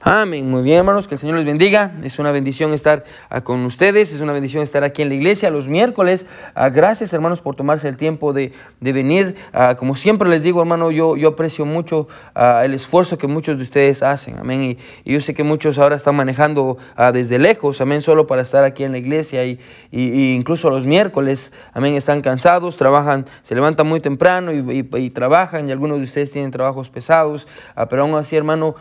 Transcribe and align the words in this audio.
Amén. 0.00 0.48
Muy 0.48 0.62
bien, 0.62 0.78
hermanos, 0.78 1.08
que 1.08 1.16
el 1.16 1.18
Señor 1.18 1.38
les 1.38 1.44
bendiga. 1.44 1.90
Es 2.04 2.20
una 2.20 2.30
bendición 2.30 2.72
estar 2.72 3.02
ah, 3.30 3.40
con 3.40 3.64
ustedes, 3.64 4.12
es 4.12 4.20
una 4.20 4.32
bendición 4.32 4.62
estar 4.62 4.84
aquí 4.84 5.02
en 5.02 5.08
la 5.08 5.16
iglesia 5.16 5.50
los 5.50 5.66
miércoles. 5.66 6.24
Ah, 6.54 6.68
gracias, 6.68 7.12
hermanos, 7.12 7.40
por 7.40 7.56
tomarse 7.56 7.88
el 7.88 7.96
tiempo 7.96 8.32
de, 8.32 8.52
venir. 8.80 9.34
Ah, 9.52 9.74
como 9.76 9.96
siempre 9.96 10.28
les 10.28 10.44
digo, 10.44 10.60
hermano, 10.60 10.92
yo, 10.92 11.16
yo 11.16 11.30
aprecio 11.30 11.66
mucho 11.66 12.06
el 12.36 12.74
esfuerzo 12.74 13.18
que 13.18 13.26
muchos 13.26 13.56
de 13.56 13.64
ustedes 13.64 14.04
hacen. 14.04 14.38
Amén. 14.38 14.78
Y, 15.04 15.12
yo 15.12 15.20
sé 15.20 15.34
que 15.34 15.42
muchos 15.42 15.78
ahora 15.78 15.96
están 15.96 16.14
manejando 16.14 16.78
desde 17.12 17.40
lejos, 17.40 17.80
amén, 17.80 18.00
solo 18.00 18.28
para 18.28 18.42
estar 18.42 18.62
aquí 18.62 18.84
en 18.84 18.92
la 18.92 18.98
iglesia. 18.98 19.44
Y, 19.44 19.58
incluso 19.90 20.70
los 20.70 20.86
miércoles, 20.86 21.50
amén, 21.72 21.96
están 21.96 22.20
cansados, 22.20 22.76
trabajan, 22.76 23.26
se 23.42 23.56
levantan 23.56 23.88
muy 23.88 23.98
temprano 23.98 24.52
y, 24.52 25.10
trabajan. 25.10 25.68
Y 25.68 25.72
algunos 25.72 25.98
de 25.98 26.04
ustedes 26.04 26.30
tienen 26.30 26.52
trabajos 26.52 26.88
pesados. 26.88 27.48
pero 27.90 28.02
aún 28.02 28.14
así, 28.14 28.36
hermano, 28.36 28.76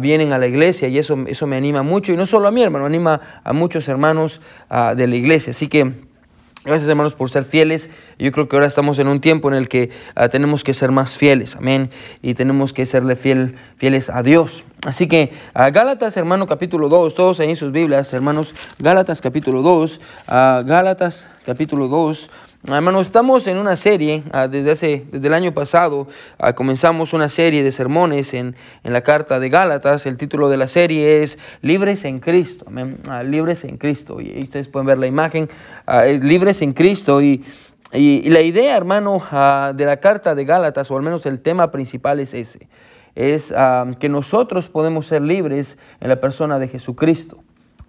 vienen 0.00 0.32
a 0.32 0.37
la 0.38 0.46
iglesia 0.46 0.88
y 0.88 0.98
eso, 0.98 1.16
eso 1.26 1.46
me 1.46 1.56
anima 1.56 1.82
mucho. 1.82 2.12
Y 2.12 2.16
no 2.16 2.26
solo 2.26 2.48
a 2.48 2.50
mí, 2.50 2.62
hermano, 2.62 2.86
anima 2.86 3.20
a 3.44 3.52
muchos 3.52 3.88
hermanos 3.88 4.40
ah, 4.70 4.94
de 4.94 5.06
la 5.06 5.16
iglesia. 5.16 5.50
Así 5.50 5.68
que 5.68 5.92
gracias, 6.64 6.88
hermanos, 6.88 7.14
por 7.14 7.30
ser 7.30 7.44
fieles. 7.44 7.90
Yo 8.18 8.30
creo 8.32 8.48
que 8.48 8.56
ahora 8.56 8.66
estamos 8.66 8.98
en 8.98 9.08
un 9.08 9.20
tiempo 9.20 9.48
en 9.48 9.56
el 9.56 9.68
que 9.68 9.90
ah, 10.14 10.28
tenemos 10.28 10.64
que 10.64 10.74
ser 10.74 10.90
más 10.90 11.16
fieles. 11.16 11.56
Amén. 11.56 11.90
Y 12.22 12.34
tenemos 12.34 12.72
que 12.72 12.86
serle 12.86 13.16
fiel, 13.16 13.56
fieles 13.76 14.10
a 14.10 14.22
Dios. 14.22 14.64
Así 14.86 15.08
que 15.08 15.32
a 15.54 15.70
Gálatas, 15.70 16.16
hermano, 16.16 16.46
capítulo 16.46 16.88
2, 16.88 17.14
todos 17.14 17.40
ahí 17.40 17.50
en 17.50 17.56
sus 17.56 17.72
Biblias, 17.72 18.12
hermanos, 18.12 18.54
Gálatas 18.78 19.20
capítulo 19.20 19.62
2, 19.62 20.00
Gálatas 20.28 21.28
capítulo 21.44 21.88
2. 21.88 22.30
Hermano, 22.64 23.00
estamos 23.00 23.46
en 23.46 23.56
una 23.56 23.76
serie, 23.76 24.24
ah, 24.32 24.48
desde, 24.48 24.72
hace, 24.72 25.04
desde 25.12 25.28
el 25.28 25.34
año 25.34 25.54
pasado 25.54 26.08
ah, 26.38 26.54
comenzamos 26.54 27.12
una 27.12 27.28
serie 27.28 27.62
de 27.62 27.70
sermones 27.70 28.34
en, 28.34 28.56
la 28.82 29.00
carta 29.00 29.38
de 29.38 29.48
Gálatas. 29.48 30.06
El 30.06 30.16
título 30.16 30.48
de 30.48 30.56
la 30.56 30.66
serie 30.66 31.22
es 31.22 31.38
Libres 31.62 32.04
en 32.04 32.18
Cristo. 32.18 32.66
Ah, 33.08 33.22
libres 33.22 33.62
en 33.62 33.76
Cristo. 33.76 34.20
Y, 34.20 34.42
ustedes 34.42 34.66
pueden 34.66 34.86
ver 34.86 34.98
la 34.98 35.06
imagen, 35.06 35.48
es 36.04 36.24
Libres 36.24 36.60
en 36.60 36.72
Cristo. 36.72 37.22
Y, 37.22 37.44
y, 37.92 38.28
la 38.28 38.40
idea, 38.40 38.76
hermano, 38.76 39.22
de 39.74 39.84
la 39.86 39.98
carta 39.98 40.34
de 40.34 40.44
Gálatas, 40.44 40.90
o 40.90 40.96
al 40.96 41.04
menos 41.04 41.26
el 41.26 41.38
tema 41.38 41.70
principal 41.70 42.18
es 42.18 42.34
ese, 42.34 42.66
es 43.14 43.54
que 44.00 44.08
nosotros 44.08 44.68
podemos 44.68 45.06
ser 45.06 45.22
libres 45.22 45.78
en 46.00 46.08
la 46.08 46.20
persona 46.20 46.58
de 46.58 46.66
Jesucristo. 46.66 47.38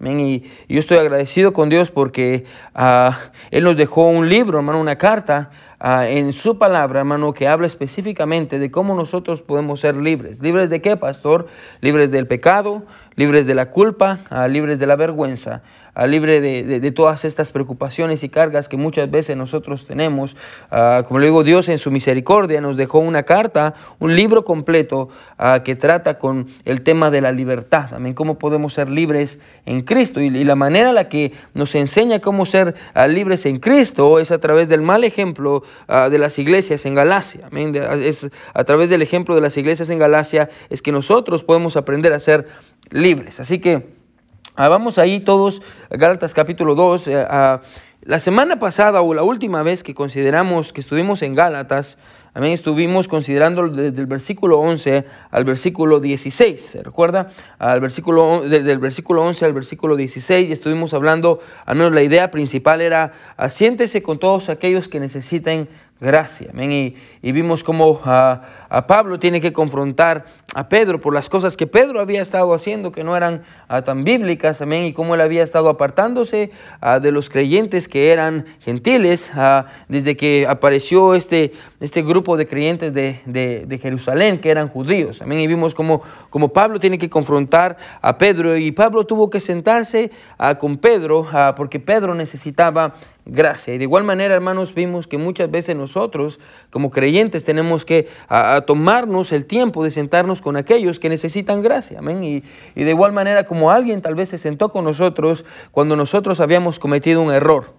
Y, 0.01 0.43
yo 0.69 0.79
estoy 0.79 0.97
agradecido 0.97 1.53
con 1.53 1.69
Dios 1.69 1.91
porque 1.91 2.45
ah, 2.73 3.19
Él 3.51 3.63
nos 3.63 3.75
dejó 3.75 4.05
un 4.05 4.29
libro, 4.29 4.59
hermano, 4.59 4.79
una 4.79 4.97
carta 4.97 5.51
ah, 5.79 6.07
en 6.07 6.33
su 6.33 6.57
palabra, 6.57 6.99
hermano, 6.99 7.33
que 7.33 7.47
habla 7.47 7.67
específicamente 7.67 8.59
de 8.59 8.71
cómo 8.71 8.95
nosotros 8.95 9.41
podemos 9.41 9.79
ser 9.79 9.95
libres. 9.95 10.41
¿Libres 10.41 10.69
de 10.69 10.81
qué, 10.81 10.97
pastor? 10.97 11.47
Libres 11.81 12.11
del 12.11 12.27
pecado, 12.27 12.83
libres 13.15 13.45
de 13.45 13.55
la 13.55 13.69
culpa, 13.69 14.19
ah, 14.29 14.47
libres 14.47 14.79
de 14.79 14.87
la 14.87 14.95
vergüenza 14.95 15.61
libre 16.07 16.41
de, 16.41 16.91
todas 16.91 17.25
estas 17.25 17.51
preocupaciones 17.51 18.23
y 18.23 18.29
cargas 18.29 18.67
que 18.67 18.77
muchas 18.77 19.09
veces 19.09 19.37
nosotros 19.37 19.85
tenemos. 19.85 20.35
Ah, 20.71 21.03
como 21.07 21.19
le 21.19 21.27
digo, 21.27 21.43
Dios 21.43 21.69
en 21.69 21.77
su 21.77 21.91
misericordia 21.91 22.61
nos 22.61 22.77
dejó 22.77 22.99
una 22.99 23.23
carta, 23.23 23.73
un 23.99 24.15
libro 24.15 24.43
completo 24.45 25.09
ah, 25.37 25.61
que 25.63 25.75
trata 25.75 26.17
con 26.17 26.47
el 26.65 26.81
tema 26.81 27.11
de 27.11 27.21
la 27.21 27.31
libertad, 27.31 27.89
también 27.89 28.15
cómo 28.15 28.39
podemos 28.39 28.73
ser 28.73 28.89
libres 28.89 29.39
en 29.65 29.81
Cristo. 29.81 30.19
Y, 30.21 30.29
la 30.49 30.55
manera 30.55 30.89
en 30.89 30.95
la 30.95 31.09
que 31.09 31.33
nos 31.53 31.75
enseña 31.75 32.19
cómo 32.19 32.45
ser 32.45 32.75
ah, 32.93 33.07
libres 33.07 33.45
en 33.45 33.57
Cristo 33.57 34.19
es 34.19 34.31
a 34.31 34.39
través 34.39 34.69
del 34.69 34.81
mal 34.81 35.03
ejemplo 35.03 35.63
de 35.87 36.17
las 36.17 36.37
iglesias 36.39 36.85
en 36.85 36.95
Galacia. 36.95 37.49
A 38.53 38.63
través 38.63 38.89
del 38.89 39.01
ejemplo 39.01 39.35
de 39.35 39.41
las 39.41 39.57
iglesias 39.57 39.89
en 39.89 39.99
Galacia 39.99 40.49
es 40.69 40.81
que 40.81 40.91
nosotros 40.91 41.43
podemos 41.43 41.77
aprender 41.77 42.13
a 42.13 42.19
ser 42.19 42.47
libres. 42.91 43.39
Así 43.39 43.59
que... 43.59 43.99
Ah, 44.55 44.67
vamos 44.67 44.97
ahí 44.97 45.21
todos, 45.21 45.61
Gálatas 45.89 46.33
capítulo 46.33 46.75
2. 46.75 47.07
Eh, 47.07 47.25
la 48.01 48.19
semana 48.19 48.59
pasada 48.59 49.01
o 49.01 49.13
la 49.13 49.23
última 49.23 49.63
vez 49.63 49.83
que 49.83 49.93
consideramos 49.93 50.73
que 50.73 50.81
estuvimos 50.81 51.21
en 51.21 51.33
Gálatas, 51.33 51.97
también 52.39 52.53
estuvimos 52.53 53.09
considerando 53.09 53.67
desde 53.67 53.99
el 53.99 54.07
versículo 54.07 54.59
11 54.59 55.03
al 55.29 55.43
versículo 55.43 55.99
16, 55.99 56.61
¿se 56.61 56.81
recuerda? 56.81 57.27
Al 57.57 57.81
versículo, 57.81 58.43
desde 58.47 58.71
el 58.71 58.79
versículo 58.79 59.23
11 59.23 59.43
al 59.43 59.51
versículo 59.51 59.97
16 59.97 60.47
y 60.47 60.53
estuvimos 60.53 60.93
hablando, 60.93 61.41
al 61.65 61.75
menos 61.75 61.91
la 61.91 62.01
idea 62.01 62.31
principal 62.31 62.79
era, 62.79 63.11
asiéntese 63.35 64.01
con 64.01 64.19
todos 64.19 64.47
aquellos 64.47 64.87
que 64.87 65.01
necesiten 65.01 65.67
gracia. 65.99 66.49
Y, 66.57 66.95
y, 67.21 67.31
vimos 67.33 67.65
cómo 67.65 67.99
a, 68.69 68.87
Pablo 68.87 69.19
tiene 69.19 69.41
que 69.41 69.53
confrontar 69.53 70.25
a 70.55 70.69
Pedro 70.69 70.99
por 70.99 71.13
las 71.13 71.29
cosas 71.29 71.57
que 71.57 71.67
Pedro 71.67 71.99
había 71.99 72.21
estado 72.21 72.53
haciendo 72.53 72.91
que 72.91 73.03
no 73.03 73.15
eran 73.15 73.43
ah, 73.67 73.81
tan 73.81 74.03
bíblicas, 74.03 74.61
amén, 74.61 74.85
y 74.85 74.93
cómo 74.93 75.15
él 75.15 75.21
había 75.21 75.43
estado 75.43 75.69
apartándose 75.69 76.51
ah, 76.81 76.99
de 76.99 77.11
los 77.11 77.29
creyentes 77.29 77.87
que 77.87 78.11
eran 78.11 78.45
gentiles 78.59 79.31
ah, 79.35 79.65
desde 79.87 80.15
que 80.15 80.47
apareció 80.47 81.13
este, 81.13 81.53
este 81.79 82.01
grupo 82.01 82.37
de 82.37 82.47
creyentes 82.47 82.93
de, 82.93 83.21
de, 83.25 83.79
Jerusalén 83.79 84.37
que 84.37 84.51
eran 84.51 84.67
judíos. 84.67 85.21
Amén, 85.21 85.39
y 85.39 85.47
vimos 85.47 85.73
cómo, 85.75 86.01
cómo, 86.29 86.49
Pablo 86.49 86.79
tiene 86.79 86.97
que 86.97 87.09
confrontar 87.09 87.77
a 88.01 88.17
Pedro 88.17 88.57
y 88.57 88.71
Pablo 88.71 89.05
tuvo 89.05 89.29
que 89.29 89.39
sentarse 89.39 90.11
con 90.59 90.77
Pedro 90.77 91.27
porque 91.55 91.79
Pedro 91.79 92.13
necesitaba 92.13 92.93
gracia. 93.31 93.73
Y 93.73 93.77
de 93.77 93.83
igual 93.83 94.03
manera, 94.03 94.33
hermanos, 94.33 94.73
vimos 94.73 95.07
que 95.07 95.17
muchas 95.17 95.49
veces 95.49 95.75
nosotros, 95.75 96.39
como 96.69 96.89
creyentes, 96.89 97.43
tenemos 97.43 97.85
que 97.85 98.07
tomarnos 98.61 99.31
el 99.31 99.45
tiempo 99.45 99.83
de 99.83 99.91
sentarnos 99.91 100.41
con 100.41 100.55
aquellos 100.55 100.99
que 100.99 101.09
necesitan 101.09 101.61
gracia. 101.61 101.99
Amén. 101.99 102.23
Y, 102.23 102.43
y 102.75 102.83
de 102.83 102.91
igual 102.91 103.11
manera, 103.11 103.45
como 103.45 103.71
alguien 103.71 104.01
tal 104.01 104.15
vez 104.15 104.29
se 104.29 104.37
sentó 104.37 104.69
con 104.69 104.85
nosotros 104.85 105.45
cuando 105.71 105.95
nosotros 105.95 106.39
habíamos 106.39 106.79
cometido 106.79 107.21
un 107.21 107.31
error. 107.31 107.78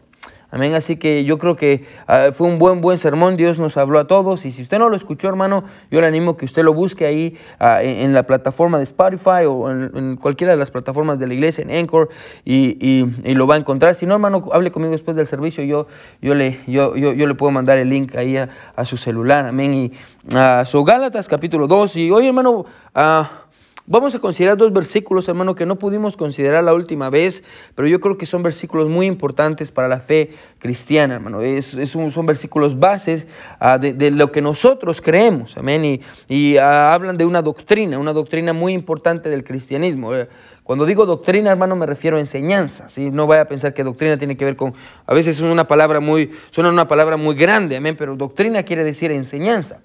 Amén. 0.52 0.74
Así 0.74 0.96
que 0.96 1.24
yo 1.24 1.38
creo 1.38 1.56
que 1.56 1.84
ah, 2.08 2.28
fue 2.32 2.48
un 2.48 2.58
buen, 2.58 2.80
buen 2.80 2.98
sermón. 2.98 3.36
Dios 3.36 3.58
nos 3.58 3.76
habló 3.76 3.98
a 3.98 4.06
todos. 4.06 4.44
Y 4.44 4.50
si 4.50 4.62
usted 4.62 4.78
no 4.78 4.88
lo 4.88 4.96
escuchó, 4.96 5.28
hermano, 5.28 5.64
yo 5.90 6.00
le 6.00 6.06
animo 6.06 6.36
que 6.36 6.44
usted 6.44 6.64
lo 6.64 6.74
busque 6.74 7.06
ahí 7.06 7.36
ah, 7.60 7.82
en, 7.82 8.12
la 8.12 8.24
plataforma 8.24 8.78
de 8.78 8.84
Spotify 8.84 9.44
o 9.48 9.70
en, 9.70 10.16
cualquiera 10.16 10.52
de 10.52 10.58
las 10.58 10.70
plataformas 10.70 11.18
de 11.18 11.28
la 11.28 11.34
iglesia, 11.34 11.62
en 11.62 11.70
Anchor, 11.70 12.08
y, 12.44 13.04
lo 13.34 13.46
va 13.46 13.54
a 13.54 13.58
encontrar. 13.58 13.94
Si 13.94 14.06
no, 14.06 14.14
hermano, 14.14 14.48
hable 14.52 14.72
conmigo 14.72 14.92
después 14.92 15.16
del 15.16 15.26
servicio. 15.26 15.62
Yo, 15.62 15.86
yo, 16.20 16.34
le, 16.34 16.60
yo, 16.66 16.96
yo, 16.96 17.26
le 17.26 17.34
puedo 17.34 17.52
mandar 17.52 17.78
el 17.78 17.88
link 17.88 18.16
ahí 18.16 18.36
a, 18.36 18.48
su 18.84 18.96
celular. 18.96 19.46
Amén. 19.46 19.74
Y 19.74 19.92
uh, 20.34 20.64
so 20.64 20.82
Gálatas 20.84 21.28
capítulo 21.28 21.66
2. 21.68 21.96
Y 21.96 22.10
hoy, 22.10 22.26
hermano, 22.26 22.64
Vamos 23.92 24.14
a 24.14 24.20
considerar 24.20 24.56
dos 24.56 24.72
versículos, 24.72 25.28
hermano, 25.28 25.56
que 25.56 25.66
no 25.66 25.76
pudimos 25.76 26.16
considerar 26.16 26.62
la 26.62 26.72
última 26.72 27.10
vez, 27.10 27.42
pero 27.74 27.88
yo 27.88 27.98
creo 27.98 28.16
que 28.16 28.24
son 28.24 28.40
versículos 28.40 28.88
muy 28.88 29.06
importantes 29.06 29.72
para 29.72 29.88
la 29.88 29.98
fe 29.98 30.30
cristiana, 30.60 31.16
hermano. 31.16 31.40
Es, 31.40 31.76
son 31.90 32.24
versículos 32.24 32.78
bases 32.78 33.26
ah, 33.58 33.78
de, 33.78 34.12
lo 34.12 34.30
que 34.30 34.42
nosotros 34.42 35.00
creemos, 35.00 35.56
amén. 35.56 36.00
Y, 36.28 36.56
ah, 36.56 36.94
hablan 36.94 37.16
de 37.16 37.24
una 37.24 37.42
doctrina, 37.42 37.98
una 37.98 38.12
doctrina 38.12 38.52
muy 38.52 38.74
importante 38.74 39.28
del 39.28 39.42
cristianismo. 39.42 40.14
Eh, 40.14 40.28
cuando 40.62 40.86
digo 40.86 41.04
doctrina, 41.04 41.50
hermano, 41.50 41.74
me 41.74 41.84
refiero 41.84 42.16
a 42.16 42.20
enseñanza. 42.20 42.88
¿sí? 42.88 43.10
No 43.10 43.26
vaya 43.26 43.42
a 43.42 43.46
pensar 43.46 43.74
que 43.74 43.82
doctrina 43.82 44.16
tiene 44.16 44.36
que 44.36 44.44
ver 44.44 44.54
con, 44.54 44.72
a 45.04 45.12
veces 45.14 45.36
es 45.36 45.42
una 45.42 45.66
palabra 45.66 45.98
muy, 45.98 46.30
suena 46.50 46.70
una 46.70 46.86
palabra 46.86 47.16
muy 47.16 47.34
grande, 47.34 47.76
amén, 47.78 47.96
pero 47.98 48.14
doctrina 48.14 48.62
quiere 48.62 48.84
decir 48.84 49.10
enseñanza. 49.10 49.80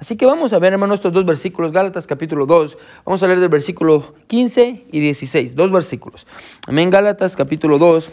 Así 0.00 0.16
que 0.16 0.24
vamos 0.24 0.54
a 0.54 0.58
ver, 0.58 0.72
hermano, 0.72 0.94
estos 0.94 1.12
dos 1.12 1.26
versículos, 1.26 1.72
Gálatas 1.72 2.06
capítulo 2.06 2.46
2. 2.46 2.78
Vamos 3.04 3.22
a 3.22 3.26
leer 3.26 3.38
del 3.38 3.50
versículo 3.50 4.14
15 4.28 4.86
y 4.90 4.98
16, 4.98 5.54
dos 5.54 5.70
versículos. 5.70 6.26
Amén, 6.66 6.88
Gálatas 6.88 7.36
capítulo 7.36 7.76
2, 7.76 8.08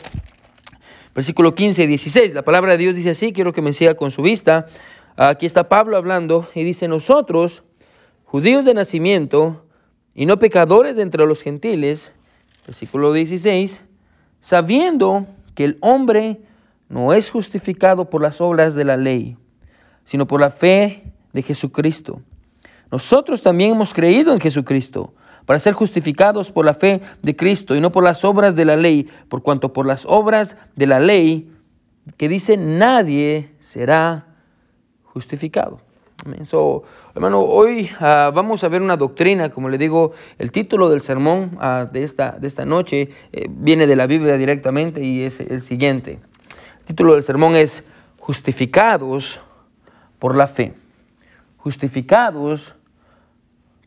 versículo 1.16 1.56
15 1.56 1.84
y 1.84 1.88
16. 1.88 2.34
La 2.34 2.42
palabra 2.44 2.74
de 2.74 2.80
Dios 2.80 2.96
dice 2.96 3.12
así, 3.12 3.32
quiero 3.32 3.54
que 3.54 3.62
me 3.62 3.72
siga 3.72 3.96
con 3.96 4.12
su 4.12 4.22
vista. 4.22 4.66
Aquí 5.16 5.46
está 5.46 5.70
Pablo 5.70 5.96
hablando 5.96 6.46
y 6.54 6.66
dice, 6.66 6.90
nosotros, 6.90 7.64
judíos 8.26 8.66
de 8.66 8.74
nacimiento 8.74 9.66
y 10.14 10.26
no 10.26 10.40
pecadores 10.40 10.98
de 10.98 11.04
entre 11.04 11.26
los 11.26 11.42
gentiles, 11.42 12.12
versículo 12.66 13.14
16, 13.14 13.80
sabiendo 14.42 15.26
que 15.56 15.64
el 15.64 15.78
hombre 15.80 16.42
no 16.90 17.14
es 17.14 17.32
justificado 17.32 18.10
por 18.10 18.22
las 18.22 18.42
obras 18.42 18.76
de 18.76 18.84
la 18.84 18.98
ley, 18.98 19.38
sino 20.04 20.28
por 20.28 20.42
la 20.42 20.50
fe 20.50 21.14
de 21.38 21.44
Jesucristo. 21.44 22.20
Nosotros 22.92 23.44
también 23.44 23.74
hemos 23.74 23.94
creído 23.94 24.34
en 24.34 24.40
Jesucristo 24.40 25.14
para 25.46 25.60
ser 25.60 25.74
justificados 25.76 26.52
por 26.52 26.66
la 26.66 26.74
fe 26.74 27.00
de 27.22 27.36
Cristo 27.36 27.76
y 27.76 27.80
no 27.80 27.92
por 27.92 28.04
las 28.04 28.26
obras 28.26 28.56
de 28.56 28.66
la 28.66 28.76
ley, 28.76 29.08
por 29.30 29.44
cuanto 29.44 29.72
por 29.72 29.86
las 29.86 30.06
obras 30.08 30.58
de 30.76 30.88
la 30.88 31.00
ley 31.00 31.54
que 32.18 32.28
dice 32.28 32.58
nadie 32.58 33.52
será 33.60 34.26
justificado. 35.04 35.80
hermano, 37.14 37.42
hoy 37.42 37.88
ah, 38.00 38.32
vamos 38.34 38.64
a 38.64 38.68
ver 38.68 38.82
una 38.82 38.98
doctrina, 38.98 39.52
como 39.52 39.70
le 39.70 39.78
digo, 39.78 40.14
el 40.40 40.52
título 40.52 40.90
del 40.90 41.02
sermón 41.02 41.56
ah, 41.62 41.88
de, 41.92 42.04
esta, 42.04 42.32
de 42.32 42.48
esta 42.48 42.66
noche 42.66 43.10
eh, 43.32 43.46
viene 43.48 43.86
de 43.86 43.96
la 43.96 44.08
Biblia 44.08 44.38
directamente 44.38 45.04
y 45.04 45.22
es 45.22 45.40
el 45.40 45.62
siguiente. 45.62 46.20
El 46.80 46.86
título 46.86 47.14
del 47.14 47.22
sermón 47.22 47.56
es 47.56 47.84
Justificados 48.18 49.40
por 50.18 50.36
la 50.36 50.48
fe 50.48 50.74
justificados 51.68 52.74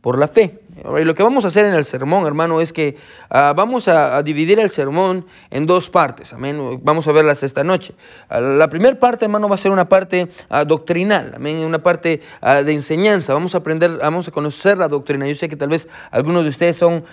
por 0.02 0.18
la 0.18 0.28
fe. 0.28 0.59
Y 0.76 1.04
lo 1.04 1.14
que 1.14 1.22
vamos 1.22 1.44
a 1.44 1.48
hacer 1.48 1.64
en 1.64 1.74
el 1.74 1.84
sermón, 1.84 2.26
hermano, 2.26 2.60
es 2.60 2.72
que 2.72 2.96
ah, 3.28 3.52
vamos 3.56 3.88
a, 3.88 4.22
dividir 4.22 4.60
el 4.60 4.70
sermón 4.70 5.26
en 5.50 5.66
dos 5.66 5.90
partes. 5.90 6.32
Amén. 6.32 6.80
Vamos 6.82 7.06
a 7.08 7.12
verlas 7.12 7.42
esta 7.42 7.64
noche. 7.64 7.94
Ah, 8.28 8.40
la 8.40 8.68
primera 8.68 8.98
parte, 8.98 9.24
hermano, 9.24 9.48
va 9.48 9.56
a 9.56 9.58
ser 9.58 9.72
una 9.72 9.88
parte 9.88 10.28
ah, 10.48 10.64
doctrinal. 10.64 11.32
Amén. 11.36 11.58
Una 11.58 11.78
parte 11.78 12.20
de 12.42 12.72
enseñanza. 12.72 13.34
Vamos 13.34 13.54
a 13.54 13.58
aprender, 13.58 13.98
vamos 13.98 14.28
a 14.28 14.30
conocer 14.30 14.78
la 14.78 14.88
doctrina. 14.88 15.26
Yo 15.26 15.34
sé 15.34 15.48
que 15.48 15.56
tal 15.56 15.68
vez 15.68 15.88
algunos 16.10 16.44
de 16.44 16.50
ustedes 16.50 16.76
son 16.76 17.04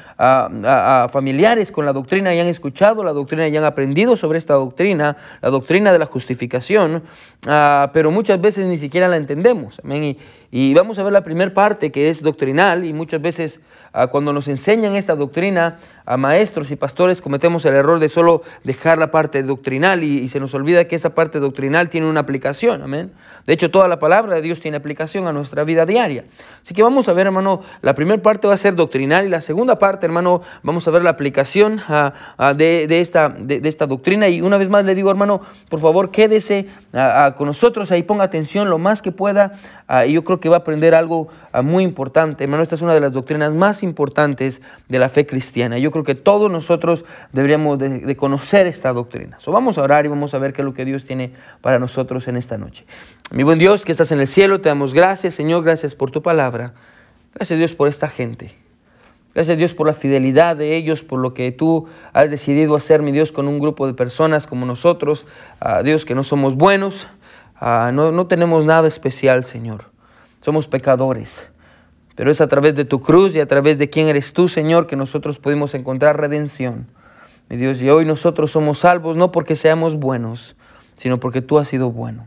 familiares 1.11 1.71
con 1.71 1.85
la 1.85 1.93
doctrina 1.93 2.33
y 2.33 2.39
han 2.39 2.47
escuchado 2.47 3.03
la 3.03 3.13
doctrina 3.13 3.47
y 3.47 3.57
han 3.57 3.63
aprendido 3.63 4.15
sobre 4.15 4.37
esta 4.37 4.53
doctrina, 4.53 5.17
la 5.41 5.49
doctrina 5.49 5.91
de 5.91 5.99
la 5.99 6.05
justificación, 6.05 7.03
pero 7.93 8.11
muchas 8.11 8.39
veces 8.39 8.67
ni 8.67 8.77
siquiera 8.77 9.07
la 9.07 9.17
entendemos. 9.17 9.79
Amén. 9.83 10.03
Y, 10.03 10.17
y 10.51 10.73
vamos 10.73 10.99
a 10.99 11.03
ver 11.03 11.13
la 11.13 11.23
primera 11.23 11.53
parte 11.53 11.91
que 11.91 12.09
es 12.09 12.21
doctrinal 12.21 12.85
y 12.85 12.93
muchas 12.93 13.21
veces 13.21 13.46
ah, 13.47 13.86
cuando 14.11 14.33
nos 14.33 14.47
enseñan 14.47 14.95
esta 14.95 15.15
doctrina 15.15 15.77
a 16.05 16.15
maestros 16.15 16.71
y 16.71 16.77
pastores 16.77 17.21
cometemos 17.21 17.65
el 17.65 17.73
error 17.73 17.99
de 17.99 18.07
solo 18.07 18.41
dejar 18.63 18.97
la 18.97 19.11
parte 19.11 19.43
doctrinal 19.43 20.03
y, 20.03 20.27
se 20.29 20.39
nos 20.39 20.53
olvida 20.53 20.85
que 20.85 20.95
esa 20.95 21.13
parte 21.13 21.39
doctrinal 21.39 21.89
tiene 21.89 22.07
una 22.07 22.21
aplicación, 22.21 22.81
amén. 22.81 23.11
De 23.45 23.53
hecho, 23.53 23.71
toda 23.71 23.87
la 23.87 23.99
palabra 23.99 24.35
de 24.35 24.41
Dios 24.41 24.59
tiene 24.59 24.77
aplicación 24.77 25.27
a 25.27 25.31
nuestra 25.31 25.63
vida 25.63 25.85
diaria. 25.85 26.23
Así 26.63 26.73
que 26.73 26.83
vamos 26.83 27.07
a 27.07 27.13
ver, 27.13 27.27
hermano, 27.27 27.61
la 27.81 27.93
primera 27.93 28.21
parte 28.21 28.47
va 28.47 28.53
a 28.53 28.57
ser 28.57 28.75
doctrinal 28.75 29.25
y 29.25 29.29
la 29.29 29.41
segunda 29.41 29.79
parte, 29.79 30.05
hermano, 30.05 30.41
vamos 30.63 30.87
a 30.87 30.91
ver 30.91 31.01
la 31.01 31.11
aplicación 31.11 31.81
ah, 31.87 32.13
ah, 32.37 32.53
de, 32.53 32.85
esta, 32.99 33.29
de, 33.29 33.61
esta 33.63 33.85
doctrina. 33.85 34.27
Y 34.27 34.41
una 34.41 34.57
vez 34.57 34.69
más 34.69 34.85
le 34.85 34.95
digo, 34.95 35.09
hermano, 35.09 35.41
por 35.69 35.79
favor, 35.79 36.11
quédese 36.11 36.67
con 37.37 37.47
nosotros, 37.47 37.91
ahí 37.91 38.03
ponga 38.03 38.23
atención 38.23 38.69
lo 38.69 38.77
más 38.77 39.01
que 39.01 39.11
pueda. 39.11 39.51
y 40.05 40.13
yo 40.13 40.23
creo 40.23 40.39
que 40.39 40.49
va 40.49 40.57
a 40.57 40.59
aprender 40.59 40.93
algo 40.95 41.29
muy 41.63 41.83
importante. 41.83 42.43
Hermano, 42.43 42.63
esta 42.63 42.75
es 42.75 42.81
una 42.81 42.93
de 42.93 42.99
las 42.99 43.13
doctrinas 43.13 43.53
más 43.53 43.76
importantes 43.83 44.61
de 44.87 44.99
la 44.99 45.09
fe 45.09 45.25
cristiana. 45.25 45.77
Yo 45.77 45.91
creo 45.91 46.03
que 46.03 46.15
todos 46.15 46.51
nosotros 46.51 47.05
deberíamos 47.31 47.79
de, 47.79 48.15
conocer 48.15 48.67
esta 48.67 48.93
doctrina. 48.93 49.39
So, 49.39 49.51
vamos 49.51 49.77
a 49.77 49.81
orar 49.81 50.05
y 50.05 50.07
vamos 50.07 50.33
a 50.33 50.37
ver 50.37 50.53
qué 50.53 50.61
es 50.61 50.65
lo 50.65 50.73
que 50.73 50.85
Dios 50.85 51.05
tiene 51.05 51.33
para 51.61 51.79
nosotros 51.79 52.27
en 52.27 52.37
esta 52.37 52.57
noche. 52.57 52.85
Mi 53.31 53.43
buen 53.43 53.59
Dios, 53.59 53.85
que 53.85 53.91
estás 53.91 54.11
en 54.11 54.19
el 54.19 54.27
cielo, 54.27 54.61
te 54.61 54.69
damos 54.69 54.93
gracias, 54.93 55.33
Señor, 55.33 55.63
gracias 55.63 55.95
por 55.95 56.11
tu 56.11 56.21
palabra. 56.21 56.73
Gracias 57.33 57.57
Dios 57.59 57.73
por 57.73 57.87
esta 57.87 58.07
gente. 58.07 58.55
Gracias 59.35 59.57
Dios 59.57 59.73
por 59.75 59.85
la 59.85 59.93
fidelidad 59.93 60.55
de 60.55 60.75
ellos, 60.75 61.03
por 61.03 61.19
lo 61.19 61.35
que 61.35 61.51
tú 61.51 61.85
has 62.11 62.31
decidido 62.31 62.75
hacer, 62.75 63.03
mi 63.03 63.11
Dios, 63.11 63.31
con 63.31 63.47
un 63.47 63.59
grupo 63.59 63.85
de 63.85 63.93
personas 63.93 64.47
como 64.47 64.65
nosotros. 64.65 65.27
Ah, 65.59 65.83
Dios, 65.83 66.05
que 66.05 66.15
no 66.15 66.23
somos 66.23 66.55
buenos, 66.55 67.07
ah, 67.55 67.91
no, 67.93 68.11
no 68.11 68.25
tenemos 68.25 68.65
nada 68.65 68.87
especial, 68.87 69.43
Señor. 69.43 69.91
Somos 70.41 70.67
pecadores. 70.67 71.47
Pero 72.17 72.31
es 72.31 72.41
a 72.41 72.47
través 72.47 72.75
de 72.75 72.83
tu 72.83 72.99
cruz 72.99 73.35
y 73.35 73.39
a 73.39 73.45
través 73.45 73.77
de 73.77 73.91
quién 73.91 74.07
eres 74.07 74.33
tú, 74.33 74.47
Señor, 74.47 74.87
que 74.87 74.95
nosotros 74.95 75.37
podemos 75.37 75.75
encontrar 75.75 76.19
redención. 76.19 76.87
Mi 77.47 77.57
Dios, 77.57 77.79
y 77.79 77.91
hoy 77.91 78.05
nosotros 78.05 78.49
somos 78.49 78.79
salvos 78.79 79.15
no 79.15 79.31
porque 79.31 79.55
seamos 79.55 79.95
buenos, 79.95 80.55
sino 80.97 81.19
porque 81.19 81.43
tú 81.43 81.59
has 81.59 81.67
sido 81.67 81.91
bueno. 81.91 82.25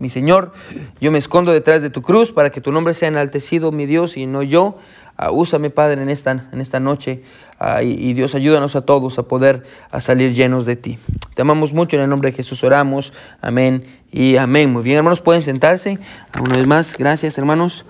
Mi 0.00 0.10
Señor, 0.10 0.52
yo 1.00 1.12
me 1.12 1.20
escondo 1.20 1.52
detrás 1.52 1.82
de 1.82 1.90
tu 1.90 2.02
cruz 2.02 2.32
para 2.32 2.50
que 2.50 2.60
tu 2.60 2.72
nombre 2.72 2.92
sea 2.92 3.06
enaltecido, 3.06 3.70
mi 3.70 3.86
Dios, 3.86 4.16
y 4.16 4.26
no 4.26 4.42
yo. 4.42 4.78
Uh, 5.16 5.30
úsame, 5.34 5.70
Padre, 5.70 6.02
en 6.02 6.08
esta, 6.08 6.48
en 6.52 6.60
esta 6.60 6.80
noche. 6.80 7.22
Ah, 7.60 7.84
y, 7.84 8.12
Dios, 8.14 8.34
ayúdanos 8.34 8.74
a 8.74 8.80
todos 8.80 9.20
a 9.20 9.22
poder 9.22 9.62
a 9.92 10.00
salir 10.00 10.34
llenos 10.34 10.66
de 10.66 10.74
ti. 10.74 10.98
Te 11.34 11.42
amamos 11.42 11.72
mucho, 11.74 11.96
en 11.96 12.02
el 12.02 12.10
nombre 12.10 12.30
de 12.30 12.36
Jesús 12.36 12.64
oramos. 12.64 13.12
Amén 13.40 13.84
y 14.10 14.36
amén. 14.36 14.72
Muy 14.72 14.82
bien, 14.82 14.96
hermanos, 14.96 15.20
pueden 15.20 15.42
sentarse. 15.42 16.00
Una 16.44 16.56
vez 16.56 16.66
más, 16.66 16.96
gracias, 16.98 17.38
hermanos 17.38 17.84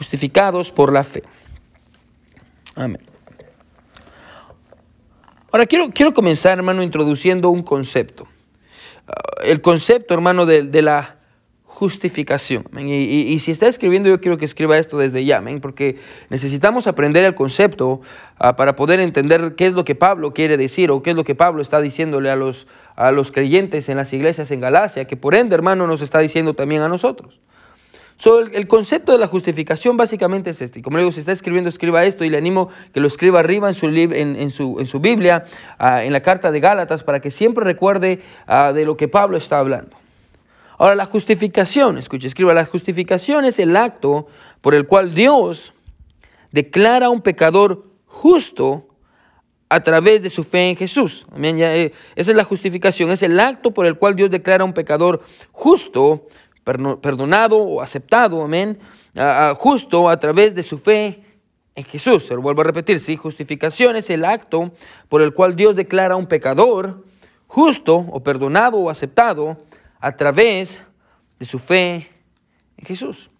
justificados 0.00 0.72
por 0.72 0.94
la 0.94 1.04
fe. 1.04 1.22
Amén. 2.74 3.02
Ahora 5.52 5.66
quiero, 5.66 5.90
quiero 5.90 6.14
comenzar, 6.14 6.56
hermano, 6.56 6.82
introduciendo 6.82 7.50
un 7.50 7.62
concepto. 7.62 8.26
Ah, 9.06 9.12
el 9.44 9.60
concepto, 9.60 10.14
hermano, 10.14 10.46
de, 10.46 10.80
la 10.80 11.18
justificación. 11.66 12.64
Y, 12.78 13.38
si 13.40 13.50
está 13.50 13.66
escribiendo, 13.66 14.08
yo 14.08 14.22
quiero 14.22 14.38
que 14.38 14.46
escriba 14.46 14.78
esto 14.78 14.96
desde 14.96 15.22
ya, 15.26 15.44
porque 15.60 15.98
necesitamos 16.30 16.86
aprender 16.86 17.26
el 17.26 17.34
concepto 17.34 18.00
ah, 18.38 18.56
para 18.56 18.76
poder 18.76 19.00
entender 19.00 19.54
qué 19.54 19.66
es 19.66 19.74
lo 19.74 19.84
que 19.84 19.94
Pablo 19.94 20.32
quiere 20.32 20.56
decir 20.56 20.90
o 20.90 21.02
qué 21.02 21.10
es 21.10 21.16
lo 21.16 21.24
que 21.24 21.34
Pablo 21.34 21.60
está 21.60 21.82
diciéndole 21.82 22.30
a 22.30 22.36
los, 22.36 22.66
a 22.96 23.12
los 23.12 23.32
creyentes 23.32 23.90
en 23.90 23.98
las 23.98 24.14
iglesias 24.14 24.50
en 24.50 24.60
Galacia, 24.60 25.04
que 25.04 25.18
por 25.18 25.34
ende, 25.34 25.54
hermano, 25.54 25.86
nos 25.86 26.00
está 26.00 26.20
diciendo 26.20 26.54
también 26.54 26.80
a 26.80 26.88
nosotros 26.88 27.38
el, 28.52 28.66
concepto 28.66 29.12
de 29.12 29.18
la 29.18 29.26
justificación 29.26 29.96
básicamente 29.96 30.50
es 30.50 30.60
este. 30.60 30.82
Como 30.82 30.96
le 30.96 31.04
digo, 31.04 31.12
si 31.12 31.20
está 31.20 31.32
escribiendo, 31.32 31.70
escriba 31.70 32.04
esto 32.04 32.24
y 32.24 32.30
le 32.30 32.36
animo 32.36 32.68
que 32.92 33.00
lo 33.00 33.06
escriba 33.06 33.40
arriba 33.40 33.68
en 33.68 33.74
su, 33.74 33.86
en, 33.86 34.50
su, 34.50 34.76
en 34.78 34.86
su 34.86 35.00
Biblia, 35.00 35.44
ah, 35.78 36.04
en 36.04 36.12
la 36.12 36.20
carta 36.20 36.50
de 36.50 36.60
Gálatas, 36.60 37.02
para 37.02 37.20
que 37.20 37.30
siempre 37.30 37.64
recuerde 37.64 38.20
ah, 38.46 38.72
de 38.72 38.84
lo 38.84 38.96
que 38.96 39.08
Pablo 39.08 39.38
está 39.38 39.58
hablando. 39.58 39.96
Ahora, 40.76 40.94
la 40.94 41.06
justificación, 41.06 41.98
escuche, 41.98 42.26
escriba, 42.26 42.54
la 42.54 42.64
justificación 42.64 43.44
es 43.44 43.58
el 43.58 43.76
acto 43.76 44.26
por 44.60 44.74
el 44.74 44.86
cual 44.86 45.14
Dios 45.14 45.72
declara 46.52 47.06
a 47.06 47.10
un 47.10 47.20
pecador 47.20 47.86
justo 48.06 48.86
a 49.68 49.80
través 49.80 50.22
de 50.22 50.30
su 50.30 50.42
fe 50.42 50.70
en 50.70 50.76
Jesús. 50.76 51.26
Eh, 51.40 51.92
esa 52.16 52.30
es 52.30 52.36
la 52.36 52.44
justificación, 52.44 53.10
es 53.10 53.22
el 53.22 53.38
acto 53.38 53.72
por 53.72 53.86
el 53.86 53.96
cual 53.96 54.16
Dios 54.16 54.30
declara 54.30 54.62
a 54.62 54.66
un 54.66 54.72
pecador 54.72 55.22
justo 55.52 56.26
perdonado 57.00 57.58
o 57.58 57.80
aceptado, 57.80 58.42
amén, 58.42 58.78
justo 59.56 60.08
a 60.08 60.18
través 60.18 60.54
de 60.54 60.62
su 60.62 60.78
fe 60.78 61.24
en 61.74 61.84
Jesús. 61.84 62.26
Se 62.26 62.34
lo 62.34 62.42
vuelvo 62.42 62.60
a 62.62 62.64
repetir, 62.64 63.00
sí, 63.00 63.16
justificación 63.16 63.96
es 63.96 64.10
el 64.10 64.24
acto 64.24 64.72
por 65.08 65.22
el 65.22 65.32
cual 65.32 65.56
Dios 65.56 65.76
declara 65.76 66.14
a 66.14 66.16
un 66.16 66.26
pecador 66.26 67.04
justo 67.46 67.96
o 67.96 68.22
perdonado 68.22 68.78
o 68.78 68.90
aceptado 68.90 69.58
a 69.98 70.16
través 70.16 70.80
de 71.38 71.46
su 71.46 71.58
fe 71.58 72.10
en 72.76 72.86
Jesús. 72.86 73.30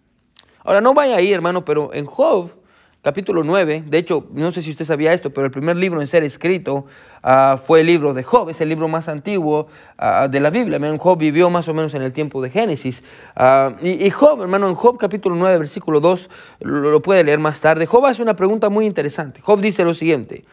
Ahora 0.63 0.81
no 0.81 0.93
vaya 0.93 1.15
ahí, 1.15 1.33
hermano, 1.33 1.65
pero 1.65 1.93
en 1.93 2.05
Job 2.05 2.53
capítulo 3.01 3.43
9, 3.43 3.83
de 3.87 3.97
hecho, 3.97 4.27
no 4.31 4.51
sé 4.51 4.61
si 4.61 4.69
usted 4.69 4.85
sabía 4.85 5.11
esto, 5.11 5.31
pero 5.31 5.45
el 5.45 5.51
primer 5.51 5.75
libro 5.75 6.01
en 6.01 6.07
ser 6.07 6.23
escrito 6.23 6.85
ah, 7.23 7.59
fue 7.63 7.81
el 7.81 7.87
libro 7.87 8.13
de 8.13 8.21
Job, 8.21 8.49
es 8.49 8.61
el 8.61 8.69
libro 8.69 8.87
más 8.87 9.09
antiguo 9.09 9.67
ah, 9.97 10.27
de 10.27 10.39
la 10.39 10.51
Biblia. 10.51 10.79
Job 10.97 11.17
vivió 11.17 11.49
más 11.49 11.67
o 11.67 11.73
menos 11.73 11.93
en 11.95 12.03
el 12.03 12.13
tiempo 12.13 12.41
de 12.41 12.51
Génesis. 12.51 13.03
Ah, 13.35 13.75
y, 13.81 14.09
Job, 14.11 14.41
hermano, 14.41 14.69
en 14.69 14.75
Job 14.75 14.97
capítulo 14.97 15.35
9, 15.35 15.57
versículo 15.57 15.99
2, 15.99 16.29
lo, 16.59 16.91
lo, 16.91 17.01
puede 17.01 17.23
leer 17.23 17.39
más 17.39 17.59
tarde. 17.59 17.87
Job 17.87 18.05
hace 18.05 18.21
una 18.21 18.35
pregunta 18.35 18.69
muy 18.69 18.85
interesante. 18.85 19.41
Job 19.41 19.59
dice 19.61 19.83
lo 19.83 19.95
siguiente. 19.95 20.45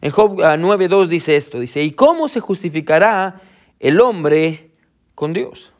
En 0.00 0.10
Job 0.10 0.40
9, 0.58 0.88
2 0.88 1.08
dice 1.08 1.36
esto, 1.36 1.60
dice, 1.60 1.82
¿y 1.82 1.92
cómo 1.92 2.26
se 2.26 2.40
justificará 2.40 3.40
el 3.78 4.00
hombre 4.00 4.72
con 5.14 5.32
Dios? 5.32 5.72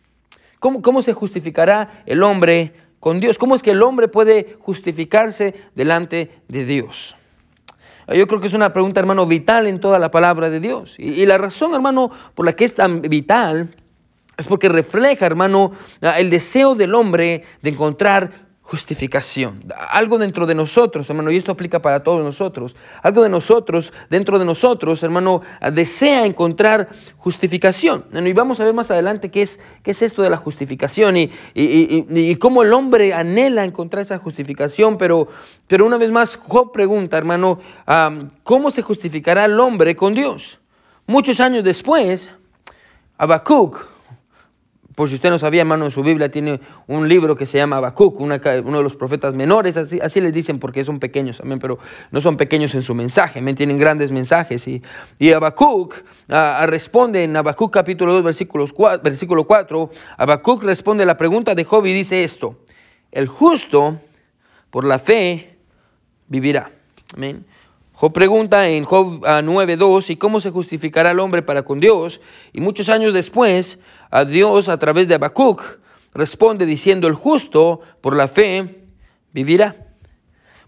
¿Cómo, 0.60 0.80
cómo 0.80 1.02
se 1.02 1.12
justificará 1.12 2.04
el 2.06 2.22
hombre 2.22 2.72
con 3.02 3.18
Dios. 3.18 3.36
¿Cómo 3.36 3.56
es 3.56 3.64
que 3.64 3.72
el 3.72 3.82
hombre 3.82 4.06
puede 4.06 4.56
justificarse 4.60 5.56
delante 5.74 6.30
de 6.46 6.64
Dios? 6.64 7.16
Yo 8.06 8.28
creo 8.28 8.40
que 8.40 8.46
es 8.46 8.54
una 8.54 8.72
pregunta, 8.72 9.00
hermano, 9.00 9.26
vital 9.26 9.66
en 9.66 9.80
toda 9.80 9.98
la 9.98 10.12
palabra 10.12 10.50
de 10.50 10.60
Dios. 10.60 10.94
Y, 10.98 11.26
la 11.26 11.36
razón, 11.36 11.74
hermano, 11.74 12.12
por 12.36 12.46
la 12.46 12.52
que 12.52 12.64
es 12.64 12.76
tan 12.76 13.02
vital 13.02 13.74
es 14.36 14.46
porque 14.46 14.68
refleja, 14.68 15.26
hermano, 15.26 15.72
el 16.16 16.30
deseo 16.30 16.76
del 16.76 16.94
hombre 16.94 17.42
de 17.60 17.70
encontrar 17.70 18.41
justificación. 18.62 19.60
Algo 19.90 20.18
dentro 20.18 20.46
de 20.46 20.54
nosotros, 20.54 21.08
hermano, 21.10 21.30
y 21.30 21.36
esto 21.36 21.52
aplica 21.52 21.82
para 21.82 22.02
todos 22.02 22.24
nosotros. 22.24 22.74
Algo 23.02 23.22
de 23.22 23.28
nosotros, 23.28 23.92
dentro 24.08 24.38
de 24.38 24.44
nosotros, 24.44 25.02
hermano, 25.02 25.42
desea 25.72 26.24
encontrar 26.24 26.88
justificación. 27.18 28.04
Y 28.12 28.32
vamos 28.32 28.60
a 28.60 28.64
ver 28.64 28.72
más 28.72 28.90
adelante 28.90 29.30
qué 29.30 29.42
es, 29.42 29.60
qué 29.82 29.90
es 29.90 30.00
esto 30.00 30.22
de 30.22 30.30
la 30.30 30.36
justificación 30.36 31.16
y, 31.16 31.30
y, 31.54 32.36
cómo 32.36 32.62
el 32.62 32.72
hombre 32.72 33.12
anhela 33.12 33.64
encontrar 33.64 34.02
esa 34.02 34.18
justificación. 34.18 34.96
Pero, 34.96 35.28
pero 35.66 35.84
una 35.84 35.98
vez 35.98 36.10
más, 36.10 36.36
Job 36.36 36.72
pregunta, 36.72 37.18
hermano, 37.18 37.60
¿cómo 38.42 38.70
se 38.70 38.82
justificará 38.82 39.44
el 39.44 39.58
hombre 39.58 39.96
con 39.96 40.14
Dios? 40.14 40.60
Muchos 41.06 41.40
años 41.40 41.64
después, 41.64 42.30
Habacuc, 43.18 43.91
por 44.94 45.08
si 45.08 45.14
usted 45.14 45.30
no 45.30 45.38
sabía, 45.38 45.62
hermano, 45.62 45.86
en 45.86 45.90
su 45.90 46.02
Biblia 46.02 46.30
tiene 46.30 46.60
un 46.86 47.08
libro 47.08 47.34
que 47.36 47.46
se 47.46 47.58
llama 47.58 47.76
Habacuc, 47.76 48.20
uno 48.20 48.38
de 48.38 48.82
los 48.82 48.94
profetas 48.94 49.34
menores, 49.34 49.76
así, 49.76 50.20
les 50.20 50.32
dicen 50.32 50.58
porque 50.58 50.84
son 50.84 50.98
pequeños 50.98 51.38
también, 51.38 51.58
pero 51.58 51.78
no 52.10 52.20
son 52.20 52.36
pequeños 52.36 52.74
en 52.74 52.82
su 52.82 52.94
mensaje, 52.94 53.34
también 53.34 53.56
tienen 53.56 53.78
grandes 53.78 54.10
mensajes. 54.10 54.66
Y, 54.68 54.82
y 55.18 55.32
Habacuc 55.32 55.94
ah, 56.28 56.64
responde 56.66 57.24
en 57.24 57.36
Habacuc 57.36 57.72
capítulo 57.72 58.12
2, 58.14 58.22
versículos 58.22 58.72
4, 58.72 59.02
versículo 59.02 59.44
4, 59.44 59.90
Habacuc 60.18 60.62
responde 60.62 61.04
a 61.04 61.06
la 61.06 61.16
pregunta 61.16 61.54
de 61.54 61.64
Job 61.64 61.86
y 61.86 61.92
dice 61.92 62.22
esto, 62.22 62.58
el 63.10 63.28
justo 63.28 63.98
por 64.70 64.84
la 64.84 64.98
fe 64.98 65.56
vivirá. 66.28 66.70
Amén. 67.14 67.44
Job 68.02 68.12
pregunta 68.12 68.68
en 68.68 68.82
Job 68.82 69.20
9.2, 69.20 70.06
ah, 70.08 70.12
¿y 70.12 70.16
cómo 70.16 70.40
se 70.40 70.50
justificará 70.50 71.12
el 71.12 71.20
hombre 71.20 71.40
para 71.40 71.62
con 71.62 71.78
Dios? 71.78 72.20
Y 72.52 72.60
muchos 72.60 72.88
años 72.88 73.14
después, 73.14 73.78
a 74.10 74.24
Dios 74.24 74.68
a 74.68 74.76
través 74.76 75.06
de 75.06 75.14
Habacuc 75.14 75.62
responde 76.12 76.66
diciendo, 76.66 77.06
el 77.06 77.14
justo 77.14 77.78
por 78.00 78.16
la 78.16 78.26
fe 78.26 78.86
vivirá. 79.32 79.81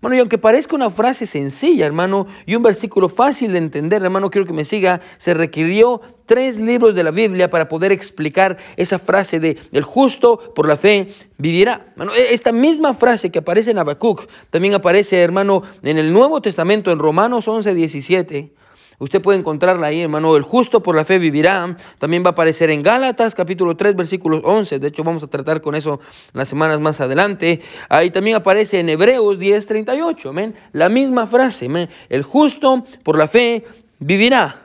Bueno, 0.05 0.17
y 0.17 0.21
aunque 0.21 0.37
parezca 0.37 0.77
una 0.77 0.91
frase 0.91 1.25
sencilla, 1.25 1.87
hermano, 1.87 2.27
y 2.45 2.55
un 2.57 2.63
versículo 2.63 3.09
fácil 3.09 3.53
de 3.53 3.57
entender, 3.57 4.03
hermano, 4.03 4.31
quiero 4.31 4.47
que 4.47 4.53
me 4.53 4.67
siga, 4.67 5.01
se 5.17 5.33
requirió 5.33 6.03
tres 6.27 6.59
libros 6.59 6.95
de 6.95 7.03
la 7.03 7.11
Biblia 7.11 7.49
para 7.49 7.71
poder 7.71 7.91
explicar 7.91 8.59
esa 8.77 8.99
frase 8.99 9.41
de 9.41 9.57
el 9.73 9.83
justo 9.83 10.53
por 10.55 10.69
la 10.69 10.77
fe 10.77 11.09
vivirá. 11.39 11.87
E, 12.19 12.35
esta 12.35 12.53
misma 12.53 12.93
frase 12.93 13.31
que 13.31 13.39
aparece 13.39 13.71
en 13.71 13.79
Habacuc 13.79 14.29
también 14.51 14.75
aparece, 14.75 15.23
hermano, 15.23 15.63
en 15.83 15.97
el 15.97 16.13
Nuevo 16.13 16.43
Testamento, 16.43 16.93
en 16.93 16.99
Romanos 16.99 17.49
11, 17.49 17.75
17. 17.75 18.53
Usted 18.99 19.21
puede 19.21 19.39
encontrarla 19.39 19.89
ahí, 19.89 20.03
hermano. 20.03 20.37
El 20.37 20.43
justo 20.43 20.83
por 20.83 20.95
la 20.95 21.05
fe 21.05 21.19
vivirá. 21.19 21.77
También 21.99 22.23
va 22.25 22.29
a 22.29 22.33
aparecer 22.33 22.71
en 22.71 22.83
Gálatas, 22.83 23.35
capítulo 23.35 23.77
3, 23.77 23.97
versículo 23.97 24.39
11. 24.45 24.79
De 24.79 24.89
hecho, 24.89 25.05
vamos 25.05 25.23
a 25.23 25.27
tratar 25.27 25.61
con 25.61 25.75
eso 25.75 26.01
las 26.33 26.49
semanas 26.49 26.81
más 26.81 27.01
adelante. 27.01 27.61
Ahí 27.89 28.11
también 28.11 28.37
aparece 28.37 28.81
en 28.81 28.89
Hebreos 28.89 29.39
10, 29.39 29.67
38. 29.67 30.29
Amén. 30.29 30.55
La 30.73 30.89
misma 30.89 31.27
frase. 31.27 31.69
El 32.09 32.23
justo 32.23 32.85
por 33.03 33.19
la 33.19 33.27
fe 33.27 33.65
vivirá. 33.99 34.64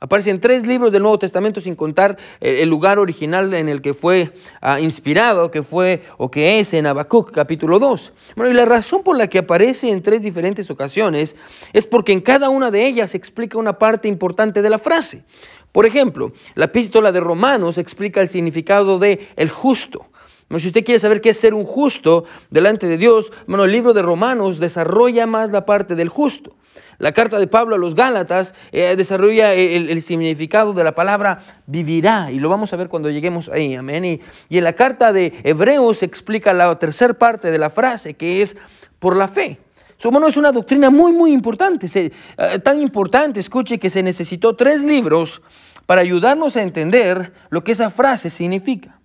Aparece 0.00 0.30
en 0.30 0.40
tres 0.40 0.64
libros 0.66 0.92
del 0.92 1.02
Nuevo 1.02 1.18
Testamento 1.18 1.60
sin 1.60 1.74
contar 1.74 2.16
eh, 2.40 2.58
el 2.62 2.68
lugar 2.68 3.00
original 3.00 3.52
en 3.54 3.68
el 3.68 3.82
que 3.82 3.94
fue 3.94 4.32
ah, 4.60 4.78
inspirado, 4.78 5.50
que 5.50 5.62
fue 5.64 6.02
o 6.18 6.30
que 6.30 6.60
es 6.60 6.72
en 6.72 6.86
Habacuc 6.86 7.32
capítulo 7.32 7.80
2. 7.80 8.12
Bueno, 8.36 8.50
y 8.52 8.54
la 8.54 8.64
razón 8.64 9.02
por 9.02 9.16
la 9.16 9.28
que 9.28 9.38
aparece 9.38 9.90
en 9.90 10.02
tres 10.02 10.22
diferentes 10.22 10.70
ocasiones 10.70 11.34
es 11.72 11.86
porque 11.86 12.12
en 12.12 12.20
cada 12.20 12.48
una 12.48 12.70
de 12.70 12.86
ellas 12.86 13.16
explica 13.16 13.58
una 13.58 13.78
parte 13.78 14.06
importante 14.06 14.62
de 14.62 14.70
la 14.70 14.78
frase. 14.78 15.24
Por 15.72 15.84
ejemplo, 15.84 16.32
la 16.54 16.66
epístola 16.66 17.10
de 17.10 17.20
Romanos 17.20 17.76
explica 17.76 18.20
el 18.20 18.28
significado 18.28 18.98
de 18.98 19.26
el 19.36 19.50
justo. 19.50 20.06
Si 20.56 20.68
usted 20.68 20.84
quiere 20.84 20.98
saber 20.98 21.20
qué 21.20 21.30
es 21.30 21.38
ser 21.38 21.52
un 21.52 21.64
justo 21.64 22.24
delante 22.50 22.86
de 22.86 22.96
Dios, 22.96 23.30
bueno, 23.46 23.64
el 23.64 23.72
libro 23.72 23.92
de 23.92 24.00
Romanos 24.00 24.58
desarrolla 24.58 25.26
más 25.26 25.50
la 25.50 25.66
parte 25.66 25.94
del 25.94 26.08
justo. 26.08 26.54
La 26.98 27.12
carta 27.12 27.38
de 27.38 27.46
Pablo 27.46 27.76
a 27.76 27.78
los 27.78 27.94
Gálatas 27.94 28.54
eh, 28.72 28.96
desarrolla 28.96 29.54
el, 29.54 30.02
significado 30.02 30.72
de 30.72 30.82
la 30.82 30.96
palabra 30.96 31.38
vivirá, 31.66 32.30
y 32.32 32.40
lo 32.40 32.48
vamos 32.48 32.72
a 32.72 32.76
ver 32.76 32.88
cuando 32.88 33.08
lleguemos 33.08 33.48
ahí, 33.48 33.74
amén. 33.76 34.04
Y, 34.04 34.20
en 34.50 34.64
la 34.64 34.72
carta 34.72 35.12
de 35.12 35.32
Hebreos 35.44 35.98
se 35.98 36.06
explica 36.06 36.52
la 36.52 36.76
tercera 36.76 37.14
parte 37.14 37.52
de 37.52 37.58
la 37.58 37.70
frase, 37.70 38.14
que 38.14 38.42
es 38.42 38.56
por 38.98 39.16
la 39.16 39.28
fe. 39.28 39.60
So, 39.96 40.10
bueno, 40.10 40.26
es 40.26 40.36
una 40.36 40.50
doctrina 40.50 40.90
muy, 40.90 41.12
muy 41.12 41.32
importante, 41.32 41.88
eh, 41.94 42.58
tan 42.60 42.80
importante, 42.80 43.38
escuche, 43.38 43.78
que 43.78 43.90
se 43.90 44.02
necesitó 44.02 44.56
tres 44.56 44.82
libros 44.82 45.40
para 45.86 46.00
ayudarnos 46.00 46.56
a 46.56 46.62
entender 46.62 47.32
lo 47.50 47.62
que 47.62 47.72
esa 47.72 47.90
frase 47.90 48.28
significa. 48.28 48.97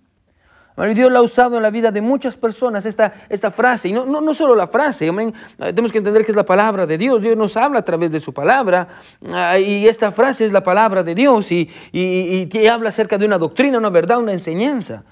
Dios 0.76 1.12
la 1.12 1.20
ha 1.20 1.22
usado 1.22 1.56
en 1.56 1.62
la 1.62 1.70
vida 1.70 1.92
de 1.92 2.00
muchas 2.00 2.36
personas 2.36 2.84
esta, 2.84 3.14
esta 3.28 3.52
frase. 3.52 3.88
Y 3.88 3.92
no, 3.92 4.06
no, 4.06 4.20
no 4.20 4.34
solo 4.34 4.56
la 4.56 4.66
frase, 4.66 5.08
tenemos 5.56 5.92
que 5.92 5.98
entender 5.98 6.24
que 6.24 6.32
es 6.32 6.36
la 6.36 6.44
palabra 6.44 6.84
de 6.84 6.98
Dios. 6.98 7.22
Dios 7.22 7.36
nos 7.36 7.56
habla 7.56 7.78
a 7.78 7.84
través 7.84 8.10
de 8.10 8.18
su 8.18 8.32
palabra. 8.32 8.88
Ah, 9.32 9.56
y 9.58 9.86
esta 9.86 10.10
frase 10.10 10.44
es 10.44 10.52
la 10.52 10.64
palabra 10.64 11.04
de 11.04 11.14
Dios 11.14 11.52
y, 11.52 11.70
y, 11.92 12.48
y 12.50 12.66
habla 12.66 12.88
acerca 12.88 13.18
de 13.18 13.26
una 13.26 13.38
doctrina, 13.38 13.78
una 13.78 13.90
verdad, 13.90 14.18
una 14.18 14.32
enseñanza. 14.32 15.04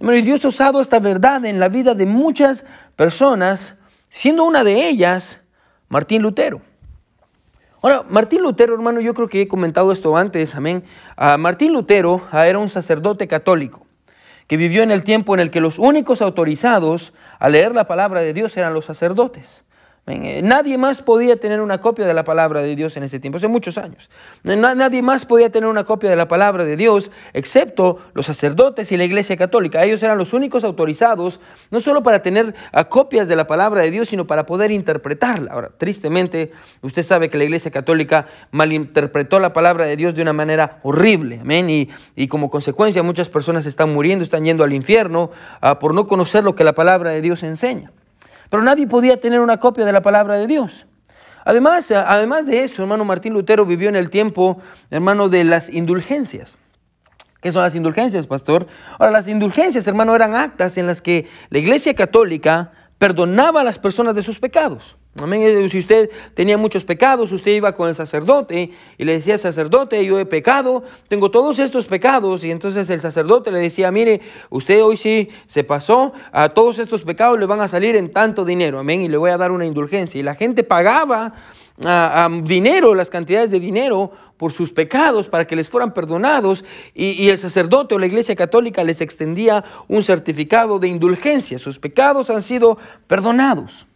Y 0.00 0.22
Dios 0.22 0.42
ha 0.46 0.48
usado 0.48 0.80
esta 0.80 0.98
verdad 0.98 1.44
en 1.44 1.60
la 1.60 1.68
vida 1.68 1.94
de 1.94 2.06
muchas 2.06 2.64
personas, 2.96 3.74
siendo 4.08 4.44
una 4.44 4.64
de 4.64 4.88
ellas 4.88 5.42
Martín 5.90 6.22
Lutero. 6.22 6.62
Ahora, 7.82 8.04
Martín 8.08 8.42
Lutero, 8.42 8.74
hermano, 8.74 9.00
yo 9.00 9.12
creo 9.12 9.28
que 9.28 9.42
he 9.42 9.48
comentado 9.48 9.92
esto 9.92 10.16
antes, 10.16 10.54
amén. 10.54 10.82
Ah, 11.16 11.36
Martín 11.36 11.74
Lutero 11.74 12.22
ah, 12.30 12.46
era 12.46 12.58
un 12.58 12.70
sacerdote 12.70 13.28
católico 13.28 13.86
que 14.50 14.56
vivió 14.56 14.82
en 14.82 14.90
el 14.90 15.04
tiempo 15.04 15.32
en 15.32 15.38
el 15.38 15.52
que 15.52 15.60
los 15.60 15.78
únicos 15.78 16.20
autorizados 16.20 17.12
a 17.38 17.48
leer 17.48 17.72
la 17.72 17.86
palabra 17.86 18.20
de 18.20 18.32
Dios 18.32 18.56
eran 18.56 18.74
los 18.74 18.84
sacerdotes. 18.84 19.62
Eh, 20.10 20.40
nadie 20.42 20.76
más 20.78 21.02
podía 21.02 21.36
tener 21.36 21.60
una 21.60 21.80
copia 21.80 22.06
de 22.06 22.14
la 22.14 22.24
palabra 22.24 22.62
de 22.62 22.74
Dios 22.76 22.96
en 22.96 23.02
ese 23.02 23.20
tiempo, 23.20 23.38
hace 23.38 23.48
muchos 23.48 23.78
años. 23.78 24.10
Nadie 24.42 25.02
más 25.02 25.24
podía 25.24 25.50
tener 25.50 25.68
una 25.68 25.84
copia 25.84 26.10
de 26.10 26.16
la 26.16 26.28
palabra 26.28 26.64
de 26.64 26.76
Dios, 26.76 27.10
excepto 27.32 27.98
los 28.14 28.26
sacerdotes 28.26 28.90
y 28.92 28.96
la 28.96 29.04
iglesia 29.04 29.36
católica. 29.36 29.84
Ellos 29.84 30.02
eran 30.02 30.18
los 30.18 30.32
únicos 30.32 30.64
autorizados, 30.64 31.40
no 31.70 31.80
solo 31.80 32.02
para 32.02 32.22
tener 32.22 32.54
ah, 32.72 32.84
copias 32.84 33.28
de 33.28 33.36
la 33.36 33.46
palabra 33.46 33.82
de 33.82 33.90
Dios, 33.90 34.08
sino 34.08 34.26
para 34.26 34.46
poder 34.46 34.70
interpretarla. 34.70 35.52
Ahora, 35.52 35.70
tristemente, 35.76 36.52
usted 36.82 37.02
sabe 37.02 37.30
que 37.30 37.38
la 37.38 37.44
iglesia 37.44 37.70
católica 37.70 38.26
malinterpretó 38.50 39.38
la 39.38 39.52
palabra 39.52 39.86
de 39.86 39.96
Dios 39.96 40.14
de 40.14 40.22
una 40.22 40.32
manera 40.32 40.80
horrible. 40.82 41.40
Y 42.16 42.28
como 42.28 42.50
consecuencia, 42.50 43.02
muchas 43.02 43.28
personas 43.28 43.66
están 43.66 43.92
muriendo, 43.92 44.24
están 44.24 44.44
yendo 44.44 44.64
al 44.64 44.72
infierno 44.72 45.30
ah, 45.60 45.78
por 45.78 45.94
no 45.94 46.06
conocer 46.06 46.44
lo 46.44 46.54
que 46.54 46.64
la 46.64 46.74
palabra 46.74 47.10
de 47.10 47.20
Dios 47.20 47.42
enseña. 47.42 47.92
Pero 48.50 48.62
nadie 48.62 48.86
podía 48.86 49.18
tener 49.18 49.40
una 49.40 49.58
copia 49.58 49.86
de 49.86 49.92
la 49.92 50.02
palabra 50.02 50.36
de 50.36 50.46
Dios. 50.46 50.86
Además, 51.44 51.90
además 51.90 52.44
de 52.44 52.62
eso, 52.62 52.82
hermano 52.82 53.04
Martín 53.04 53.32
Lutero 53.32 53.64
vivió 53.64 53.88
en 53.88 53.96
el 53.96 54.10
tiempo, 54.10 54.60
hermano, 54.90 55.30
de 55.30 55.44
las 55.44 55.70
indulgencias. 55.70 56.56
¿Qué 57.40 57.50
son 57.50 57.62
las 57.62 57.74
indulgencias, 57.74 58.26
pastor? 58.26 58.66
Ahora, 58.98 59.12
las 59.12 59.26
indulgencias, 59.26 59.86
hermano, 59.86 60.14
eran 60.14 60.34
actas 60.34 60.76
en 60.76 60.86
las 60.86 61.00
que 61.00 61.26
la 61.48 61.58
Iglesia 61.58 61.94
Católica 61.94 62.72
perdonaba 62.98 63.62
a 63.62 63.64
las 63.64 63.78
personas 63.78 64.14
de 64.14 64.22
sus 64.22 64.38
pecados. 64.38 64.98
Amén. 65.18 65.68
Si 65.68 65.78
usted 65.78 66.08
tenía 66.34 66.56
muchos 66.56 66.84
pecados, 66.84 67.32
usted 67.32 67.50
iba 67.50 67.74
con 67.74 67.88
el 67.88 67.96
sacerdote 67.96 68.70
y 68.96 69.04
le 69.04 69.14
decía, 69.14 69.38
sacerdote, 69.38 70.04
yo 70.04 70.20
he 70.20 70.24
pecado, 70.24 70.84
tengo 71.08 71.32
todos 71.32 71.58
estos 71.58 71.86
pecados. 71.86 72.44
Y 72.44 72.50
entonces 72.52 72.88
el 72.90 73.00
sacerdote 73.00 73.50
le 73.50 73.58
decía, 73.58 73.90
mire, 73.90 74.20
usted 74.50 74.82
hoy 74.84 74.96
sí 74.96 75.28
se 75.46 75.64
pasó, 75.64 76.12
a 76.30 76.50
todos 76.50 76.78
estos 76.78 77.02
pecados 77.02 77.40
le 77.40 77.46
van 77.46 77.60
a 77.60 77.66
salir 77.66 77.96
en 77.96 78.12
tanto 78.12 78.44
dinero. 78.44 78.78
Amén. 78.78 79.02
Y 79.02 79.08
le 79.08 79.16
voy 79.16 79.30
a 79.30 79.36
dar 79.36 79.50
una 79.50 79.66
indulgencia. 79.66 80.20
Y 80.20 80.22
la 80.22 80.36
gente 80.36 80.62
pagaba 80.62 81.34
a, 81.84 82.28
dinero, 82.44 82.94
las 82.94 83.10
cantidades 83.10 83.50
de 83.50 83.58
dinero 83.58 84.12
por 84.36 84.52
sus 84.52 84.72
pecados 84.72 85.28
para 85.28 85.44
que 85.44 85.56
les 85.56 85.68
fueran 85.68 85.92
perdonados. 85.92 86.64
Y, 86.94 87.20
y 87.20 87.30
el 87.30 87.38
sacerdote 87.38 87.96
o 87.96 87.98
la 87.98 88.06
iglesia 88.06 88.36
católica 88.36 88.84
les 88.84 89.00
extendía 89.00 89.64
un 89.88 90.04
certificado 90.04 90.78
de 90.78 90.86
indulgencia. 90.86 91.58
Sus 91.58 91.80
pecados 91.80 92.30
han 92.30 92.42
sido 92.42 92.78
perdonados. 93.08 93.89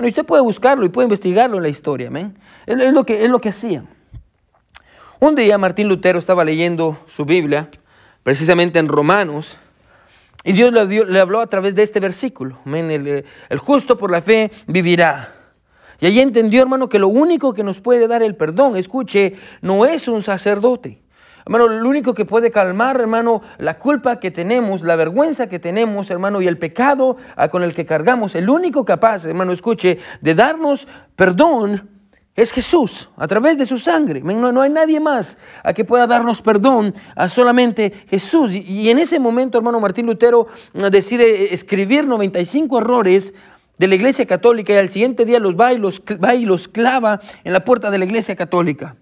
Bueno, 0.00 0.08
usted 0.08 0.24
puede 0.24 0.40
buscarlo 0.40 0.86
y 0.86 0.88
puede 0.88 1.04
investigarlo 1.04 1.58
en 1.58 1.62
la 1.62 1.68
historia, 1.68 2.08
¿amén? 2.08 2.34
Es, 2.64 2.94
lo 2.94 3.04
que, 3.04 3.22
es 3.22 3.28
lo 3.28 3.38
que 3.38 3.50
hacían. 3.50 3.86
Un 5.18 5.34
día 5.34 5.58
Martín 5.58 5.88
Lutero 5.88 6.18
estaba 6.18 6.42
leyendo 6.42 6.98
su 7.06 7.26
Biblia, 7.26 7.68
precisamente 8.22 8.78
en 8.78 8.88
Romanos, 8.88 9.58
y 10.42 10.52
Dios 10.52 10.72
le, 10.72 11.20
habló 11.20 11.40
a 11.40 11.46
través 11.48 11.74
de 11.74 11.82
este 11.82 12.00
versículo. 12.00 12.58
¿amén? 12.64 12.90
El, 12.90 13.26
el 13.50 13.58
justo 13.58 13.98
por 13.98 14.10
la 14.10 14.22
fe 14.22 14.50
vivirá. 14.66 15.34
Y 16.00 16.06
allí 16.06 16.20
entendió, 16.20 16.62
hermano, 16.62 16.88
que 16.88 16.98
lo 16.98 17.08
único 17.08 17.52
que 17.52 17.62
nos 17.62 17.82
puede 17.82 18.08
dar 18.08 18.22
el 18.22 18.36
perdón, 18.36 18.78
escuche, 18.78 19.34
no 19.60 19.84
es 19.84 20.08
un 20.08 20.22
sacerdote. 20.22 20.98
Hermano, 21.50 21.66
lo 21.66 21.88
único 21.88 22.14
que 22.14 22.24
puede 22.24 22.52
calmar, 22.52 23.00
hermano, 23.00 23.42
la 23.58 23.76
culpa 23.76 24.20
que 24.20 24.30
tenemos, 24.30 24.82
la 24.82 24.94
vergüenza 24.94 25.48
que 25.48 25.58
tenemos, 25.58 26.08
hermano, 26.08 26.40
y 26.40 26.46
el 26.46 26.58
pecado 26.58 27.16
ah, 27.34 27.48
con 27.48 27.64
el 27.64 27.74
que 27.74 27.84
cargamos, 27.84 28.36
el 28.36 28.48
único 28.48 28.84
capaz, 28.84 29.24
hermano, 29.24 29.50
escuche, 29.50 29.98
de 30.20 30.34
darnos 30.36 30.86
perdón 31.16 31.88
es 32.36 32.52
Jesús, 32.52 33.08
a 33.16 33.26
través 33.26 33.58
de 33.58 33.66
su 33.66 33.78
sangre. 33.78 34.20
No, 34.20 34.52
no 34.52 34.62
hay 34.62 34.70
nadie 34.70 35.00
más 35.00 35.38
a 35.64 35.72
que 35.72 35.84
pueda 35.84 36.06
darnos 36.06 36.40
perdón, 36.40 36.92
a 37.16 37.28
solamente 37.28 37.92
Jesús. 38.08 38.54
Y, 38.54 38.88
en 38.88 39.00
ese 39.00 39.18
momento, 39.18 39.58
hermano, 39.58 39.80
Martín 39.80 40.06
Lutero 40.06 40.46
ah, 40.80 40.88
decide 40.88 41.52
escribir 41.52 42.06
95 42.06 42.78
errores 42.78 43.34
de 43.76 43.88
la 43.88 43.96
iglesia 43.96 44.24
católica 44.24 44.72
y 44.72 44.76
al 44.76 44.88
siguiente 44.88 45.24
día 45.24 45.40
los 45.40 45.58
va 45.58 45.72
y 45.72 45.78
los, 45.78 46.00
va 46.00 46.36
y 46.36 46.44
los 46.44 46.68
clava 46.68 47.18
en 47.42 47.52
la 47.52 47.64
puerta 47.64 47.90
de 47.90 47.98
la 47.98 48.04
iglesia 48.04 48.36
católica. 48.36 48.94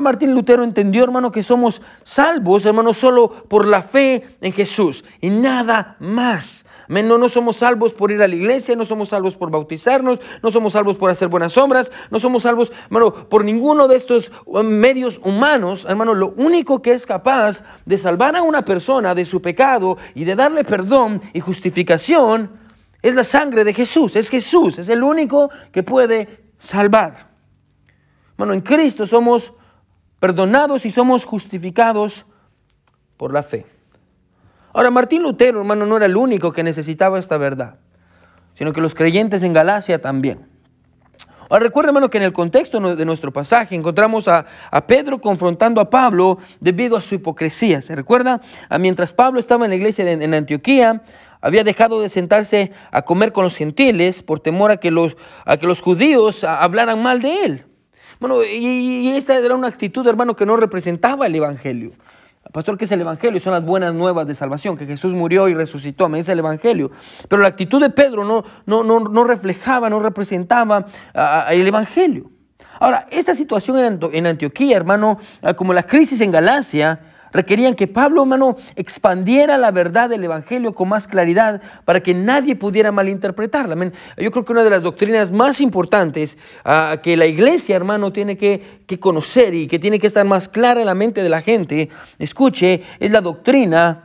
Martín 0.00 0.34
Lutero 0.34 0.64
entendió, 0.64 1.04
hermano, 1.04 1.30
que 1.30 1.42
somos 1.42 1.80
salvos, 2.02 2.66
hermano, 2.66 2.92
solo 2.92 3.28
por 3.48 3.66
la 3.66 3.82
fe 3.82 4.26
en 4.40 4.52
Jesús 4.52 5.04
y 5.20 5.30
nada 5.30 5.96
más. 6.00 6.64
No, 6.88 7.18
no 7.18 7.28
somos 7.28 7.56
salvos 7.56 7.92
por 7.92 8.12
ir 8.12 8.22
a 8.22 8.28
la 8.28 8.34
iglesia, 8.34 8.76
no 8.76 8.84
somos 8.84 9.08
salvos 9.08 9.34
por 9.34 9.50
bautizarnos, 9.50 10.20
no 10.42 10.50
somos 10.50 10.72
salvos 10.72 10.96
por 10.96 11.10
hacer 11.10 11.28
buenas 11.28 11.52
sombras, 11.52 11.90
no 12.10 12.20
somos 12.20 12.44
salvos, 12.44 12.70
hermano, 12.84 13.12
por 13.12 13.44
ninguno 13.44 13.88
de 13.88 13.96
estos 13.96 14.30
um, 14.44 14.64
medios 14.64 15.20
humanos. 15.24 15.84
Hermano, 15.88 16.14
lo 16.14 16.28
único 16.36 16.82
que 16.82 16.92
es 16.92 17.04
capaz 17.04 17.62
de 17.84 17.98
salvar 17.98 18.36
a 18.36 18.42
una 18.42 18.64
persona 18.64 19.14
de 19.14 19.24
su 19.24 19.42
pecado 19.42 19.96
y 20.14 20.24
de 20.24 20.36
darle 20.36 20.62
perdón 20.62 21.20
y 21.32 21.40
justificación 21.40 22.50
es 23.02 23.14
la 23.14 23.24
sangre 23.24 23.64
de 23.64 23.74
Jesús. 23.74 24.14
Es 24.14 24.30
Jesús, 24.30 24.78
es 24.78 24.88
el 24.88 25.02
único 25.02 25.50
que 25.72 25.82
puede 25.82 26.44
salvar. 26.58 27.30
Bueno, 28.36 28.52
en 28.52 28.60
Cristo 28.60 29.06
somos 29.06 29.52
perdonados 30.18 30.86
y 30.86 30.90
somos 30.90 31.24
justificados 31.24 32.26
por 33.16 33.32
la 33.32 33.42
fe. 33.42 33.66
Ahora, 34.72 34.90
Martín 34.90 35.22
Lutero, 35.22 35.60
hermano, 35.60 35.86
no 35.86 35.96
era 35.96 36.06
el 36.06 36.16
único 36.16 36.52
que 36.52 36.62
necesitaba 36.62 37.18
esta 37.18 37.38
verdad, 37.38 37.76
sino 38.54 38.72
que 38.72 38.80
los 38.80 38.94
creyentes 38.94 39.42
en 39.42 39.52
Galacia 39.52 40.00
también. 40.00 40.46
Ahora 41.48 41.62
recuerda, 41.62 41.90
hermano, 41.90 42.10
que 42.10 42.18
en 42.18 42.24
el 42.24 42.32
contexto 42.32 42.96
de 42.96 43.04
nuestro 43.04 43.32
pasaje 43.32 43.76
encontramos 43.76 44.26
a, 44.26 44.44
Pedro 44.86 45.20
confrontando 45.20 45.80
a 45.80 45.88
Pablo 45.88 46.38
debido 46.60 46.96
a 46.96 47.00
su 47.00 47.14
hipocresía. 47.14 47.80
¿Se 47.82 47.94
recuerda? 47.94 48.40
Ah, 48.68 48.78
mientras 48.78 49.12
Pablo 49.12 49.38
estaba 49.38 49.64
en 49.64 49.70
la 49.70 49.76
iglesia 49.76 50.10
en 50.10 50.34
Antioquía, 50.34 51.02
había 51.40 51.62
dejado 51.62 52.00
de 52.00 52.08
sentarse 52.08 52.72
a 52.90 53.02
comer 53.02 53.32
con 53.32 53.44
los 53.44 53.56
gentiles 53.56 54.22
por 54.22 54.40
temor 54.40 54.72
a 54.72 54.78
que 54.78 54.90
los, 54.90 55.16
a 55.44 55.56
que 55.56 55.66
los 55.66 55.80
judíos 55.80 56.42
hablaran 56.42 57.00
mal 57.00 57.22
de 57.22 57.44
él. 57.44 57.66
Bueno, 58.18 58.42
y, 58.42 59.08
esta 59.10 59.36
era 59.36 59.54
una 59.54 59.68
actitud, 59.68 60.06
hermano, 60.06 60.34
que 60.34 60.46
no 60.46 60.56
representaba 60.56 61.26
el 61.26 61.34
Evangelio. 61.34 61.92
Pastor, 62.52 62.78
¿qué 62.78 62.84
es 62.84 62.92
el 62.92 63.00
Evangelio? 63.00 63.40
Son 63.40 63.52
las 63.52 63.64
buenas 63.64 63.92
nuevas 63.92 64.26
de 64.26 64.34
salvación, 64.34 64.76
que 64.76 64.86
Jesús 64.86 65.12
murió 65.12 65.48
y 65.48 65.54
resucitó. 65.54 66.08
Me 66.08 66.18
dice 66.18 66.32
el 66.32 66.38
Evangelio. 66.38 66.90
Pero 67.28 67.42
la 67.42 67.48
actitud 67.48 67.80
de 67.80 67.90
Pedro 67.90 68.24
no, 68.24 68.44
no, 68.64 68.84
no, 68.84 69.00
no 69.00 69.24
reflejaba, 69.24 69.90
no 69.90 70.00
representaba 70.00 70.86
el 71.50 71.66
Evangelio. 71.66 72.30
Ahora, 72.78 73.06
esta 73.10 73.34
situación 73.34 74.00
en 74.12 74.26
Antioquía, 74.26 74.76
hermano, 74.76 75.18
como 75.56 75.72
la 75.72 75.82
crisis 75.82 76.20
en 76.20 76.30
Galacia, 76.30 77.00
requerían 77.36 77.74
que 77.74 77.86
Pablo, 77.86 78.22
hermano, 78.22 78.56
expandiera 78.74 79.58
la 79.58 79.70
verdad 79.70 80.08
del 80.08 80.24
Evangelio 80.24 80.74
con 80.74 80.88
más 80.88 81.06
claridad 81.06 81.60
para 81.84 82.02
que 82.02 82.14
nadie 82.14 82.56
pudiera 82.56 82.90
malinterpretarla. 82.90 83.92
Yo 84.16 84.30
creo 84.30 84.44
que 84.44 84.52
una 84.52 84.64
de 84.64 84.70
las 84.70 84.82
doctrinas 84.82 85.30
más 85.30 85.60
importantes 85.60 86.38
ah, 86.64 86.98
que 87.02 87.16
la 87.16 87.26
iglesia, 87.26 87.76
hermano, 87.76 88.12
tiene 88.12 88.36
que, 88.36 88.84
conocer 88.98 89.54
y 89.54 89.66
que 89.66 89.78
tiene 89.78 89.98
que 89.98 90.06
estar 90.06 90.24
más 90.24 90.48
clara 90.48 90.80
en 90.80 90.86
la 90.86 90.94
mente 90.94 91.22
de 91.22 91.28
la 91.28 91.42
gente, 91.42 91.90
escuche, 92.18 92.82
es 92.98 93.10
la 93.10 93.20
doctrina 93.20 94.04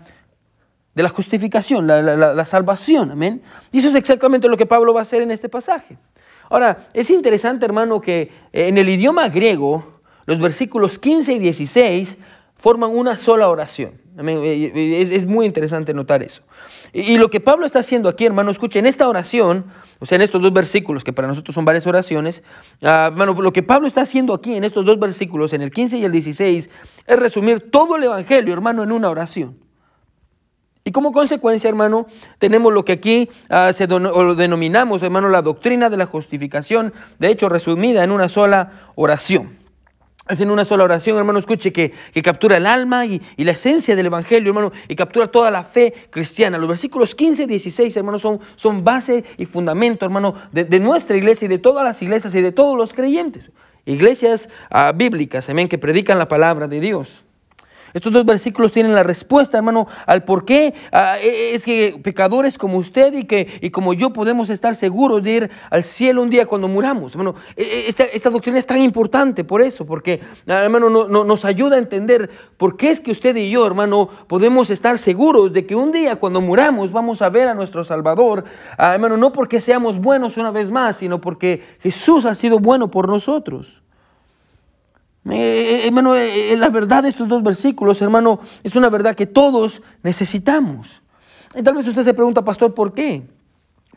de 0.94 1.04
la 1.04 1.10
justificación, 1.10 1.88
la, 1.88 2.46
salvación. 2.46 3.12
Amén. 3.12 3.42
Y 3.72 3.80
eso 3.80 3.90
es 3.90 3.96
exactamente 3.96 4.50
lo 4.50 4.58
que 4.58 4.66
Pablo 4.66 4.94
va 4.94 5.00
a 5.00 5.04
hacer 5.04 5.22
en 5.22 5.32
este 5.32 5.48
pasaje. 5.48 5.98
Ahora, 6.50 6.90
es 6.94 7.10
interesante, 7.10 7.66
hermano, 7.66 8.02
que 8.02 8.30
eh, 8.52 8.68
en 8.68 8.78
el 8.78 8.90
idioma 8.90 9.30
griego, 9.30 10.02
los 10.26 10.40
versículos 10.40 11.00
15 11.00 11.34
y 11.34 11.40
16 11.40 12.18
forman 12.62 12.92
una 12.96 13.18
sola 13.18 13.50
oración. 13.50 14.00
Es, 14.16 15.26
muy 15.26 15.48
interesante 15.48 15.96
notar 15.96 16.22
eso. 16.22 16.44
Y, 16.94 17.18
lo 17.18 17.32
que 17.32 17.40
Pablo 17.40 17.66
está 17.66 17.80
haciendo 17.80 18.08
aquí, 18.08 18.24
hermano, 18.24 18.52
escuchen, 18.52 18.86
en 18.86 18.86
esta 18.86 19.10
oración, 19.10 19.66
o 19.98 20.06
sea, 20.06 20.18
en 20.18 20.22
estos 20.22 20.40
dos 20.40 20.54
versículos, 20.54 21.04
que 21.04 21.12
para 21.12 21.28
nosotros 21.28 21.56
son 21.56 21.66
varias 21.66 21.88
oraciones, 21.88 22.44
ah, 22.84 23.10
hermano, 23.12 23.34
lo 23.34 23.52
que 23.52 23.64
Pablo 23.64 23.88
está 23.88 24.02
haciendo 24.02 24.36
aquí 24.36 24.54
en 24.54 24.64
estos 24.64 24.86
dos 24.86 25.00
versículos, 25.00 25.54
en 25.54 25.64
el 25.64 25.72
15 25.72 25.98
y 25.98 26.06
el 26.06 26.12
16, 26.12 26.70
es 27.08 27.20
resumir 27.20 27.72
todo 27.72 27.96
el 27.96 28.04
Evangelio, 28.04 28.54
hermano, 28.54 28.84
en 28.84 28.92
una 28.92 29.10
oración. 29.10 29.58
Y 30.84 30.92
como 30.92 31.12
consecuencia, 31.12 31.68
hermano, 31.68 32.06
tenemos 32.38 32.72
lo 32.72 32.86
que 32.86 32.92
aquí 32.92 33.28
ah, 33.50 33.74
se 33.74 33.88
lo 33.88 34.36
denominamos, 34.36 35.02
hermano, 35.02 35.30
la 35.30 35.42
doctrina 35.42 35.90
de 35.90 35.98
la 35.98 36.06
justificación, 36.06 36.94
de 37.18 37.30
hecho, 37.30 37.50
resumida 37.50 38.04
en 38.04 38.12
una 38.12 38.30
sola 38.30 38.92
oración. 38.94 39.61
Es 40.30 40.40
en 40.40 40.52
una 40.52 40.64
sola 40.64 40.84
oración, 40.84 41.18
hermano, 41.18 41.40
escuche, 41.40 41.74
que, 41.74 41.92
captura 42.24 42.58
el 42.58 42.68
alma 42.68 43.06
y, 43.06 43.22
la 43.38 43.52
esencia 43.52 43.96
del 43.96 44.06
Evangelio, 44.06 44.50
hermano, 44.50 44.72
y 44.88 44.96
captura 44.96 45.28
toda 45.28 45.50
la 45.50 45.64
fe 45.64 45.94
cristiana. 46.10 46.58
Los 46.58 46.70
versículos 46.70 47.16
15 47.16 47.44
y 47.44 47.46
16, 47.48 47.98
hermano, 47.98 48.20
son, 48.20 48.40
son 48.56 48.84
base 48.84 49.24
y 49.38 49.46
fundamento, 49.46 50.06
hermano, 50.06 50.36
de, 50.52 50.80
nuestra 50.80 51.18
iglesia 51.18 51.46
y 51.46 51.50
de 51.50 51.58
todas 51.58 51.84
las 51.84 52.02
iglesias 52.02 52.36
y 52.36 52.42
de 52.42 52.52
todos 52.52 52.78
los 52.78 52.94
creyentes. 52.94 53.52
Iglesias 53.86 54.48
ah, 54.70 54.94
bíblicas, 54.96 55.50
amén, 55.50 55.68
que 55.68 55.80
predican 55.80 56.20
la 56.20 56.28
palabra 56.28 56.68
de 56.68 56.80
Dios. 56.80 57.24
Estos 57.94 58.14
dos 58.14 58.26
versículos 58.26 58.72
tienen 58.72 58.96
la 58.96 59.04
respuesta, 59.04 59.58
hermano, 59.58 59.88
al 60.06 60.24
por 60.24 60.46
qué 60.46 60.74
e, 60.92 61.28
e, 61.28 61.56
es 61.56 61.66
que 61.66 62.00
pecadores 62.02 62.58
como 62.58 62.78
usted 62.78 63.14
y, 63.14 63.26
que, 63.26 63.48
y 63.62 63.70
como 63.70 63.94
yo 63.94 64.12
podemos 64.12 64.50
estar 64.50 64.76
seguros 64.76 65.22
de 65.24 65.32
ir 65.32 65.52
al 65.70 65.84
cielo 65.84 66.22
un 66.22 66.30
día 66.30 66.46
cuando 66.46 66.68
muramos. 66.68 67.14
Hermano, 67.14 67.36
e, 67.56 67.88
esta, 67.88 68.30
doctrina 68.30 68.58
es 68.58 68.66
tan 68.66 68.82
importante 68.82 69.44
por 69.44 69.62
eso, 69.62 69.86
porque, 69.86 70.22
ah, 70.48 70.64
hermano, 70.64 70.90
no, 70.90 71.24
nos 71.24 71.46
ayuda 71.46 71.76
a 71.76 71.80
entender 71.80 72.30
por 72.58 72.78
qué 72.78 72.92
es 72.92 73.00
que 73.00 73.12
usted 73.12 73.36
y 73.36 73.50
yo, 73.50 73.66
hermano, 73.66 74.10
podemos 74.28 74.70
estar 74.70 74.98
seguros 74.98 75.52
de 75.52 75.66
que 75.66 75.76
un 75.76 75.92
día 75.92 76.16
cuando 76.16 76.42
muramos 76.42 76.92
vamos 76.92 77.22
a 77.22 77.30
ver 77.30 77.48
a 77.48 77.54
nuestro 77.54 77.84
Salvador, 77.84 78.46
ah, 78.78 78.94
hermano, 78.94 79.18
no 79.18 79.32
porque 79.32 79.60
seamos 79.60 80.00
buenos 80.00 80.38
una 80.38 80.52
vez 80.52 80.70
más, 80.70 80.98
sino 80.98 81.20
porque 81.20 81.62
Jesús 81.82 82.26
ha 82.26 82.36
sido 82.36 82.60
bueno 82.60 82.90
por 82.90 83.08
nosotros. 83.08 83.82
Eh, 85.30 85.34
eh, 85.34 85.88
hermano, 85.88 86.16
eh, 86.16 86.56
la 86.58 86.70
verdad 86.70 87.04
de 87.04 87.10
estos 87.10 87.28
dos 87.28 87.44
versículos, 87.44 88.02
hermano, 88.02 88.40
es 88.64 88.76
una 88.76 88.90
verdad 88.90 89.16
que 89.16 89.28
todos 89.28 89.82
necesitamos. 90.02 91.02
Y 91.56 91.62
tal 91.62 91.76
vez 91.76 91.88
usted 91.88 92.04
se 92.04 92.14
pregunta, 92.14 92.44
pastor, 92.44 92.74
¿por 92.74 92.94
qué? 92.94 93.24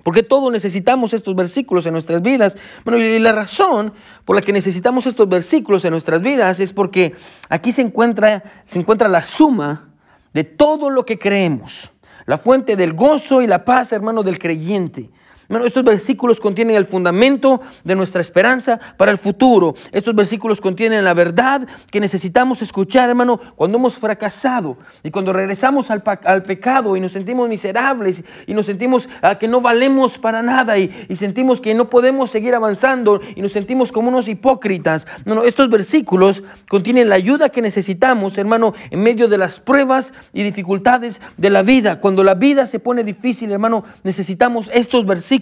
¿Por 0.03 0.15
qué 0.15 0.23
todos 0.23 0.53
necesitamos 0.53 1.15
estos 1.15 1.35
versículos 1.35 1.87
en 1.87 1.95
nuestras 1.95 2.21
vidas? 2.21 2.59
Bueno, 2.85 3.03
y 3.03 3.19
la 3.19 3.33
razón 3.33 3.95
por 4.27 4.37
la 4.37 4.43
que 4.43 4.53
necesitamos 4.53 5.07
estos 5.07 5.27
versículos 5.27 5.83
en 5.87 5.93
nuestras 5.93 6.21
vidas 6.21 6.61
es 6.61 6.75
porque 6.75 7.15
aquí 7.49 7.73
se 7.73 7.81
encuentra, 7.81 8.43
se 8.67 8.79
encuentra 8.79 9.09
la 9.09 9.23
suma 9.23 9.89
de 10.35 10.45
todo 10.45 10.91
lo 10.91 11.07
que 11.07 11.19
creemos, 11.19 11.91
la 12.27 12.37
fuente 12.37 12.77
del 12.77 12.93
gozo 12.93 13.41
y 13.41 13.47
la 13.47 13.65
paz, 13.65 13.93
hermano, 13.93 14.23
del 14.23 14.39
creyente 14.39 15.11
estos 15.49 15.85
versículos 15.85 16.41
contienen 16.41 16.77
el 16.77 16.85
fundamento 16.85 17.61
de 17.85 17.95
nuestra 17.95 18.21
esperanza 18.21 18.81
para 18.97 19.11
el 19.11 19.19
futuro. 19.19 19.75
Estos 19.93 20.15
versículos 20.15 20.61
contienen 20.61 21.05
la 21.05 21.15
verdad 21.15 21.67
que 21.91 22.01
necesitamos 22.01 22.63
escuchar, 22.63 23.11
hermano, 23.11 23.39
cuando 23.55 23.79
hemos 23.79 23.97
fracasado 23.97 24.79
y 25.03 25.11
cuando 25.11 25.33
regresamos 25.33 25.91
al, 25.91 26.03
pecado 26.43 26.97
y 26.97 27.01
nos 27.01 27.13
sentimos 27.13 27.49
miserables 27.49 28.23
y 28.47 28.55
nos 28.55 28.67
sentimos 28.67 29.09
ah, 29.23 29.39
que 29.39 29.49
no 29.49 29.61
valemos 29.61 30.19
para 30.19 30.43
nada 30.43 30.79
y, 30.79 30.91
sentimos 31.15 31.61
que 31.61 31.75
no 31.75 31.89
podemos 31.89 32.31
seguir 32.31 32.55
avanzando 32.55 33.21
y 33.37 33.41
nos 33.41 33.53
sentimos 33.53 33.93
como 33.93 34.09
unos 34.09 34.29
hipócritas. 34.29 35.07
No, 35.25 35.45
estos 35.45 35.71
versículos 35.71 36.43
contienen 36.69 37.09
la 37.09 37.15
ayuda 37.15 37.51
que 37.51 37.63
necesitamos, 37.63 38.37
hermano, 38.37 38.75
en 38.91 39.03
medio 39.03 39.29
de 39.29 39.39
las 39.39 39.61
pruebas 39.61 40.13
y 40.33 40.43
dificultades 40.43 41.21
de 41.37 41.51
la 41.51 41.63
vida. 41.63 42.01
Cuando 42.01 42.25
la 42.25 42.35
vida 42.35 42.67
se 42.67 42.81
pone 42.81 43.05
difícil, 43.05 43.53
hermano, 43.53 43.85
necesitamos 44.03 44.71
estos 44.73 45.07
versículos 45.07 45.34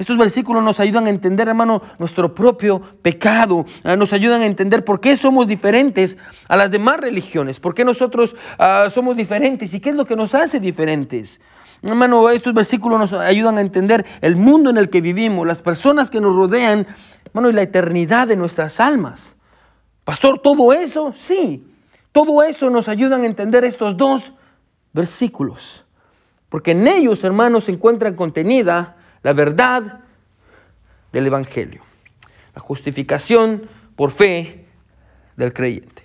estos 0.00 0.16
versículos 0.16 0.64
nos 0.64 0.80
ayudan 0.80 1.06
a 1.06 1.10
entender, 1.10 1.46
hermano, 1.48 1.82
nuestro 1.98 2.34
propio 2.34 2.80
pecado. 3.02 3.66
Ah, 3.84 3.96
nos 3.96 4.14
ayudan 4.14 4.40
a 4.40 4.46
entender 4.46 4.82
por 4.82 4.98
qué 4.98 5.14
somos 5.14 5.46
diferentes 5.46 6.16
a 6.48 6.56
las 6.56 6.70
demás 6.70 7.00
religiones, 7.00 7.60
por 7.60 7.74
qué 7.74 7.84
nosotros 7.84 8.34
ah, 8.58 8.88
somos 8.90 9.14
diferentes 9.14 9.74
y 9.74 9.80
qué 9.80 9.90
es 9.90 9.96
lo 9.96 10.06
que 10.06 10.16
nos 10.16 10.34
hace 10.34 10.58
diferentes. 10.58 11.42
Hermano, 11.82 12.30
estos 12.30 12.54
versículos 12.54 12.98
nos 12.98 13.12
ayudan 13.12 13.58
a 13.58 13.60
entender 13.60 14.06
el 14.22 14.36
mundo 14.36 14.70
en 14.70 14.78
el 14.78 14.88
que 14.88 15.02
vivimos, 15.02 15.46
las 15.46 15.60
personas 15.60 16.10
que 16.10 16.20
nos 16.20 16.34
rodean, 16.34 16.86
hermano, 17.26 17.50
y 17.50 17.52
la 17.52 17.62
eternidad 17.62 18.26
de 18.26 18.36
nuestras 18.36 18.80
almas. 18.80 19.36
Pastor, 20.04 20.38
todo 20.38 20.72
eso, 20.72 21.12
sí, 21.14 21.66
todo 22.12 22.42
eso 22.42 22.70
nos 22.70 22.88
ayudan 22.88 23.24
a 23.24 23.26
entender 23.26 23.64
estos 23.64 23.98
dos 23.98 24.32
versículos. 24.94 25.84
Porque 26.50 26.72
en 26.72 26.86
ellos, 26.86 27.24
hermanos, 27.24 27.64
se 27.64 27.72
encuentra 27.72 28.14
contenida 28.14 28.96
la 29.22 29.32
verdad 29.32 30.00
del 31.12 31.26
Evangelio, 31.26 31.82
la 32.54 32.60
justificación 32.60 33.68
por 33.96 34.10
fe 34.10 34.66
del 35.36 35.52
creyente. 35.52 36.02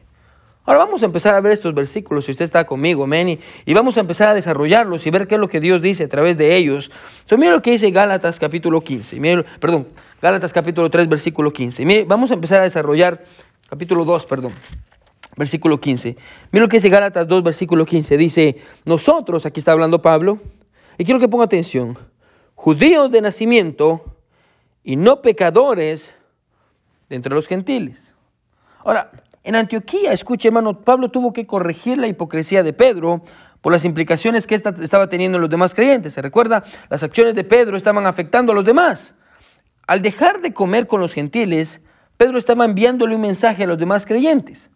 Ahora 0.67 0.79
vamos 0.79 1.03
a 1.03 1.05
empezar 1.05 1.35
a 1.35 1.41
ver 1.41 1.51
estos 1.51 1.75
versículos, 1.75 2.25
si 2.25 2.31
usted 2.31 2.45
está 2.45 2.65
conmigo, 2.65 3.03
amén, 3.03 3.39
y, 3.65 3.73
vamos 3.73 3.97
a 3.97 3.99
empezar 3.99 4.29
a 4.29 4.33
desarrollarlos 4.33 5.05
y 5.05 5.11
ver 5.11 5.27
qué 5.27 5.35
es 5.35 5.41
lo 5.41 5.47
que 5.47 5.59
Dios 5.59 5.81
dice 5.81 6.05
a 6.05 6.09
través 6.09 6.37
de 6.37 6.55
ellos. 6.55 6.91
So, 7.25 7.37
mira 7.37 7.51
lo 7.51 7.61
que 7.61 7.71
dice 7.71 7.91
Gálatas 7.91 8.39
capítulo 8.39 8.81
15, 8.81 9.45
perdón, 9.59 9.87
Gálatas 10.21 10.53
capítulo 10.53 10.89
3, 10.89 11.07
versículo 11.07 11.53
15. 11.53 11.85
Mire, 11.85 12.05
vamos 12.05 12.31
a 12.31 12.33
empezar 12.33 12.61
a 12.61 12.63
desarrollar, 12.63 13.23
capítulo 13.69 14.05
2, 14.05 14.25
perdón 14.25 14.53
versículo 15.35 15.79
15. 15.79 16.15
Mira 16.51 16.63
lo 16.63 16.69
que 16.69 16.77
dice 16.77 16.89
Gálatas 16.89 17.27
2, 17.27 17.43
versículo 17.43 17.85
15. 17.85 18.17
Dice, 18.17 18.57
nosotros, 18.85 19.45
aquí 19.45 19.59
está 19.59 19.71
hablando 19.71 20.01
Pablo, 20.01 20.39
y 20.97 21.05
quiero 21.05 21.19
que 21.19 21.27
ponga 21.27 21.45
atención, 21.45 21.97
judíos 22.55 23.11
de 23.11 23.21
nacimiento 23.21 24.17
y 24.83 24.95
no 24.95 25.21
pecadores 25.21 26.13
de 27.09 27.15
entre 27.15 27.33
los 27.33 27.47
gentiles. 27.47 28.13
Ahora, 28.83 29.11
en 29.43 29.55
Antioquía, 29.55 30.13
escuche 30.13 30.47
hermano, 30.47 30.81
Pablo 30.81 31.09
tuvo 31.09 31.33
que 31.33 31.45
corregir 31.45 31.97
la 31.97 32.07
hipocresía 32.07 32.63
de 32.63 32.73
Pedro 32.73 33.21
por 33.61 33.71
las 33.71 33.85
implicaciones 33.85 34.47
que 34.47 34.55
ésta 34.55 34.73
estaba 34.81 35.09
teniendo 35.09 35.37
en 35.37 35.41
los 35.41 35.49
demás 35.49 35.73
creyentes. 35.73 36.13
¿Se 36.13 36.21
recuerda? 36.21 36.63
Las 36.89 37.03
acciones 37.03 37.35
de 37.35 37.43
Pedro 37.43 37.77
estaban 37.77 38.05
afectando 38.05 38.51
a 38.51 38.55
los 38.55 38.65
demás. 38.65 39.15
Al 39.87 40.01
dejar 40.01 40.41
de 40.41 40.53
comer 40.53 40.87
con 40.87 40.99
los 40.99 41.13
gentiles, 41.13 41.81
Pedro 42.17 42.37
estaba 42.37 42.65
enviándole 42.65 43.15
un 43.15 43.21
mensaje 43.21 43.63
a 43.63 43.67
los 43.67 43.77
demás 43.77 44.05
creyentes. 44.05 44.69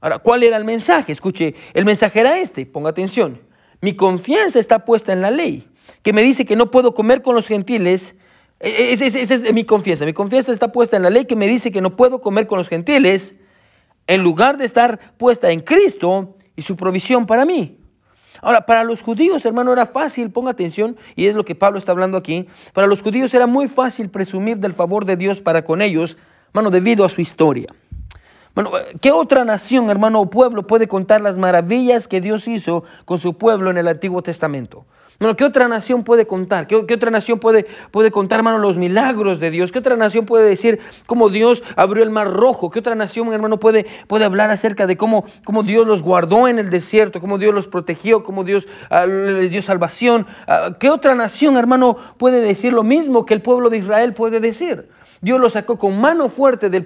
Ahora, 0.00 0.18
¿cuál 0.18 0.42
era 0.42 0.56
el 0.56 0.64
mensaje? 0.64 1.12
Escuche, 1.12 1.54
el 1.74 1.84
mensaje 1.84 2.20
era 2.20 2.38
este, 2.38 2.66
ponga 2.66 2.90
atención. 2.90 3.40
Mi 3.80 3.94
confianza 3.94 4.58
está 4.58 4.84
puesta 4.84 5.12
en 5.12 5.20
la 5.20 5.30
ley, 5.30 5.68
que 6.02 6.12
me 6.12 6.22
dice 6.22 6.44
que 6.44 6.56
no 6.56 6.70
puedo 6.70 6.94
comer 6.94 7.22
con 7.22 7.34
los 7.34 7.46
gentiles. 7.46 8.14
E, 8.60 8.68
e, 8.68 8.92
esa 8.92 9.06
es, 9.06 9.52
mi 9.52 9.64
confianza. 9.64 10.04
Mi 10.04 10.12
confianza 10.12 10.52
está 10.52 10.72
puesta 10.72 10.96
en 10.96 11.02
la 11.02 11.10
ley 11.10 11.24
que 11.24 11.36
me 11.36 11.46
dice 11.48 11.70
que 11.70 11.80
no 11.80 11.96
puedo 11.96 12.20
comer 12.20 12.46
con 12.46 12.58
los 12.58 12.68
gentiles, 12.68 13.36
en 14.06 14.22
lugar 14.22 14.56
de 14.56 14.64
estar 14.64 15.16
puesta 15.16 15.50
en 15.50 15.60
Cristo 15.60 16.36
y 16.54 16.62
su 16.62 16.76
provisión 16.76 17.26
para 17.26 17.44
mí. 17.44 17.78
Ahora, 18.42 18.66
para 18.66 18.84
los 18.84 19.02
judíos, 19.02 19.44
hermano, 19.44 19.72
era 19.72 19.86
fácil, 19.86 20.30
ponga 20.30 20.50
atención, 20.50 20.96
y 21.16 21.26
es 21.26 21.34
lo 21.34 21.44
que 21.44 21.54
Pablo 21.54 21.78
está 21.78 21.92
hablando 21.92 22.16
aquí, 22.18 22.46
para 22.72 22.86
los 22.86 23.02
judíos 23.02 23.32
era 23.34 23.46
muy 23.46 23.66
fácil 23.66 24.10
presumir 24.10 24.58
del 24.58 24.74
favor 24.74 25.04
de 25.04 25.16
Dios 25.16 25.40
para 25.40 25.64
con 25.64 25.80
ellos, 25.82 26.16
hermano, 26.48 26.70
debido 26.70 27.04
a 27.04 27.08
su 27.08 27.20
historia. 27.20 27.68
Bueno, 28.56 28.70
¿qué 29.02 29.12
otra 29.12 29.44
nación, 29.44 29.90
hermano 29.90 30.18
o 30.18 30.30
pueblo 30.30 30.66
puede 30.66 30.88
contar 30.88 31.20
las 31.20 31.36
maravillas 31.36 32.08
que 32.08 32.22
Dios 32.22 32.48
hizo 32.48 32.84
con 33.04 33.18
su 33.18 33.34
pueblo 33.34 33.70
en 33.70 33.76
el 33.76 33.86
Antiguo 33.86 34.22
Testamento? 34.22 34.86
Bueno, 35.20 35.36
¿qué 35.36 35.44
otra 35.44 35.68
nación 35.68 36.04
puede 36.04 36.26
contar? 36.26 36.66
¿Qué, 36.66 36.74
otra 36.74 37.10
nación 37.10 37.38
puede, 37.38 37.66
puede 37.90 38.10
contar, 38.10 38.38
hermano, 38.38 38.56
los 38.56 38.78
milagros 38.78 39.40
de 39.40 39.50
Dios? 39.50 39.72
¿Qué 39.72 39.80
otra 39.80 39.94
nación 39.96 40.24
puede 40.24 40.48
decir 40.48 40.78
cómo 41.04 41.28
Dios 41.28 41.62
abrió 41.76 42.02
el 42.02 42.08
mar 42.08 42.32
rojo? 42.32 42.70
¿Qué 42.70 42.78
otra 42.78 42.94
nación, 42.94 43.30
hermano, 43.34 43.60
puede, 43.60 43.84
puede 44.06 44.24
hablar 44.24 44.50
acerca 44.50 44.86
de 44.86 44.96
cómo, 44.96 45.26
cómo 45.44 45.62
Dios 45.62 45.86
los 45.86 46.02
guardó 46.02 46.48
en 46.48 46.58
el 46.58 46.70
desierto, 46.70 47.20
cómo 47.20 47.36
Dios 47.36 47.54
los 47.54 47.66
protegió, 47.68 48.24
cómo 48.24 48.42
Dios 48.42 48.66
uh, 48.90 49.06
les 49.06 49.50
dio 49.50 49.60
salvación? 49.60 50.26
Ah, 50.46 50.70
¿Qué 50.80 50.88
otra 50.88 51.14
nación, 51.14 51.58
hermano, 51.58 51.98
puede 52.16 52.40
decir 52.40 52.72
lo 52.72 52.84
mismo 52.84 53.26
que 53.26 53.34
el 53.34 53.42
pueblo 53.42 53.68
de 53.68 53.76
Israel 53.76 54.14
puede 54.14 54.40
decir? 54.40 54.88
Dios 55.20 55.40
lo 55.40 55.48
sacó 55.48 55.78
con 55.78 56.00
mano 56.00 56.28
fuerte 56.28 56.68
de, 56.68 56.80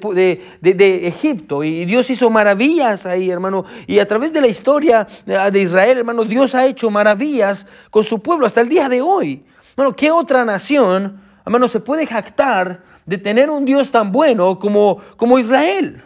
de, 0.61 1.07
Egipto 1.07 1.65
y 1.65 1.85
Dios 1.85 2.09
hizo 2.11 2.31
maravillas 2.31 3.07
ahí, 3.07 3.31
hermano. 3.31 3.65
Y 3.87 3.99
a 3.99 4.07
través 4.07 4.33
de 4.33 4.41
la 4.41 4.47
historia 4.47 5.07
de 5.27 5.61
Israel, 5.61 5.99
hermano, 5.99 6.25
Dios 6.25 6.55
ha 6.55 6.67
hecho 6.67 6.91
maravillas 6.91 7.67
con 7.91 8.05
su 8.05 8.21
pueblo 8.21 8.47
hasta 8.47 8.61
el 8.61 8.69
día 8.69 8.89
de 8.89 9.01
hoy. 9.01 9.45
Bueno, 9.77 9.95
¿qué 9.95 10.11
otra 10.11 10.45
nación, 10.45 11.21
hermano, 11.45 11.69
se 11.69 11.81
puede 11.81 12.07
jactar 12.07 12.83
de 13.07 13.19
tener 13.19 13.51
un 13.51 13.65
Dios 13.65 13.91
tan 13.91 14.13
bueno 14.13 14.59
como, 14.59 14.99
como 15.17 15.39
Israel? 15.39 16.03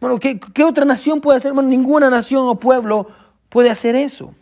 Bueno, 0.00 0.18
¿qué, 0.20 0.38
¿qué, 0.38 0.62
otra 0.62 0.84
nación 0.84 1.20
puede 1.20 1.38
hacer? 1.38 1.52
Bueno, 1.52 1.68
ninguna 1.68 2.10
nación 2.10 2.46
o 2.46 2.54
pueblo 2.56 3.08
puede 3.48 3.70
hacer 3.70 3.96
eso. 3.96 4.34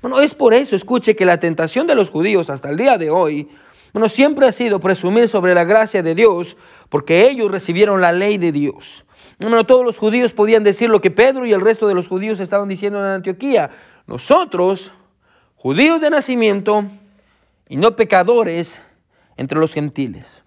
Bueno, 0.00 0.20
es 0.20 0.34
por 0.34 0.54
eso, 0.54 0.74
escuche, 0.74 1.14
que 1.14 1.24
la 1.24 1.38
tentación 1.38 1.86
de 1.86 1.94
los 1.94 2.10
judíos 2.10 2.50
hasta 2.50 2.70
el 2.70 2.76
día 2.76 2.98
de 2.98 3.10
hoy 3.10 3.48
bueno, 3.92 4.08
siempre 4.08 4.46
ha 4.46 4.52
sido 4.52 4.80
presumir 4.80 5.28
sobre 5.28 5.54
la 5.54 5.64
gracia 5.64 6.02
de 6.02 6.14
Dios 6.14 6.56
porque 6.88 7.28
ellos 7.28 7.50
recibieron 7.50 8.00
la 8.00 8.12
ley 8.12 8.38
de 8.38 8.50
Dios. 8.50 9.04
Bueno, 9.38 9.64
todos 9.64 9.84
los 9.84 9.98
judíos 9.98 10.32
podían 10.32 10.64
decir 10.64 10.88
lo 10.88 11.00
que 11.00 11.10
Pedro 11.10 11.44
y 11.44 11.52
el 11.52 11.60
resto 11.60 11.88
de 11.88 11.94
los 11.94 12.08
judíos 12.08 12.40
estaban 12.40 12.68
diciendo 12.68 12.98
en 13.00 13.06
Antioquía. 13.06 13.70
Nosotros, 14.06 14.92
judíos 15.56 16.00
de 16.00 16.10
nacimiento 16.10 16.84
y 17.68 17.76
no 17.76 17.94
pecadores 17.94 18.80
entre 19.36 19.58
los 19.58 19.74
gentiles. 19.74 20.42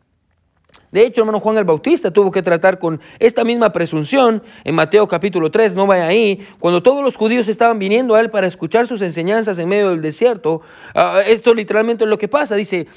De 0.92 1.06
hecho, 1.06 1.22
hermano 1.22 1.40
Juan 1.40 1.58
el 1.58 1.66
Bautista 1.66 2.10
tuvo 2.10 2.32
que 2.32 2.42
tratar 2.42 2.80
con 2.80 3.02
esta 3.20 3.44
misma 3.44 3.74
presunción 3.74 4.42
en 4.64 4.76
Mateo 4.76 5.08
capítulo 5.08 5.52
3, 5.52 5.74
no 5.74 5.86
vaya 5.86 6.08
ahí, 6.08 6.48
cuando 6.58 6.82
todos 6.82 7.04
los 7.04 7.18
judíos 7.18 7.50
estaban 7.50 7.80
viniendo 7.80 8.16
a 8.16 8.22
él 8.22 8.30
para 8.30 8.48
escuchar 8.48 8.88
sus 8.88 9.02
enseñanzas 9.02 9.60
en 9.60 9.68
medio 9.68 9.90
del 9.90 10.02
desierto. 10.02 10.62
Ah, 10.94 11.22
esto 11.26 11.54
literalmente 11.54 12.06
es 12.06 12.10
lo 12.10 12.18
que 12.18 12.30
pasa, 12.30 12.56
dice 12.56 12.88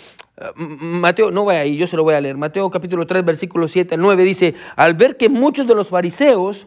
Mateo, 0.55 1.31
no 1.31 1.44
vaya 1.44 1.61
ahí, 1.61 1.77
yo 1.77 1.87
se 1.87 1.96
lo 1.96 2.05
voy 2.05 2.14
a 2.14 2.20
leer. 2.20 2.37
Mateo 2.37 2.70
capítulo 2.70 3.07
3, 3.07 3.24
versículo 3.24 3.66
7 3.66 3.94
al 3.94 4.01
9 4.01 4.22
dice, 4.22 4.55
al 4.77 4.94
ver 4.94 5.16
que 5.16 5.29
muchos 5.29 5.66
de 5.66 5.74
los 5.74 5.88
fariseos 5.88 6.66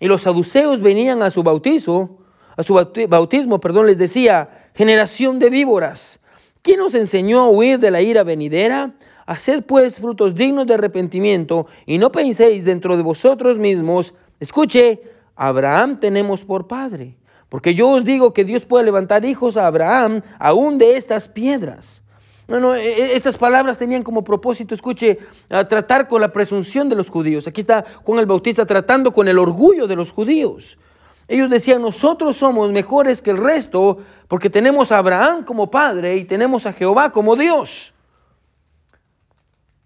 y 0.00 0.06
los 0.06 0.22
saduceos 0.22 0.80
venían 0.80 1.22
a 1.22 1.30
su 1.30 1.42
bautizo, 1.42 2.18
a 2.56 2.62
su 2.62 2.74
bautismo, 3.08 3.60
perdón, 3.60 3.86
les 3.86 3.98
decía, 3.98 4.70
generación 4.74 5.38
de 5.38 5.50
víboras, 5.50 6.20
¿quién 6.62 6.78
nos 6.78 6.94
enseñó 6.94 7.40
a 7.40 7.48
huir 7.48 7.78
de 7.78 7.90
la 7.90 8.02
ira 8.02 8.22
venidera? 8.22 8.94
Haced 9.26 9.64
pues 9.64 9.96
frutos 9.96 10.34
dignos 10.34 10.66
de 10.66 10.74
arrepentimiento 10.74 11.66
y 11.86 11.98
no 11.98 12.12
penséis 12.12 12.64
dentro 12.64 12.96
de 12.96 13.02
vosotros 13.02 13.58
mismos, 13.58 14.14
escuche, 14.40 15.02
Abraham 15.34 15.98
tenemos 16.00 16.44
por 16.44 16.66
padre. 16.66 17.16
Porque 17.48 17.74
yo 17.74 17.88
os 17.90 18.04
digo 18.04 18.32
que 18.32 18.44
Dios 18.44 18.66
puede 18.66 18.84
levantar 18.84 19.24
hijos 19.24 19.56
a 19.56 19.66
Abraham 19.66 20.22
aún 20.38 20.78
de 20.78 20.96
estas 20.96 21.28
piedras. 21.28 22.02
No, 22.48 22.60
no, 22.60 22.74
e, 22.74 22.86
e, 22.86 23.16
estas 23.16 23.36
palabras 23.36 23.76
tenían 23.76 24.02
como 24.02 24.22
propósito, 24.22 24.74
escuche, 24.74 25.18
tratar 25.48 26.06
con 26.06 26.20
la 26.20 26.32
presunción 26.32 26.88
de 26.88 26.96
los 26.96 27.10
judíos. 27.10 27.46
Aquí 27.46 27.60
está 27.60 27.84
Juan 28.04 28.20
el 28.20 28.26
Bautista 28.26 28.64
tratando 28.64 29.12
con 29.12 29.26
el 29.28 29.38
orgullo 29.38 29.86
de 29.86 29.96
los 29.96 30.12
judíos. 30.12 30.78
Ellos 31.28 31.50
decían, 31.50 31.82
nosotros 31.82 32.36
somos 32.36 32.70
mejores 32.70 33.20
que 33.20 33.30
el 33.30 33.38
resto 33.38 33.98
porque 34.28 34.48
tenemos 34.48 34.92
a 34.92 34.98
Abraham 34.98 35.44
como 35.44 35.70
padre 35.70 36.16
y 36.16 36.24
tenemos 36.24 36.66
a 36.66 36.72
Jehová 36.72 37.10
como 37.10 37.34
Dios. 37.34 37.92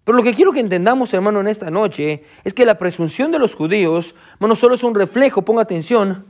Pero 0.03 0.17
lo 0.17 0.23
que 0.23 0.33
quiero 0.33 0.51
que 0.51 0.59
entendamos, 0.59 1.13
hermano, 1.13 1.41
en 1.41 1.47
esta 1.47 1.71
noche 1.71 2.23
es 2.43 2.53
que 2.53 2.65
la 2.65 2.77
presunción 2.77 3.31
de 3.31 3.39
los 3.39 3.55
judíos, 3.55 4.15
no 4.39 4.55
solo 4.55 4.75
es 4.75 4.83
un 4.83 4.95
reflejo, 4.95 5.43
ponga 5.43 5.61
atención, 5.61 6.25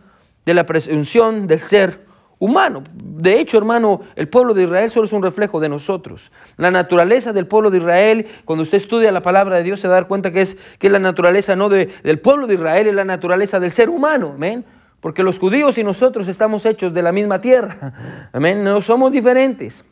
de 0.45 0.53
la 0.53 0.65
presunción 0.65 1.47
del 1.47 1.61
ser 1.61 2.05
humano. 2.41 2.83
De 2.93 3.39
hecho, 3.39 3.59
hermano, 3.59 4.01
el 4.15 4.27
pueblo 4.27 4.55
de 4.55 4.63
Israel 4.63 4.89
solo 4.89 5.05
es 5.05 5.13
un 5.13 5.21
reflejo 5.21 5.59
de 5.59 5.69
nosotros. 5.69 6.31
La 6.57 6.71
naturaleza 6.71 7.31
del 7.33 7.45
pueblo 7.45 7.69
de 7.69 7.77
Israel, 7.77 8.27
cuando 8.45 8.63
usted 8.63 8.79
estudia 8.79 9.11
la 9.11 9.21
palabra 9.21 9.57
de 9.57 9.63
Dios, 9.63 9.79
se 9.79 9.87
va 9.87 9.93
a 9.93 10.01
dar 10.01 10.07
cuenta 10.07 10.31
que 10.31 10.41
es, 10.41 10.57
que 10.79 10.89
la 10.89 10.97
naturaleza 10.97 11.55
no 11.55 11.69
de, 11.69 11.85
del 12.03 12.19
pueblo 12.19 12.47
de 12.47 12.55
Israel, 12.55 12.87
es 12.87 12.95
la 12.95 13.05
naturaleza 13.05 13.59
del 13.59 13.69
ser 13.69 13.89
humano. 13.89 14.33
Amén. 14.35 14.65
Porque 15.01 15.21
los 15.21 15.37
judíos 15.37 15.77
y 15.77 15.83
nosotros 15.83 16.27
estamos 16.27 16.65
hechos 16.65 16.91
de 16.93 17.03
la 17.03 17.11
misma 17.11 17.39
tierra. 17.39 17.93
Amén. 18.33 18.63
No 18.63 18.81
somos 18.81 19.11
diferentes. 19.11 19.83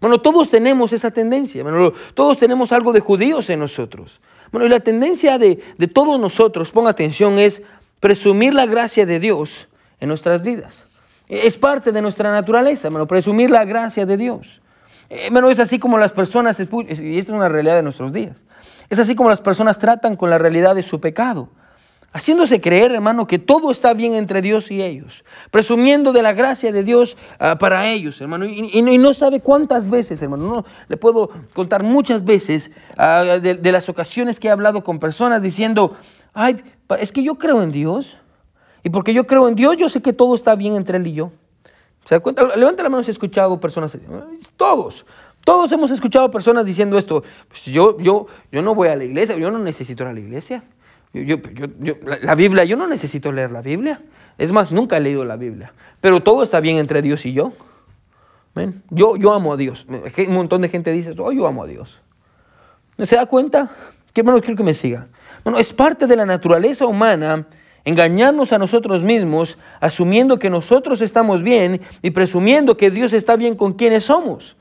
Bueno, 0.00 0.20
todos 0.20 0.48
tenemos 0.48 0.92
esa 0.92 1.10
tendencia, 1.10 1.62
bueno, 1.62 1.92
todos 2.14 2.38
tenemos 2.38 2.72
algo 2.72 2.92
de 2.92 3.00
judíos 3.00 3.50
en 3.50 3.60
nosotros. 3.60 4.20
Bueno, 4.52 4.66
y 4.66 4.68
la 4.68 4.80
tendencia 4.80 5.38
de, 5.38 5.56
todos 5.92 6.20
nosotros, 6.20 6.70
ponga 6.70 6.90
atención, 6.90 7.38
es 7.38 7.62
presumir 8.00 8.54
la 8.54 8.66
gracia 8.66 9.06
de 9.06 9.18
Dios 9.18 9.68
en 10.00 10.08
nuestras 10.08 10.42
vidas. 10.42 10.86
Es 11.32 11.56
parte 11.56 11.92
de 11.92 12.02
nuestra 12.02 12.30
naturaleza, 12.30 12.90
bueno, 12.90 13.06
presumir 13.06 13.50
la 13.50 13.64
gracia 13.64 14.04
de 14.06 14.16
Dios. 14.16 14.60
Bueno, 15.30 15.50
es 15.50 15.58
así 15.58 15.78
como 15.78 15.98
las 15.98 16.12
personas, 16.12 16.58
y 16.58 17.18
esta 17.18 17.32
es 17.32 17.36
una 17.36 17.48
realidad 17.48 17.76
de 17.76 17.82
nuestros 17.82 18.12
días, 18.12 18.44
es 18.88 18.98
así 18.98 19.14
como 19.14 19.28
las 19.28 19.40
personas 19.40 19.78
tratan 19.78 20.16
con 20.16 20.30
la 20.30 20.38
realidad 20.38 20.74
de 20.74 20.82
su 20.82 21.00
pecado 21.00 21.50
haciéndose 22.12 22.60
creer, 22.60 22.92
hermano, 22.92 23.26
que 23.26 23.38
todo 23.38 23.70
está 23.70 23.94
bien 23.94 24.14
entre 24.14 24.42
Dios 24.42 24.70
y 24.70 24.82
ellos, 24.82 25.24
presumiendo 25.50 26.12
de 26.12 26.22
la 26.22 26.32
gracia 26.32 26.70
de 26.72 26.84
Dios 26.84 27.16
ah, 27.38 27.56
para 27.58 27.88
ellos, 27.88 28.20
hermano, 28.20 28.44
y, 28.44 28.82
no 28.98 29.14
sabe 29.14 29.40
cuántas 29.40 29.88
veces, 29.88 30.20
hermano, 30.20 30.48
no, 30.48 30.64
le 30.88 30.96
puedo 30.96 31.30
contar 31.54 31.82
muchas 31.82 32.24
veces 32.24 32.70
ah, 32.96 33.38
de, 33.40 33.72
las 33.72 33.88
ocasiones 33.88 34.38
que 34.38 34.48
he 34.48 34.50
hablado 34.50 34.84
con 34.84 34.98
personas 34.98 35.42
diciendo, 35.42 35.96
ay, 36.34 36.62
es 37.00 37.12
que 37.12 37.22
yo 37.22 37.36
creo 37.36 37.62
en 37.62 37.72
Dios, 37.72 38.18
y 38.84 38.90
porque 38.90 39.14
yo 39.14 39.26
creo 39.26 39.48
en 39.48 39.54
Dios, 39.54 39.76
yo 39.76 39.88
sé 39.88 40.02
que 40.02 40.12
todo 40.12 40.34
está 40.34 40.54
bien 40.54 40.74
entre 40.74 40.98
Él 40.98 41.06
y 41.06 41.12
yo. 41.12 41.32
¿Se 42.04 42.16
da 42.16 42.20
cuenta? 42.20 42.56
Levanta 42.56 42.82
la 42.82 42.88
mano 42.88 43.04
si 43.04 43.10
he 43.10 43.12
escuchado 43.12 43.58
personas, 43.60 43.96
todos. 44.56 45.04
Todos 45.44 45.72
hemos 45.72 45.90
escuchado 45.90 46.30
personas 46.30 46.66
diciendo 46.66 46.96
esto, 46.98 47.22
pues 47.48 47.64
yo, 47.64 47.98
yo, 47.98 48.26
yo 48.50 48.62
no 48.62 48.74
voy 48.74 48.88
a 48.88 48.96
la 48.96 49.04
iglesia, 49.04 49.36
yo 49.36 49.50
no 49.50 49.58
necesito 49.58 50.04
ir 50.04 50.08
a 50.08 50.12
la 50.12 50.20
iglesia. 50.20 50.62
Yo, 51.12 51.36
la, 52.22 52.34
Biblia, 52.34 52.64
yo 52.64 52.76
no 52.76 52.86
necesito 52.86 53.32
leer 53.32 53.50
la 53.50 53.60
Biblia. 53.60 54.00
Es 54.38 54.50
más, 54.50 54.72
nunca 54.72 54.96
he 54.96 55.00
leído 55.00 55.24
la 55.24 55.36
Biblia. 55.36 55.72
Pero 56.00 56.22
todo 56.22 56.42
está 56.42 56.60
bien 56.60 56.78
entre 56.78 57.02
Dios 57.02 57.26
y 57.26 57.32
yo. 57.32 57.52
Yo, 58.90 59.16
yo 59.16 59.32
amo 59.32 59.52
a 59.52 59.56
Dios. 59.56 59.86
Un 59.88 60.34
montón 60.34 60.62
de 60.62 60.68
gente 60.68 60.90
dice, 60.92 61.14
oh, 61.18 61.32
yo 61.32 61.46
amo 61.46 61.64
a 61.64 61.66
Dios. 61.66 61.98
¿Se 63.04 63.16
da 63.16 63.26
cuenta? 63.26 63.70
¿Qué 64.12 64.20
hermano 64.20 64.40
quiero 64.40 64.56
que 64.56 64.62
me 64.62 64.74
siga? 64.74 65.08
Bueno, 65.44 65.58
es 65.58 65.72
parte 65.72 66.06
de 66.06 66.16
la 66.16 66.24
naturaleza 66.24 66.86
humana 66.86 67.46
engañarnos 67.84 68.52
a 68.52 68.58
nosotros 68.58 69.02
mismos, 69.02 69.58
asumiendo 69.80 70.38
que 70.38 70.50
nosotros 70.50 71.00
estamos 71.00 71.42
bien 71.42 71.80
y 72.02 72.10
presumiendo 72.10 72.76
que 72.76 72.90
Dios 72.90 73.12
está 73.12 73.36
bien 73.36 73.54
con 73.54 73.74
quienes 73.74 74.04
somos. 74.04 74.56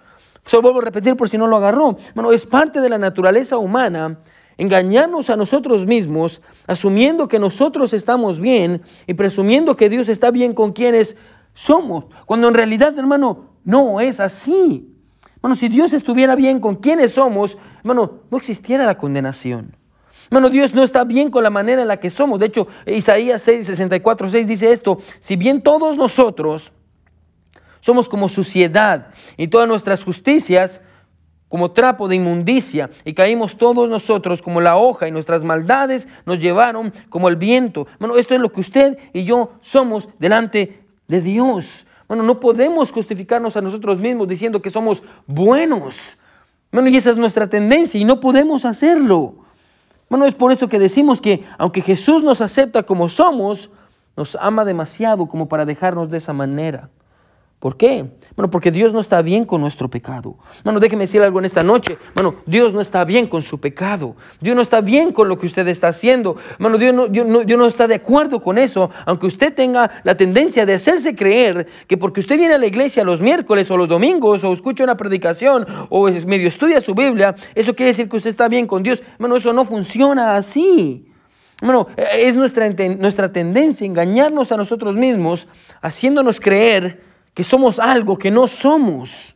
Solo 0.46 0.64
vuelvo 0.64 0.80
a 0.80 0.86
repetir 0.86 1.16
por 1.16 1.30
si 1.30 1.38
no 1.38 1.48
lo 1.48 1.58
agarró. 1.58 1.96
Bueno, 2.16 2.32
es 2.32 2.46
parte 2.46 2.82
de 2.82 2.90
la 2.90 2.98
naturaleza 2.98 3.58
humana 3.58 4.20
engañarnos 4.58 5.32
a 5.32 5.36
nosotros 5.36 5.88
mismos, 5.88 6.42
asumiendo 6.68 7.28
que 7.28 7.40
nosotros 7.40 7.94
estamos 7.94 8.40
bien 8.40 8.84
y 9.08 9.16
presumiendo 9.16 9.76
que 9.76 9.90
Dios 9.90 10.08
está 10.08 10.30
bien 10.30 10.54
con 10.54 10.72
quienes 10.72 11.16
somos, 11.54 12.06
cuando 12.28 12.48
en 12.48 12.54
realidad, 12.54 12.98
hermano, 12.98 13.56
no 13.64 14.00
es 14.00 14.20
así. 14.20 14.96
Bueno, 15.42 15.56
si 15.56 15.68
Dios 15.68 15.94
estuviera 15.94 16.36
bien 16.36 16.60
con 16.60 16.76
quienes 16.76 17.14
somos, 17.14 17.58
hermano, 17.80 18.20
no 18.30 18.38
existiera 18.38 18.86
la 18.86 18.98
condenación. 18.98 19.76
Hermano, 20.32 20.50
Dios 20.50 20.74
no 20.74 20.82
está 20.82 21.04
bien 21.04 21.30
con 21.30 21.44
la 21.44 21.50
manera 21.50 21.82
en 21.82 21.89
la 21.89 21.98
que 21.98 22.10
somos. 22.10 22.39
De 22.39 22.46
hecho, 22.46 22.65
Isaías 22.86 23.41
6, 23.41 23.65
64, 23.65 24.30
6 24.30 24.48
dice 24.48 24.72
esto, 24.72 24.98
si 25.20 25.36
bien 25.36 25.62
todos 25.62 25.98
nosotros 25.98 26.72
somos 27.82 28.08
como 28.08 28.30
suciedad 28.30 29.10
y 29.36 29.50
todas 29.50 29.67
nuestras 29.67 30.06
justicias 30.06 30.80
como 31.50 31.72
trapo 31.72 32.08
de 32.08 32.15
inmundicia, 32.15 32.89
y 33.04 33.12
caímos 33.12 33.58
todos 33.58 33.89
nosotros 33.89 34.41
como 34.41 34.62
la 34.62 34.78
hoja, 34.78 35.10
y 35.10 35.12
nuestras 35.12 35.44
maldades 35.44 36.08
nos 36.26 36.39
llevaron 36.39 36.94
como 37.10 37.28
el 37.28 37.36
viento. 37.36 37.88
Bueno, 38.00 38.15
esto 38.15 38.34
es 38.34 38.39
lo 38.39 38.54
que 38.54 38.62
usted 38.62 38.98
y 39.12 39.26
yo 39.26 39.52
somos 39.60 40.08
delante 40.17 40.80
de 41.10 41.20
Dios. 41.20 41.86
Bueno, 42.08 42.24
no 42.24 42.39
podemos 42.39 42.89
justificarnos 42.89 43.58
a 43.58 43.62
nosotros 43.62 44.00
mismos 44.00 44.30
diciendo 44.30 44.62
que 44.62 44.70
somos 44.70 45.04
buenos. 45.28 46.15
Bueno, 46.72 46.88
y 46.88 46.96
esa 46.96 47.10
es 47.10 47.17
nuestra 47.17 47.50
tendencia, 47.50 48.00
y 48.00 48.06
no 48.06 48.22
podemos 48.22 48.63
hacerlo. 48.63 49.41
Bueno, 50.12 50.26
es 50.26 50.34
por 50.34 50.52
eso 50.52 50.67
que 50.67 50.78
decimos 50.78 51.21
que 51.21 51.45
aunque 51.58 51.80
Jesús 51.80 52.21
nos 52.21 52.41
acepta 52.41 52.84
como 52.84 53.08
somos, 53.08 53.69
nos 54.17 54.36
ama 54.41 54.65
demasiado 54.65 55.26
como 55.26 55.47
para 55.47 55.63
dejarnos 55.63 56.10
de 56.10 56.17
esa 56.17 56.34
manera. 56.34 56.89
¿Por 57.62 57.78
qué? 57.78 58.06
Bueno, 58.36 58.50
porque 58.50 58.71
Dios 58.71 58.91
no 58.91 59.00
está 59.00 59.21
bien 59.21 59.45
con 59.45 59.62
nuestro 59.62 59.88
pecado. 59.88 60.36
Bueno, 60.63 60.80
déjeme 60.80 61.04
decir 61.04 61.21
algo 61.21 61.38
en 61.38 61.45
esta 61.45 61.62
noche. 61.62 61.95
Bueno, 62.15 62.38
Dios 62.47 62.74
no 62.74 62.82
está 62.82 63.06
bien 63.06 63.28
con 63.28 63.43
su 63.43 63.60
pecado. 63.60 64.15
Dios 64.39 64.56
no 64.56 64.63
está 64.63 64.82
bien 64.82 65.12
con 65.12 65.30
lo 65.30 65.38
que 65.38 65.45
usted 65.45 65.67
está 65.67 65.89
haciendo. 65.89 66.36
Bueno, 66.58 66.80
Dios 66.80 66.91
no, 66.91 67.08
Dios 67.08 67.28
no, 67.28 67.41
Dios 67.41 67.60
no 67.60 67.67
está 67.67 67.86
de 67.86 67.93
acuerdo 67.93 68.41
con 68.41 68.58
eso, 68.58 68.89
aunque 69.06 69.28
usted 69.28 69.54
tenga 69.54 69.91
la 70.04 70.17
tendencia 70.17 70.65
de 70.65 70.74
hacerse 70.74 71.15
creer 71.15 71.67
que 71.86 71.97
porque 71.97 72.21
usted 72.21 72.36
viene 72.36 72.56
a 72.56 72.58
la 72.58 72.65
iglesia 72.65 73.04
los 73.04 73.21
miércoles 73.21 73.69
o 73.69 73.78
los 73.78 73.88
domingos 73.88 74.43
o 74.43 74.52
escucha 74.54 74.84
una 74.84 74.97
predicación 74.97 75.67
o 75.89 76.10
medio 76.10 76.47
estudia 76.47 76.82
su 76.82 76.95
Biblia, 76.95 77.36
eso 77.54 77.76
quiere 77.76 77.91
decir 77.91 78.10
que 78.10 78.17
usted 78.17 78.32
está 78.32 78.47
bien 78.47 78.65
con 78.65 78.82
Dios. 78.82 79.04
Bueno, 79.19 79.36
eso 79.36 79.54
no 79.54 79.65
funciona 79.65 80.36
así. 80.36 81.06
Bueno, 81.62 81.89
es 81.95 82.36
nuestra, 82.36 82.67
nuestra 82.97 83.32
tendencia 83.32 83.86
engañarnos 83.86 84.52
a 84.52 84.58
nosotros 84.58 84.95
mismos, 84.95 85.47
haciéndonos 85.80 86.39
creer 86.39 87.11
que 87.34 87.44
somos 87.44 87.80
algo 87.80 88.17
que 88.17 88.32
no 88.32 88.48
somos. 88.48 89.36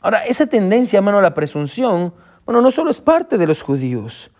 Ahora, 0.00 0.24
esa 0.24 0.46
tendencia, 0.46 0.98
hermano, 0.98 1.18
a 1.18 1.22
la 1.22 1.34
presunción, 1.34 2.12
bueno, 2.44 2.60
no 2.60 2.70
solo 2.70 2.90
es 2.90 3.00
parte 3.00 3.38
de 3.38 3.46
los 3.46 3.62
judíos, 3.62 4.30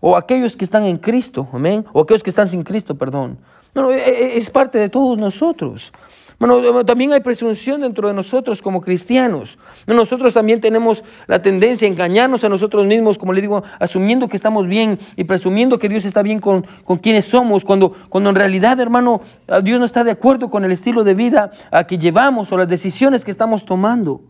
o 0.00 0.16
aquellos 0.16 0.56
que 0.56 0.64
están 0.64 0.84
en 0.84 0.98
Cristo, 0.98 1.48
amén, 1.52 1.84
o 1.92 2.00
aquellos 2.00 2.22
que 2.22 2.30
están 2.30 2.48
sin 2.48 2.62
Cristo, 2.62 2.96
perdón. 2.96 3.38
No, 3.74 3.90
e, 3.90 3.96
e, 3.96 4.38
es 4.38 4.50
parte 4.50 4.78
de 4.78 4.88
todos 4.88 5.18
nosotros. 5.18 5.92
Bueno, 6.38 6.84
también 6.84 7.14
hay 7.14 7.20
presunción 7.20 7.80
dentro 7.80 8.08
de 8.08 8.14
nosotros 8.14 8.60
como 8.60 8.82
cristianos. 8.82 9.56
Nosotros 9.86 10.34
también 10.34 10.60
tenemos 10.60 11.02
la 11.26 11.40
tendencia 11.40 11.88
a 11.88 11.90
engañarnos 11.90 12.44
a 12.44 12.50
nosotros 12.50 12.84
mismos, 12.84 13.16
como 13.16 13.32
le 13.32 13.40
digo, 13.40 13.62
asumiendo 13.78 14.28
que 14.28 14.36
estamos 14.36 14.66
bien 14.66 14.98
y 15.16 15.24
presumiendo 15.24 15.78
que 15.78 15.88
Dios 15.88 16.04
está 16.04 16.22
bien 16.22 16.38
con, 16.38 16.66
con 16.84 16.98
quienes 16.98 17.24
somos, 17.24 17.64
cuando, 17.64 17.92
cuando 18.10 18.28
en 18.28 18.36
realidad, 18.36 18.78
hermano, 18.80 19.22
Dios 19.62 19.78
no 19.78 19.86
está 19.86 20.04
de 20.04 20.10
acuerdo 20.10 20.50
con 20.50 20.62
el 20.62 20.72
estilo 20.72 21.04
de 21.04 21.14
vida 21.14 21.50
a 21.70 21.86
que 21.86 21.96
llevamos 21.96 22.52
o 22.52 22.58
las 22.58 22.68
decisiones 22.68 23.24
que 23.24 23.30
estamos 23.30 23.64
tomando. 23.64 24.20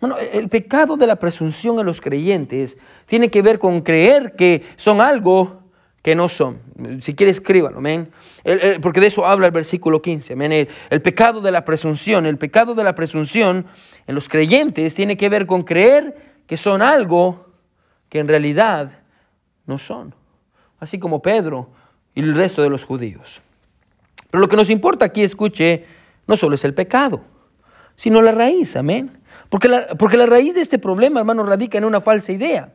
Bueno, 0.00 0.16
el 0.34 0.50
pecado 0.50 0.98
de 0.98 1.06
la 1.06 1.16
presunción 1.16 1.78
en 1.80 1.86
los 1.86 2.02
creyentes 2.02 2.76
tiene 3.06 3.30
que 3.30 3.40
ver 3.40 3.58
con 3.58 3.80
creer 3.80 4.34
que 4.36 4.62
son 4.76 5.00
algo 5.00 5.63
que 6.04 6.14
no 6.14 6.28
son. 6.28 6.60
Si 7.00 7.14
quiere, 7.14 7.32
escríbalo, 7.32 7.78
amén. 7.78 8.12
porque 8.82 9.00
de 9.00 9.06
eso 9.06 9.24
habla 9.24 9.46
el 9.46 9.52
versículo 9.52 10.02
15, 10.02 10.34
amén. 10.34 10.68
El, 10.90 11.00
pecado 11.00 11.40
de 11.40 11.50
la 11.50 11.64
presunción, 11.64 12.26
el 12.26 12.36
pecado 12.36 12.74
de 12.74 12.84
la 12.84 12.94
presunción 12.94 13.64
en 14.06 14.14
los 14.14 14.28
creyentes 14.28 14.94
tiene 14.94 15.16
que 15.16 15.30
ver 15.30 15.46
con 15.46 15.62
creer 15.62 16.42
que 16.46 16.58
son 16.58 16.82
algo 16.82 17.46
que 18.10 18.18
en 18.18 18.28
realidad 18.28 18.98
no 19.64 19.78
son. 19.78 20.14
Así 20.78 20.98
como 20.98 21.22
Pedro 21.22 21.70
y 22.14 22.20
el 22.20 22.34
resto 22.34 22.60
de 22.60 22.68
los 22.68 22.84
judíos. 22.84 23.40
Pero 24.30 24.42
lo 24.42 24.48
que 24.48 24.56
nos 24.56 24.68
importa 24.68 25.06
aquí, 25.06 25.22
escuche, 25.22 25.86
no 26.26 26.36
solo 26.36 26.56
es 26.56 26.66
el 26.66 26.74
pecado, 26.74 27.24
sino 27.94 28.20
la 28.20 28.32
raíz, 28.32 28.76
amén. 28.76 29.22
Porque 29.48 29.68
la, 29.68 29.86
porque 29.98 30.18
la 30.18 30.26
raíz 30.26 30.52
de 30.52 30.60
este 30.60 30.78
problema, 30.78 31.20
hermano, 31.20 31.44
radica 31.44 31.78
en 31.78 31.86
una 31.86 32.02
falsa 32.02 32.30
idea. 32.30 32.74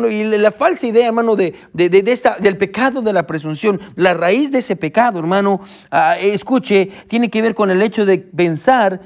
Bueno, 0.00 0.14
y 0.14 0.22
la 0.38 0.52
falsa 0.52 0.86
idea, 0.86 1.08
hermano, 1.08 1.34
de, 1.34 1.56
esta, 1.74 2.36
del 2.38 2.56
pecado 2.56 3.02
de 3.02 3.12
la 3.12 3.26
presunción, 3.26 3.80
la 3.96 4.14
raíz 4.14 4.52
de 4.52 4.58
ese 4.58 4.76
pecado, 4.76 5.18
hermano, 5.18 5.60
ah, 5.90 6.16
escuche, 6.20 6.86
tiene 7.08 7.28
que 7.28 7.42
ver 7.42 7.52
con 7.52 7.68
el 7.68 7.82
hecho 7.82 8.06
de 8.06 8.18
pensar 8.18 9.00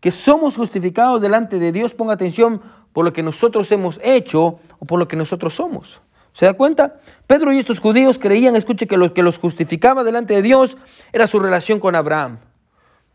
que 0.00 0.10
somos 0.10 0.58
justificados 0.58 1.22
delante 1.22 1.58
de 1.58 1.72
Dios, 1.72 1.94
ponga 1.94 2.12
atención, 2.12 2.60
por 2.92 3.06
lo 3.06 3.14
que 3.14 3.22
nosotros 3.22 3.72
hemos 3.72 3.98
hecho 4.04 4.58
o 4.78 4.84
por 4.84 4.98
lo 4.98 5.08
que 5.08 5.16
nosotros 5.16 5.54
somos. 5.54 6.02
¿Se 6.34 6.44
da 6.44 6.52
cuenta? 6.52 6.96
Pedro 7.26 7.50
y 7.50 7.58
estos 7.58 7.80
judíos 7.80 8.18
creían, 8.18 8.54
escuche, 8.54 8.86
que 8.86 8.98
lo 8.98 9.14
que 9.14 9.22
los 9.22 9.38
justificaba 9.38 10.04
delante 10.04 10.34
de 10.34 10.42
Dios 10.42 10.76
era 11.14 11.26
su 11.26 11.40
relación 11.40 11.80
con 11.80 11.94
Abraham. 11.94 12.38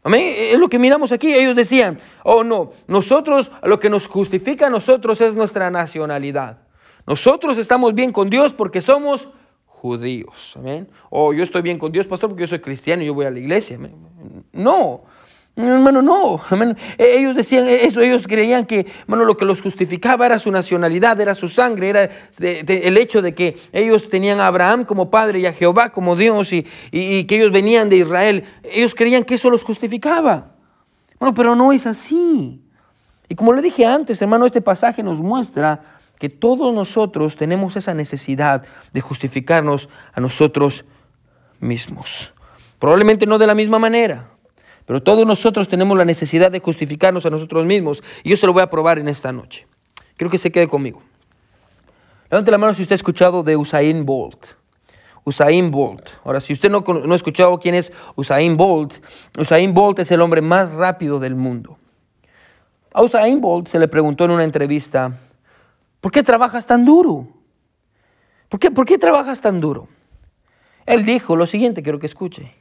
Amén. 0.01 0.33
Es 0.35 0.57
lo 0.57 0.67
que 0.67 0.79
miramos 0.79 1.11
aquí. 1.11 1.31
Ellos 1.31 1.55
decían, 1.55 1.99
oh 2.23 2.43
no, 2.43 2.71
nosotros, 2.87 3.51
lo 3.61 3.79
que 3.79 3.91
nos 3.91 4.07
justifica 4.07 4.65
a 4.65 4.71
nosotros 4.71 5.21
es 5.21 5.35
nuestra 5.35 5.69
nacionalidad. 5.69 6.68
Nosotros 7.09 7.57
estamos 7.57 7.95
bien 7.95 8.11
con 8.11 8.29
Dios 8.29 8.53
porque 8.53 8.83
somos 8.83 9.29
judíos. 9.65 10.53
Amén. 10.55 10.87
O 11.09 11.33
yo 11.33 11.43
estoy 11.43 11.63
bien 11.63 11.79
con 11.79 11.91
Dios, 11.91 12.05
pastor, 12.05 12.29
porque 12.29 12.41
yo 12.41 12.47
soy 12.47 12.59
cristiano 12.59 13.01
y 13.01 13.07
yo 13.07 13.15
voy 13.15 13.25
a 13.25 13.31
la 13.31 13.39
iglesia. 13.39 13.79
No. 14.53 15.01
Hermano, 15.55 16.03
no. 16.03 16.39
E, 16.99 17.17
ellos 17.17 17.35
decían 17.35 17.67
eso, 17.67 18.01
ellos 18.01 18.27
creían 18.27 18.67
que 18.67 18.85
hermano, 19.01 19.25
lo 19.25 19.35
que 19.37 19.45
los 19.45 19.59
justificaba 19.59 20.27
era 20.27 20.37
su 20.37 20.51
nacionalidad, 20.51 21.19
era 21.19 21.33
su 21.33 21.47
sangre, 21.47 21.89
era 21.89 22.11
el 22.39 22.95
hecho 22.95 23.23
de 23.23 23.33
que 23.33 23.57
ellos 23.73 24.07
tenían 24.07 24.39
a 24.39 24.45
Abraham 24.45 24.85
como 24.85 25.09
padre 25.09 25.39
y 25.39 25.47
a 25.47 25.53
Jehová 25.53 25.89
como 25.89 26.15
Dios 26.15 26.53
y, 26.53 26.63
y 26.91 27.23
que 27.23 27.37
ellos 27.37 27.51
venían 27.51 27.89
de 27.89 27.97
Israel. 27.97 28.43
Ellos 28.61 28.93
creían 28.93 29.23
que 29.23 29.33
eso 29.33 29.49
los 29.49 29.63
justificaba. 29.63 30.51
Bueno, 31.19 31.33
pero 31.33 31.55
no 31.55 31.73
es 31.73 31.87
así. 31.87 32.61
Y 33.27 33.33
como 33.33 33.51
le 33.53 33.63
dije 33.63 33.83
antes, 33.87 34.21
hermano, 34.21 34.45
este 34.45 34.61
pasaje 34.61 35.01
nos 35.01 35.17
muestra 35.17 35.97
que 36.19 36.29
todos 36.29 36.73
nosotros 36.73 37.37
tenemos 37.37 37.75
esa 37.77 37.93
necesidad 37.93 38.63
de 38.93 39.01
justificarnos 39.01 39.89
a 40.13 40.19
nosotros 40.19 40.85
mismos. 41.59 42.33
Probablemente 42.77 43.25
no 43.25 43.37
de 43.37 43.47
la 43.47 43.55
misma 43.55 43.79
manera, 43.79 44.29
pero 44.85 45.01
todos 45.01 45.25
nosotros 45.25 45.69
tenemos 45.69 45.97
la 45.97 46.05
necesidad 46.05 46.51
de 46.51 46.59
justificarnos 46.59 47.25
a 47.25 47.29
nosotros 47.29 47.65
mismos. 47.65 48.03
Y 48.23 48.29
yo 48.29 48.37
se 48.37 48.45
lo 48.45 48.53
voy 48.53 48.61
a 48.61 48.69
probar 48.69 48.99
en 48.99 49.07
esta 49.07 49.31
noche. 49.31 49.65
Quiero 50.17 50.29
que 50.29 50.37
se 50.37 50.51
quede 50.51 50.67
conmigo. 50.67 51.01
Levante 52.29 52.51
la 52.51 52.57
mano 52.57 52.73
si 52.73 52.81
usted 52.81 52.93
ha 52.93 52.95
escuchado 52.95 53.41
de 53.41 53.55
Usain 53.55 54.05
Bolt. 54.05 54.45
Usain 55.23 55.71
Bolt. 55.71 56.09
Ahora, 56.23 56.41
si 56.41 56.53
usted 56.53 56.69
no, 56.69 56.81
no 56.81 57.13
ha 57.13 57.15
escuchado 57.15 57.57
quién 57.59 57.75
es 57.75 57.93
Usain 58.15 58.57
Bolt, 58.57 58.95
Usain 59.37 59.73
Bolt 59.73 59.99
es 59.99 60.11
el 60.11 60.21
hombre 60.21 60.41
más 60.41 60.71
rápido 60.71 61.19
del 61.19 61.35
mundo. 61.35 61.77
A 62.93 63.03
Usain 63.03 63.39
Bolt 63.39 63.67
se 63.67 63.79
le 63.79 63.87
preguntó 63.87 64.25
en 64.25 64.31
una 64.31 64.43
entrevista 64.43 65.17
¿Por 66.01 66.11
qué 66.11 66.23
trabajas 66.23 66.65
tan 66.65 66.85
duro? 66.85 67.27
¿Por 68.47 68.59
qué, 68.59 68.71
¿Por 68.71 68.85
qué 68.85 68.97
trabajas 68.97 69.41
tan 69.41 69.59
duro? 69.59 69.87
Él 70.85 71.05
dijo 71.05 71.35
lo 71.35 71.45
siguiente, 71.45 71.83
quiero 71.83 71.99
que 71.99 72.07
escuche. 72.07 72.55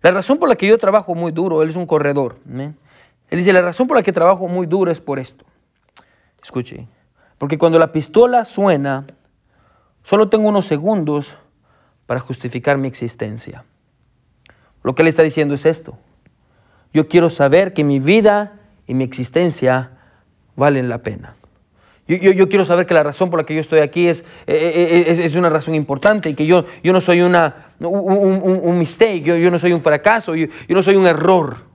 La 0.00 0.12
razón 0.12 0.38
por 0.38 0.48
la 0.48 0.56
que 0.56 0.66
yo 0.66 0.78
trabajo 0.78 1.14
muy 1.14 1.32
duro, 1.32 1.62
él 1.62 1.70
es 1.70 1.76
un 1.76 1.86
corredor. 1.86 2.38
Él 2.46 2.74
dice, 3.30 3.52
la 3.52 3.62
razón 3.62 3.88
por 3.88 3.96
la 3.96 4.02
que 4.02 4.12
trabajo 4.12 4.46
muy 4.46 4.66
duro 4.66 4.90
es 4.90 5.00
por 5.00 5.18
esto. 5.18 5.44
Escuche, 6.42 6.86
porque 7.36 7.58
cuando 7.58 7.78
la 7.78 7.90
pistola 7.90 8.44
suena, 8.44 9.06
solo 10.02 10.28
tengo 10.28 10.48
unos 10.48 10.66
segundos 10.66 11.36
para 12.06 12.20
justificar 12.20 12.78
mi 12.78 12.86
existencia. 12.86 13.64
Lo 14.84 14.94
que 14.94 15.02
él 15.02 15.08
está 15.08 15.22
diciendo 15.22 15.54
es 15.54 15.66
esto. 15.66 15.98
Yo 16.92 17.08
quiero 17.08 17.28
saber 17.28 17.74
que 17.74 17.84
mi 17.84 17.98
vida 17.98 18.60
y 18.86 18.94
mi 18.94 19.04
existencia 19.04 19.98
valen 20.56 20.88
la 20.88 20.98
pena. 20.98 21.37
Yo, 22.08 22.48
quiero 22.48 22.64
saber 22.64 22.86
que 22.86 22.94
la 22.94 23.02
razón 23.02 23.28
por 23.28 23.38
la 23.38 23.44
que 23.44 23.54
yo 23.54 23.60
estoy 23.60 23.80
aquí 23.80 24.08
es, 24.08 24.20
eh, 24.46 25.04
eh, 25.06 25.24
es, 25.24 25.34
una 25.34 25.50
razón 25.50 25.74
importante 25.74 26.30
y 26.30 26.34
que 26.34 26.46
yo, 26.46 26.64
yo 26.82 26.94
no 26.94 27.02
soy 27.02 27.20
una, 27.20 27.66
un, 27.80 28.78
mistake, 28.78 29.22
yo, 29.22 29.50
no 29.50 29.58
soy 29.58 29.74
un 29.74 29.82
fracaso, 29.82 30.34
yo, 30.34 30.46
no 30.70 30.82
soy 30.82 30.96
un 30.96 31.06
error. 31.06 31.68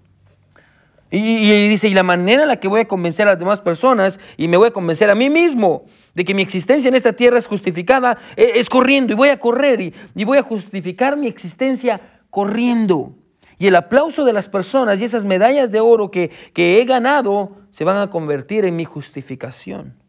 Y, 1.11 1.67
dice, 1.69 1.87
y 1.87 1.93
la 1.93 2.01
manera 2.01 2.41
en 2.41 2.47
la 2.47 2.55
que 2.55 2.67
voy 2.67 2.81
a 2.81 2.87
convencer 2.87 3.27
a 3.27 3.31
las 3.31 3.39
demás 3.39 3.61
personas 3.61 4.19
y 4.35 4.47
me 4.47 4.57
voy 4.57 4.69
a 4.69 4.71
convencer 4.71 5.11
a 5.11 5.13
mí 5.13 5.29
mismo 5.29 5.85
de 6.15 6.23
que 6.23 6.33
mi 6.33 6.41
existencia 6.41 6.89
en 6.89 6.95
esta 6.95 7.13
tierra 7.13 7.37
es 7.37 7.45
justificada, 7.45 8.17
es, 8.35 8.55
es 8.55 8.69
corriendo 8.69 9.13
y 9.13 9.15
voy 9.15 9.29
a 9.29 9.39
correr 9.39 9.81
y, 9.81 9.93
y 10.15 10.23
voy 10.23 10.39
a 10.39 10.41
justificar 10.41 11.15
mi 11.15 11.27
existencia 11.27 12.01
corriendo. 12.31 13.13
Y 13.59 13.67
el 13.67 13.75
aplauso 13.75 14.25
de 14.25 14.33
las 14.33 14.49
personas 14.49 14.99
y 14.99 15.05
esas 15.05 15.25
medallas 15.25 15.69
de 15.69 15.79
oro 15.79 16.09
que, 16.09 16.31
que 16.53 16.81
he 16.81 16.85
ganado 16.85 17.51
se 17.69 17.83
van 17.83 17.97
a 17.97 18.09
convertir 18.09 18.65
en 18.65 18.75
mi 18.75 18.85
justificación. 18.85 20.02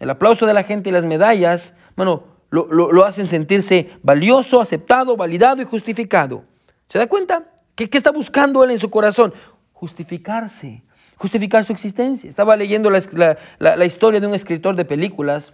El 0.00 0.10
aplauso 0.10 0.46
de 0.46 0.54
la 0.54 0.64
gente 0.64 0.90
y 0.90 0.92
las 0.92 1.04
medallas, 1.04 1.72
bueno, 1.96 2.24
lo, 2.50 3.04
hacen 3.04 3.26
sentirse 3.26 3.90
valioso, 4.02 4.60
aceptado, 4.60 5.16
validado 5.16 5.60
y 5.60 5.64
justificado. 5.64 6.44
¿Se 6.88 6.98
da 6.98 7.06
cuenta? 7.06 7.44
¿Qué, 7.74 7.88
está 7.90 8.12
buscando 8.12 8.62
él 8.62 8.70
en 8.70 8.78
su 8.78 8.90
corazón? 8.90 9.34
Justificarse, 9.72 10.82
justificar 11.16 11.64
su 11.64 11.72
existencia. 11.72 12.30
Estaba 12.30 12.56
leyendo 12.56 12.90
la, 12.90 13.38
la 13.58 13.84
historia 13.84 14.20
de 14.20 14.26
un 14.26 14.34
escritor 14.34 14.76
de 14.76 14.84
películas 14.84 15.52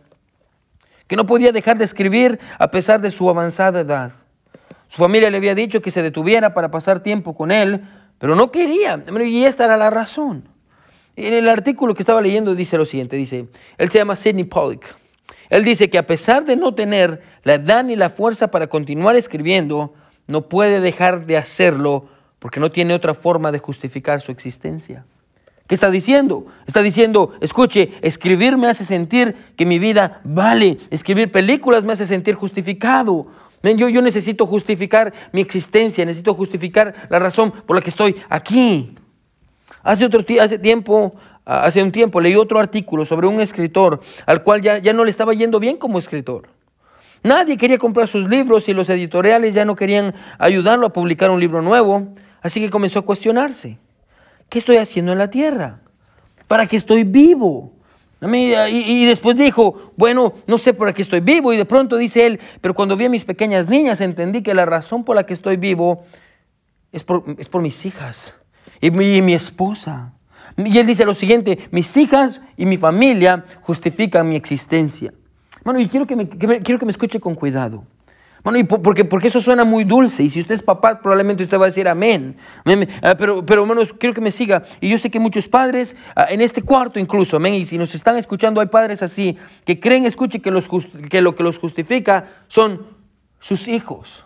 que 1.06 1.16
no 1.16 1.26
podía 1.26 1.52
dejar 1.52 1.78
de 1.78 1.84
escribir 1.84 2.38
a 2.58 2.70
pesar 2.70 3.00
de 3.00 3.10
su 3.10 3.28
avanzada 3.28 3.80
edad. 3.80 4.12
Su 4.86 4.98
familia 4.98 5.30
le 5.30 5.38
había 5.38 5.54
dicho 5.54 5.80
que 5.80 5.90
se 5.90 6.02
detuviera 6.02 6.52
para 6.52 6.70
pasar 6.70 7.00
tiempo 7.00 7.34
con 7.34 7.50
él, 7.50 7.82
pero 8.18 8.36
no 8.36 8.50
quería. 8.50 9.02
Y 9.24 9.44
esta 9.44 9.64
era 9.64 9.76
la 9.76 9.88
razón. 9.88 10.49
En 11.26 11.34
el 11.34 11.48
artículo 11.48 11.94
que 11.94 12.02
estaba 12.02 12.22
leyendo 12.22 12.54
dice 12.54 12.78
lo 12.78 12.86
siguiente, 12.86 13.16
dice, 13.16 13.46
él 13.76 13.90
se 13.90 13.98
llama 13.98 14.16
Sidney 14.16 14.44
Pollock. 14.44 14.84
Él 15.50 15.64
dice 15.64 15.90
que 15.90 15.98
a 15.98 16.06
pesar 16.06 16.44
de 16.46 16.56
no 16.56 16.74
tener 16.74 17.22
la 17.42 17.54
edad 17.54 17.84
ni 17.84 17.94
la 17.94 18.08
fuerza 18.08 18.50
para 18.50 18.68
continuar 18.68 19.16
escribiendo, 19.16 19.92
no 20.26 20.48
puede 20.48 20.80
dejar 20.80 21.26
de 21.26 21.36
hacerlo 21.36 22.06
porque 22.38 22.58
no 22.58 22.70
tiene 22.70 22.94
otra 22.94 23.12
forma 23.14 23.52
de 23.52 23.58
justificar 23.58 24.20
su 24.22 24.32
existencia. 24.32 25.04
¿Qué 25.66 25.74
está 25.74 25.90
diciendo? 25.90 26.46
Está 26.66 26.82
diciendo, 26.82 27.32
escuche, 27.40 27.92
escribir 28.00 28.56
me 28.56 28.68
hace 28.68 28.84
sentir 28.84 29.36
que 29.56 29.66
mi 29.66 29.78
vida 29.78 30.20
vale, 30.24 30.78
escribir 30.90 31.30
películas 31.30 31.84
me 31.84 31.92
hace 31.92 32.06
sentir 32.06 32.34
justificado, 32.34 33.26
Yo, 33.62 33.88
yo 33.90 34.00
necesito 34.00 34.46
justificar 34.46 35.12
mi 35.32 35.42
existencia, 35.42 36.04
necesito 36.04 36.34
justificar 36.34 36.94
la 37.10 37.18
razón 37.18 37.50
por 37.52 37.76
la 37.76 37.82
que 37.82 37.90
estoy 37.90 38.16
aquí. 38.30 38.96
Hace, 39.82 40.04
otro, 40.04 40.24
hace 40.40 40.58
tiempo, 40.58 41.14
hace 41.44 41.82
un 41.82 41.92
tiempo 41.92 42.20
leí 42.20 42.36
otro 42.36 42.58
artículo 42.58 43.04
sobre 43.04 43.26
un 43.26 43.40
escritor 43.40 44.00
al 44.26 44.42
cual 44.42 44.60
ya, 44.60 44.78
ya 44.78 44.92
no 44.92 45.04
le 45.04 45.10
estaba 45.10 45.32
yendo 45.34 45.58
bien 45.58 45.76
como 45.76 45.98
escritor. 45.98 46.48
Nadie 47.22 47.56
quería 47.56 47.78
comprar 47.78 48.08
sus 48.08 48.28
libros 48.28 48.68
y 48.68 48.74
los 48.74 48.88
editoriales 48.88 49.54
ya 49.54 49.64
no 49.64 49.76
querían 49.76 50.14
ayudarlo 50.38 50.86
a 50.86 50.92
publicar 50.92 51.30
un 51.30 51.40
libro 51.40 51.60
nuevo. 51.60 52.08
Así 52.40 52.60
que 52.60 52.70
comenzó 52.70 53.00
a 53.00 53.02
cuestionarse. 53.02 53.78
¿Qué 54.48 54.58
estoy 54.58 54.78
haciendo 54.78 55.12
en 55.12 55.18
la 55.18 55.28
tierra? 55.28 55.80
¿Para 56.48 56.66
qué 56.66 56.76
estoy 56.76 57.04
vivo? 57.04 57.72
Y, 58.22 59.06
después 59.06 59.36
dijo, 59.36 59.92
bueno, 59.96 60.34
no 60.46 60.58
sé 60.58 60.74
por 60.74 60.92
qué 60.92 61.02
estoy 61.02 61.20
vivo. 61.20 61.52
Y 61.52 61.56
de 61.56 61.64
pronto 61.64 61.96
dice 61.96 62.26
él, 62.26 62.40
pero 62.60 62.74
cuando 62.74 62.96
vi 62.96 63.06
a 63.06 63.10
mis 63.10 63.24
pequeñas 63.24 63.68
niñas 63.68 64.00
entendí 64.00 64.42
que 64.42 64.54
la 64.54 64.66
razón 64.66 65.04
por 65.04 65.16
la 65.16 65.24
que 65.24 65.34
estoy 65.34 65.56
vivo 65.56 66.04
es 66.92 67.04
por, 67.04 67.62
mis 67.62 67.86
hijas 67.86 68.34
y 68.80 68.90
mi, 68.90 69.34
esposa. 69.34 70.12
Y 70.56 70.76
él 70.78 70.86
dice 70.86 71.04
lo 71.04 71.14
siguiente, 71.14 71.58
mis 71.70 71.96
hijas 71.96 72.40
y 72.56 72.66
mi 72.66 72.76
familia 72.76 73.44
justifican 73.62 74.28
mi 74.28 74.36
existencia. 74.36 75.12
Bueno, 75.64 75.80
y 75.80 75.88
quiero 75.88 76.06
que 76.06 76.16
me, 76.16 76.28
quiero 76.28 76.78
que 76.78 76.86
me 76.86 76.92
escuche 76.92 77.20
con 77.20 77.34
cuidado. 77.34 77.84
Bueno, 78.42 78.58
y 78.58 78.64
porque, 78.64 79.04
porque 79.04 79.28
eso 79.28 79.40
suena 79.40 79.64
muy 79.64 79.84
dulce. 79.84 80.22
Y 80.22 80.30
si 80.30 80.40
usted 80.40 80.54
es 80.54 80.62
papá, 80.62 81.00
probablemente 81.00 81.42
usted 81.42 81.58
va 81.58 81.64
a 81.64 81.68
decir 81.68 81.86
amén. 81.86 82.36
Ah, 83.02 83.14
pero, 83.14 83.44
pero 83.44 83.66
quiero 83.98 84.14
que 84.14 84.20
me 84.22 84.30
siga. 84.30 84.62
Y 84.80 84.88
yo 84.88 84.96
sé 84.96 85.10
que 85.10 85.20
muchos 85.20 85.46
padres, 85.46 85.94
ah, 86.16 86.26
en 86.30 86.40
este 86.40 86.62
cuarto 86.62 86.98
incluso, 86.98 87.36
amén. 87.36 87.54
Y 87.54 87.66
si 87.66 87.76
nos 87.76 87.94
están 87.94 88.16
escuchando, 88.16 88.60
hay 88.60 88.68
padres 88.68 89.02
así, 89.02 89.36
que 89.66 89.78
creen, 89.78 90.06
escuche, 90.06 90.40
que, 90.40 90.50
los, 90.50 90.68
que 91.10 91.20
lo 91.20 91.34
que 91.34 91.42
los 91.42 91.58
justifica 91.58 92.28
son 92.46 92.86
sus 93.40 93.68
hijos. 93.68 94.24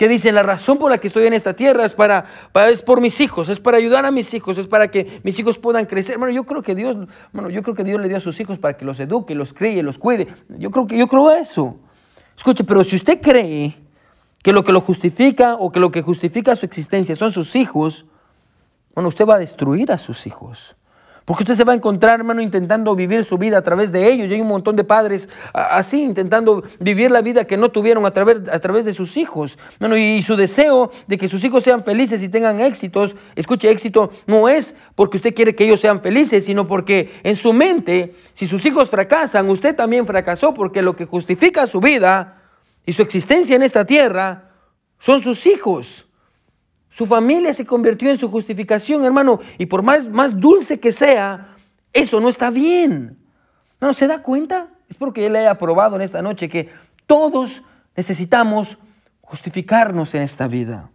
Que 0.00 0.08
dicen, 0.08 0.34
la 0.34 0.42
razón 0.42 0.78
por 0.78 0.90
la 0.90 0.96
que 0.96 1.08
estoy 1.08 1.26
en 1.26 1.34
esta 1.34 1.52
tierra 1.52 1.84
es, 1.84 1.92
para, 1.92 2.24
para, 2.52 2.70
es 2.70 2.80
por 2.80 3.02
mis 3.02 3.20
hijos, 3.20 3.50
es 3.50 3.60
para 3.60 3.76
ayudar 3.76 4.06
a 4.06 4.10
mis 4.10 4.32
hijos, 4.32 4.56
es 4.56 4.66
para 4.66 4.90
que 4.90 5.20
mis 5.24 5.38
hijos 5.38 5.58
puedan 5.58 5.84
crecer. 5.84 6.16
Bueno, 6.16 6.32
yo 6.32 6.44
creo 6.44 6.62
que 6.62 6.74
Dios, 6.74 6.96
bueno, 7.34 7.50
yo 7.50 7.62
creo 7.62 7.74
que 7.74 7.84
Dios 7.84 8.00
le 8.00 8.08
dio 8.08 8.16
a 8.16 8.20
sus 8.20 8.40
hijos 8.40 8.56
para 8.56 8.78
que 8.78 8.86
los 8.86 8.98
eduque, 8.98 9.34
los 9.34 9.52
críe, 9.52 9.82
los 9.82 9.98
cuide. 9.98 10.26
Yo 10.58 10.70
creo 10.70 10.86
que 10.86 10.96
yo 10.96 11.06
creo 11.06 11.30
eso. 11.32 11.76
Escuche, 12.34 12.64
pero 12.64 12.82
si 12.82 12.96
usted 12.96 13.20
cree 13.20 13.74
que 14.42 14.54
lo 14.54 14.64
que 14.64 14.72
lo 14.72 14.80
justifica 14.80 15.56
o 15.56 15.70
que 15.70 15.80
lo 15.80 15.90
que 15.90 16.00
justifica 16.00 16.56
su 16.56 16.64
existencia 16.64 17.14
son 17.14 17.30
sus 17.30 17.54
hijos, 17.54 18.06
bueno, 18.94 19.08
usted 19.08 19.26
va 19.26 19.34
a 19.34 19.38
destruir 19.38 19.92
a 19.92 19.98
sus 19.98 20.26
hijos. 20.26 20.76
Porque 21.24 21.44
usted 21.44 21.54
se 21.54 21.64
va 21.64 21.72
a 21.72 21.76
encontrar, 21.76 22.20
hermano, 22.20 22.40
intentando 22.40 22.94
vivir 22.94 23.24
su 23.24 23.38
vida 23.38 23.58
a 23.58 23.62
través 23.62 23.92
de 23.92 24.10
ellos. 24.10 24.28
Y 24.28 24.34
hay 24.34 24.40
un 24.40 24.48
montón 24.48 24.76
de 24.76 24.84
padres 24.84 25.28
así, 25.52 26.02
intentando 26.02 26.62
vivir 26.80 27.10
la 27.10 27.20
vida 27.22 27.44
que 27.44 27.56
no 27.56 27.70
tuvieron 27.70 28.04
a 28.06 28.10
través, 28.10 28.48
a 28.48 28.58
través 28.58 28.84
de 28.84 28.94
sus 28.94 29.16
hijos. 29.16 29.58
Bueno, 29.78 29.96
y 29.96 30.22
su 30.22 30.36
deseo 30.36 30.90
de 31.06 31.18
que 31.18 31.28
sus 31.28 31.44
hijos 31.44 31.62
sean 31.62 31.84
felices 31.84 32.22
y 32.22 32.28
tengan 32.28 32.60
éxitos, 32.60 33.14
escuche, 33.36 33.70
éxito 33.70 34.10
no 34.26 34.48
es 34.48 34.74
porque 34.94 35.18
usted 35.18 35.34
quiere 35.34 35.54
que 35.54 35.64
ellos 35.64 35.80
sean 35.80 36.00
felices, 36.00 36.44
sino 36.44 36.66
porque 36.66 37.20
en 37.22 37.36
su 37.36 37.52
mente, 37.52 38.14
si 38.32 38.46
sus 38.46 38.64
hijos 38.66 38.90
fracasan, 38.90 39.48
usted 39.48 39.76
también 39.76 40.06
fracasó, 40.06 40.54
porque 40.54 40.82
lo 40.82 40.96
que 40.96 41.06
justifica 41.06 41.66
su 41.66 41.80
vida 41.80 42.42
y 42.86 42.92
su 42.92 43.02
existencia 43.02 43.56
en 43.56 43.62
esta 43.62 43.84
tierra 43.84 44.50
son 44.98 45.20
sus 45.20 45.46
hijos. 45.46 46.06
Su 46.90 47.06
familia 47.06 47.54
se 47.54 47.64
convirtió 47.64 48.10
en 48.10 48.18
su 48.18 48.30
justificación, 48.30 49.04
hermano, 49.04 49.40
y 49.58 49.66
por 49.66 49.82
más, 49.82 50.04
más 50.06 50.38
dulce 50.38 50.80
que 50.80 50.92
sea, 50.92 51.54
eso 51.92 52.20
no 52.20 52.28
está 52.28 52.50
bien. 52.50 53.16
¿No 53.80 53.92
se 53.94 54.06
da 54.06 54.22
cuenta? 54.22 54.68
Espero 54.88 55.12
que 55.12 55.26
él 55.26 55.36
haya 55.36 55.56
probado 55.56 55.96
en 55.96 56.02
esta 56.02 56.20
noche 56.20 56.48
que 56.48 56.68
todos 57.06 57.62
necesitamos 57.96 58.76
justificarnos 59.22 60.14
en 60.14 60.22
esta 60.22 60.48
vida. 60.48 60.90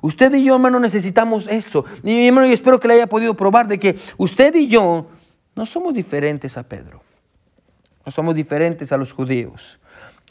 Usted 0.00 0.32
y 0.34 0.44
yo, 0.44 0.54
hermano, 0.54 0.80
necesitamos 0.80 1.46
eso. 1.48 1.84
Y 2.02 2.28
hermano, 2.28 2.46
yo 2.46 2.54
espero 2.54 2.80
que 2.80 2.88
le 2.88 2.94
haya 2.94 3.06
podido 3.06 3.34
probar 3.34 3.68
de 3.68 3.78
que 3.78 3.98
usted 4.16 4.54
y 4.54 4.66
yo 4.66 5.08
no 5.54 5.66
somos 5.66 5.92
diferentes 5.92 6.56
a 6.56 6.62
Pedro. 6.62 7.02
No 8.06 8.12
somos 8.12 8.34
diferentes 8.34 8.92
a 8.92 8.96
los 8.96 9.12
judíos. 9.12 9.78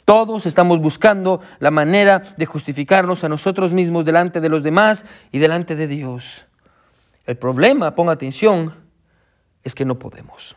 Todos 0.04 0.46
estamos 0.46 0.80
buscando 0.80 1.40
la 1.58 1.70
manera 1.70 2.22
de 2.36 2.46
justificarnos 2.46 3.24
a 3.24 3.28
nosotros 3.28 3.72
mismos 3.72 4.04
delante 4.04 4.40
de 4.40 4.48
los 4.48 4.62
demás 4.62 5.04
y 5.32 5.38
delante 5.38 5.76
de 5.76 5.86
Dios. 5.86 6.46
El 7.26 7.36
problema, 7.36 7.94
ponga 7.94 8.12
atención, 8.12 8.74
es 9.62 9.74
que 9.74 9.84
no 9.84 9.98
podemos. 9.98 10.56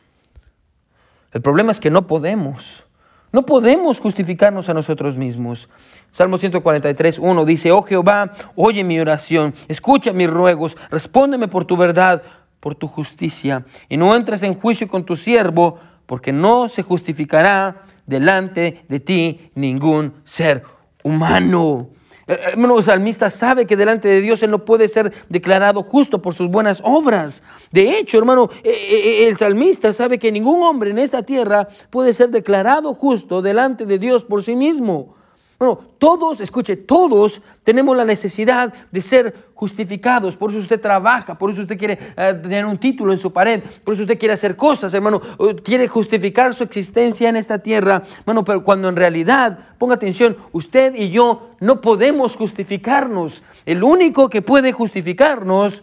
El 1.31 1.41
problema 1.41 1.71
es 1.71 1.79
que 1.79 1.89
no 1.89 2.07
podemos. 2.07 2.85
No 3.31 3.45
podemos 3.45 3.99
justificarnos 3.99 4.69
a 4.69 4.75
nosotros 4.75 5.17
mismos. 5.17 5.67
Salmo 6.11 6.37
143, 6.37 7.17
1 7.17 7.45
dice, 7.45 7.71
oh 7.71 7.81
Jehová, 7.81 8.31
oye 8.55 8.83
mi 8.83 8.99
oración, 8.99 9.55
escucha 9.67 10.13
mis 10.13 10.29
ruegos, 10.29 10.77
respóndeme 10.91 11.47
por 11.47 11.65
tu 11.65 11.75
verdad, 11.75 12.21
por 12.59 12.75
tu 12.75 12.87
justicia, 12.87 13.65
y 13.89 13.97
no 13.97 14.15
entres 14.15 14.43
en 14.43 14.53
juicio 14.53 14.87
con 14.87 15.03
tu 15.03 15.15
siervo, 15.15 15.79
porque 16.05 16.31
no 16.31 16.69
se 16.69 16.83
justificará 16.83 17.83
delante 18.05 18.85
de 18.87 18.99
ti 18.99 19.51
ningún 19.55 20.13
ser 20.23 20.63
humano. 21.03 21.89
Eh, 22.27 22.33
eh, 22.33 22.39
hermano, 22.51 22.77
el 22.77 22.83
salmista 22.83 23.29
sabe 23.29 23.65
que 23.65 23.75
delante 23.75 24.07
de 24.07 24.21
Dios 24.21 24.41
él 24.43 24.51
no 24.51 24.63
puede 24.63 24.87
ser 24.87 25.13
declarado 25.29 25.83
justo 25.83 26.21
por 26.21 26.33
sus 26.33 26.47
buenas 26.47 26.81
obras. 26.83 27.43
De 27.71 27.97
hecho, 27.97 28.17
hermano, 28.17 28.49
eh, 28.63 29.27
el 29.27 29.37
salmista 29.37 29.91
sabe 29.93 30.17
que 30.17 30.31
ningún 30.31 30.61
hombre 30.63 30.91
en 30.91 30.99
esta 30.99 31.23
tierra 31.23 31.67
puede 31.89 32.13
ser 32.13 32.29
declarado 32.29 32.93
justo 32.93 33.41
delante 33.41 33.85
de 33.85 33.99
Dios 33.99 34.23
por 34.23 34.43
sí 34.43 34.55
mismo. 34.55 35.15
Bueno, 35.59 35.79
todos, 35.97 36.41
escuche, 36.41 36.75
todos 36.75 37.41
tenemos 37.63 37.95
la 37.95 38.05
necesidad 38.05 38.73
de 38.91 39.01
ser 39.01 39.33
justificados. 39.63 40.35
Por 40.35 40.49
eso 40.49 40.59
usted 40.59 40.81
trabaja, 40.81 41.37
por 41.37 41.49
eso 41.49 41.61
usted 41.61 41.77
quiere 41.77 41.97
eh, 42.17 42.33
tener 42.33 42.65
un 42.65 42.77
título 42.77 43.13
en 43.13 43.17
su 43.17 43.31
pared, 43.31 43.63
por 43.81 43.93
eso 43.93 44.03
usted 44.03 44.19
quiere 44.19 44.33
hacer 44.33 44.57
cosas, 44.57 44.93
hermano. 44.93 45.21
Quiere 45.63 45.87
justificar 45.87 46.53
su 46.53 46.65
existencia 46.65 47.29
en 47.29 47.37
esta 47.37 47.59
tierra. 47.59 48.03
Bueno, 48.25 48.43
pero 48.43 48.61
cuando 48.61 48.89
en 48.89 48.97
realidad, 48.97 49.57
ponga 49.77 49.95
atención, 49.95 50.35
usted 50.51 50.95
y 50.95 51.11
yo 51.11 51.51
no 51.61 51.79
podemos 51.79 52.35
justificarnos. 52.35 53.41
El 53.65 53.85
único 53.85 54.27
que 54.27 54.41
puede 54.41 54.73
justificarnos 54.73 55.81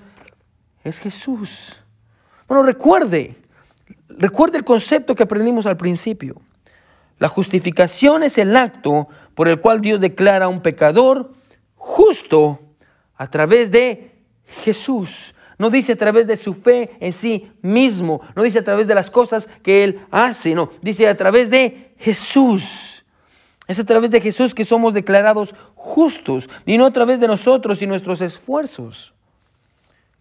es 0.84 0.98
Jesús. 0.98 1.74
Bueno, 2.46 2.62
recuerde, 2.62 3.36
recuerde 4.10 4.58
el 4.58 4.64
concepto 4.64 5.14
que 5.14 5.22
aprendimos 5.22 5.64
al 5.64 5.78
principio. 5.78 6.42
La 7.18 7.28
justificación 7.28 8.24
es 8.24 8.36
el 8.36 8.54
acto 8.56 9.08
por 9.34 9.48
el 9.48 9.58
cual 9.58 9.80
Dios 9.80 10.00
declara 10.00 10.44
a 10.44 10.48
un 10.48 10.60
pecador 10.60 11.32
justo 11.76 12.69
a 13.20 13.26
través 13.26 13.70
de 13.70 14.12
Jesús. 14.64 15.34
No 15.58 15.68
dice 15.68 15.92
a 15.92 15.96
través 15.96 16.26
de 16.26 16.38
su 16.38 16.54
fe 16.54 16.96
en 17.00 17.12
sí 17.12 17.52
mismo, 17.60 18.22
no 18.34 18.42
dice 18.42 18.60
a 18.60 18.64
través 18.64 18.88
de 18.88 18.94
las 18.94 19.10
cosas 19.10 19.46
que 19.62 19.84
Él 19.84 20.00
hace, 20.10 20.54
no, 20.54 20.70
dice 20.80 21.06
a 21.06 21.14
través 21.14 21.50
de 21.50 21.92
Jesús. 21.98 23.04
Es 23.68 23.78
a 23.78 23.84
través 23.84 24.10
de 24.10 24.22
Jesús 24.22 24.54
que 24.54 24.64
somos 24.64 24.94
declarados 24.94 25.54
justos 25.74 26.48
y 26.64 26.78
no 26.78 26.86
a 26.86 26.92
través 26.94 27.20
de 27.20 27.28
nosotros 27.28 27.82
y 27.82 27.86
nuestros 27.86 28.22
esfuerzos. 28.22 29.12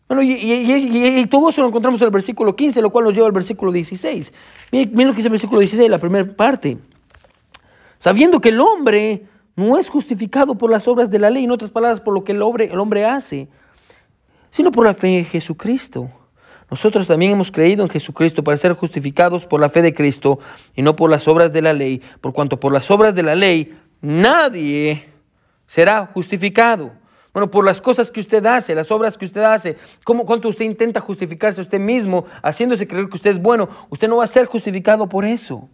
Bueno, 0.09 0.21
y, 0.21 1.25
todo 1.27 1.51
eso 1.51 1.61
lo 1.61 1.69
encontramos 1.69 2.01
en 2.01 2.07
el 2.07 2.11
versículo 2.11 2.53
15, 2.53 2.81
lo 2.81 2.89
cual 2.89 3.05
nos 3.05 3.13
lleva 3.13 3.27
al 3.27 3.33
versículo 3.33 3.71
16. 3.71 4.33
Miren, 4.73 4.89
miren 4.91 5.07
lo 5.07 5.13
que 5.13 5.17
dice 5.17 5.27
el 5.29 5.31
versículo 5.31 5.61
16, 5.61 5.89
la 5.89 5.99
primera 5.99 6.29
parte. 6.33 6.77
Sabiendo 7.97 8.41
que 8.41 8.49
el 8.49 8.59
hombre 8.59 9.23
no 9.59 9.77
es 9.77 9.89
justificado 9.89 10.55
por 10.55 10.71
las 10.71 10.87
obras 10.87 11.09
de 11.09 11.19
la 11.19 11.29
ley, 11.29 11.43
en 11.43 11.51
otras 11.51 11.69
palabras, 11.69 11.99
por 11.99 12.13
lo 12.13 12.23
que 12.23 12.31
el 12.31 12.41
hombre, 12.41 12.69
el 12.71 12.79
hombre 12.79 13.05
hace, 13.05 13.49
sino 14.51 14.71
por 14.71 14.85
la 14.85 14.93
fe 14.93 15.19
en 15.19 15.25
Jesucristo. 15.25 16.09
Nosotros 16.71 17.07
también 17.07 17.31
hemos 17.31 17.51
creído 17.51 17.83
en 17.83 17.89
Jesucristo 17.89 18.43
para 18.43 18.55
ser 18.55 18.73
justificados 18.73 19.45
por 19.45 19.59
la 19.59 19.69
fe 19.69 19.81
de 19.81 19.93
Cristo 19.93 20.39
y 20.75 20.81
no 20.81 20.95
por 20.95 21.09
las 21.09 21.27
obras 21.27 21.51
de 21.51 21.61
la 21.61 21.73
ley, 21.73 22.01
por 22.21 22.31
cuanto 22.31 22.59
por 22.59 22.71
las 22.71 22.89
obras 22.89 23.13
de 23.13 23.23
la 23.23 23.35
ley 23.35 23.77
nadie 24.01 25.09
será 25.67 26.05
justificado. 26.05 26.93
Bueno, 27.33 27.51
por 27.51 27.65
las 27.65 27.81
cosas 27.81 28.09
que 28.11 28.21
usted 28.21 28.45
hace, 28.45 28.73
las 28.73 28.91
obras 28.91 29.17
que 29.17 29.25
usted 29.25 29.43
hace, 29.43 29.77
¿cómo, 30.03 30.25
cuánto 30.25 30.47
usted 30.47 30.65
intenta 30.65 31.01
justificarse 31.01 31.59
a 31.59 31.63
usted 31.63 31.79
mismo, 31.79 32.25
haciéndose 32.41 32.87
creer 32.87 33.09
que 33.09 33.15
usted 33.15 33.31
es 33.31 33.41
bueno, 33.41 33.67
usted 33.89 34.07
no 34.07 34.17
va 34.17 34.23
a 34.23 34.27
ser 34.27 34.45
justificado 34.45 35.07
por 35.09 35.25
eso. 35.25 35.69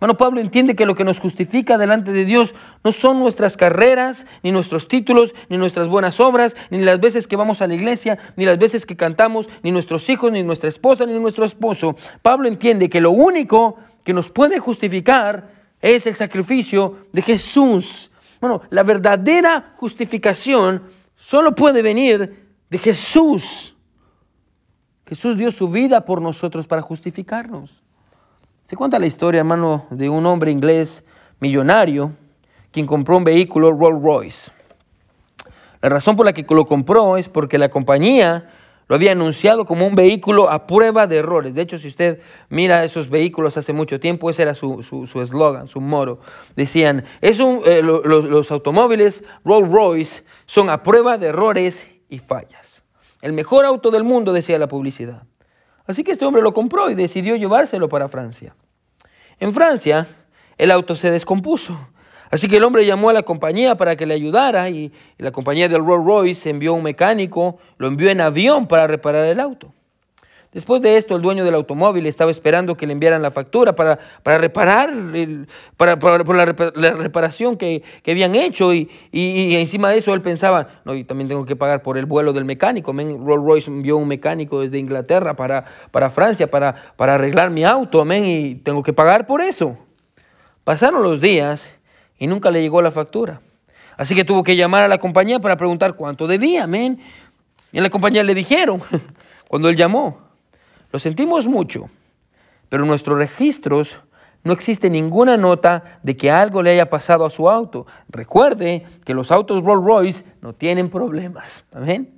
Bueno, 0.00 0.16
Pablo 0.16 0.40
entiende 0.40 0.74
que 0.74 0.86
lo 0.86 0.94
que 0.94 1.04
nos 1.04 1.20
justifica 1.20 1.76
delante 1.76 2.12
de 2.12 2.24
Dios 2.24 2.54
no 2.82 2.90
son 2.90 3.20
nuestras 3.20 3.58
carreras, 3.58 4.26
ni 4.42 4.50
nuestros 4.50 4.88
títulos, 4.88 5.34
ni 5.50 5.58
nuestras 5.58 5.88
buenas 5.88 6.20
obras, 6.20 6.56
ni 6.70 6.78
las 6.78 6.98
veces 7.00 7.26
que 7.28 7.36
vamos 7.36 7.60
a 7.60 7.66
la 7.66 7.74
iglesia, 7.74 8.18
ni 8.36 8.46
las 8.46 8.58
veces 8.58 8.86
que 8.86 8.96
cantamos, 8.96 9.50
ni 9.62 9.72
nuestros 9.72 10.08
hijos, 10.08 10.32
ni 10.32 10.42
nuestra 10.42 10.70
esposa, 10.70 11.04
ni 11.04 11.12
nuestro 11.12 11.44
esposo. 11.44 11.96
Pablo 12.22 12.48
entiende 12.48 12.88
que 12.88 13.02
lo 13.02 13.10
único 13.10 13.76
que 14.02 14.14
nos 14.14 14.30
puede 14.30 14.58
justificar 14.58 15.52
es 15.82 16.06
el 16.06 16.14
sacrificio 16.14 17.06
de 17.12 17.20
Jesús. 17.20 18.10
Bueno, 18.40 18.62
la 18.70 18.82
verdadera 18.82 19.74
justificación 19.76 20.82
solo 21.14 21.54
puede 21.54 21.82
venir 21.82 22.48
de 22.70 22.78
Jesús. 22.78 23.74
Jesús 25.06 25.36
dio 25.36 25.50
su 25.50 25.68
vida 25.68 26.06
por 26.06 26.22
nosotros 26.22 26.66
para 26.66 26.80
justificarnos. 26.80 27.79
Se 28.70 28.76
cuenta 28.76 29.00
la 29.00 29.06
historia, 29.08 29.40
hermano, 29.40 29.88
de 29.90 30.08
un 30.08 30.24
hombre 30.26 30.52
inglés 30.52 31.02
millonario 31.40 32.12
quien 32.70 32.86
compró 32.86 33.16
un 33.16 33.24
vehículo 33.24 33.72
Rolls 33.72 34.00
Royce. 34.00 34.52
La 35.82 35.88
razón 35.88 36.14
por 36.14 36.24
la 36.24 36.32
que 36.32 36.46
lo 36.48 36.64
compró 36.64 37.16
es 37.16 37.28
porque 37.28 37.58
la 37.58 37.68
compañía 37.68 38.48
lo 38.86 38.94
había 38.94 39.10
anunciado 39.10 39.64
como 39.64 39.88
un 39.88 39.96
vehículo 39.96 40.48
a 40.48 40.68
prueba 40.68 41.08
de 41.08 41.16
errores. 41.16 41.52
De 41.52 41.62
hecho, 41.62 41.78
si 41.78 41.88
usted 41.88 42.20
mira 42.48 42.84
esos 42.84 43.10
vehículos 43.10 43.56
hace 43.56 43.72
mucho 43.72 43.98
tiempo, 43.98 44.30
ese 44.30 44.42
era 44.42 44.54
su 44.54 44.78
eslogan, 45.20 45.66
su, 45.66 45.80
moro. 45.80 46.20
Decían, 46.54 47.02
es 47.20 47.40
eh, 47.40 47.82
los, 47.82 48.52
automóviles 48.52 49.24
Rolls 49.44 49.68
Royce 49.68 50.22
son 50.46 50.70
a 50.70 50.84
prueba 50.84 51.18
de 51.18 51.26
errores 51.26 51.88
y 52.08 52.20
fallas. 52.20 52.84
El 53.20 53.32
mejor 53.32 53.64
auto 53.64 53.90
del 53.90 54.04
mundo, 54.04 54.32
decía 54.32 54.60
la 54.60 54.68
publicidad. 54.68 55.24
Así 55.90 56.04
que 56.04 56.12
este 56.12 56.24
hombre 56.24 56.40
lo 56.40 56.52
compró 56.52 56.88
y 56.88 56.94
decidió 56.94 57.34
llevárselo 57.34 57.88
para 57.88 58.08
Francia. 58.08 58.54
En 59.40 59.52
Francia, 59.52 60.06
el 60.56 60.70
auto 60.70 60.94
se 60.94 61.10
descompuso. 61.10 61.76
Así 62.30 62.48
que 62.48 62.58
el 62.58 62.62
hombre 62.62 62.86
llamó 62.86 63.10
a 63.10 63.12
la 63.12 63.24
compañía 63.24 63.74
para 63.74 63.96
que 63.96 64.06
le 64.06 64.14
ayudara 64.14 64.70
y 64.70 64.92
la 65.18 65.32
compañía 65.32 65.68
del 65.68 65.84
Rolls 65.84 66.06
Royce 66.06 66.48
envió 66.48 66.74
un 66.74 66.84
mecánico, 66.84 67.58
lo 67.76 67.88
envió 67.88 68.08
en 68.08 68.20
avión 68.20 68.68
para 68.68 68.86
reparar 68.86 69.24
el 69.26 69.40
auto. 69.40 69.74
Después 70.52 70.82
de 70.82 70.96
esto, 70.96 71.14
el 71.14 71.22
dueño 71.22 71.44
del 71.44 71.54
automóvil 71.54 72.06
estaba 72.06 72.32
esperando 72.32 72.76
que 72.76 72.84
le 72.84 72.92
enviaran 72.92 73.22
la 73.22 73.30
factura 73.30 73.76
para, 73.76 74.00
para 74.24 74.38
reparar, 74.38 74.92
para, 75.76 75.96
por 75.96 76.34
la, 76.34 76.44
reparación 76.44 77.56
que, 77.56 77.84
habían 78.04 78.34
hecho. 78.34 78.74
Y, 78.74 78.88
encima 79.12 79.90
de 79.90 79.98
eso, 79.98 80.12
él 80.12 80.22
pensaba, 80.22 80.66
no, 80.84 80.94
y 80.94 81.04
también 81.04 81.28
tengo 81.28 81.46
que 81.46 81.54
pagar 81.54 81.82
por 81.82 81.96
el 81.96 82.04
vuelo 82.04 82.32
del 82.32 82.44
mecánico. 82.44 82.92
Rolls 82.92 83.44
Royce 83.44 83.70
envió 83.70 83.96
un 83.96 84.08
mecánico 84.08 84.60
desde 84.60 84.78
Inglaterra 84.78 85.36
para, 85.36 85.64
para 85.92 86.10
Francia 86.10 86.50
para, 86.50 86.74
para 86.96 87.14
arreglar 87.14 87.50
mi 87.50 87.62
auto, 87.62 88.00
amén, 88.00 88.24
y 88.24 88.54
tengo 88.56 88.82
que 88.82 88.92
pagar 88.92 89.28
por 89.28 89.40
eso. 89.40 89.78
Pasaron 90.64 91.04
los 91.04 91.20
días 91.20 91.74
y 92.18 92.26
nunca 92.26 92.50
le 92.50 92.60
llegó 92.60 92.82
la 92.82 92.90
factura. 92.90 93.40
Así 93.96 94.16
que 94.16 94.24
tuvo 94.24 94.42
que 94.42 94.56
llamar 94.56 94.82
a 94.82 94.88
la 94.88 94.98
compañía 94.98 95.38
para 95.38 95.56
preguntar 95.56 95.94
cuánto 95.94 96.26
debía, 96.26 96.64
amén. 96.64 97.00
Y 97.70 97.76
en 97.76 97.84
la 97.84 97.90
compañía 97.90 98.24
le 98.24 98.34
dijeron, 98.34 98.82
cuando 99.48 99.68
él 99.68 99.76
llamó, 99.76 100.29
lo 100.92 100.98
sentimos 100.98 101.46
mucho, 101.46 101.88
pero 102.68 102.84
en 102.84 102.88
nuestros 102.88 103.18
registros 103.18 104.00
no 104.42 104.52
existe 104.52 104.88
ninguna 104.88 105.36
nota 105.36 106.00
de 106.02 106.16
que 106.16 106.30
algo 106.30 106.62
le 106.62 106.70
haya 106.70 106.88
pasado 106.88 107.26
a 107.26 107.30
su 107.30 107.48
auto. 107.48 107.86
Recuerde 108.08 108.86
que 109.04 109.12
los 109.12 109.30
autos 109.30 109.62
Rolls 109.62 109.84
Royce 109.84 110.24
no 110.40 110.54
tienen 110.54 110.88
problemas. 110.88 111.64
Amén. 111.72 112.12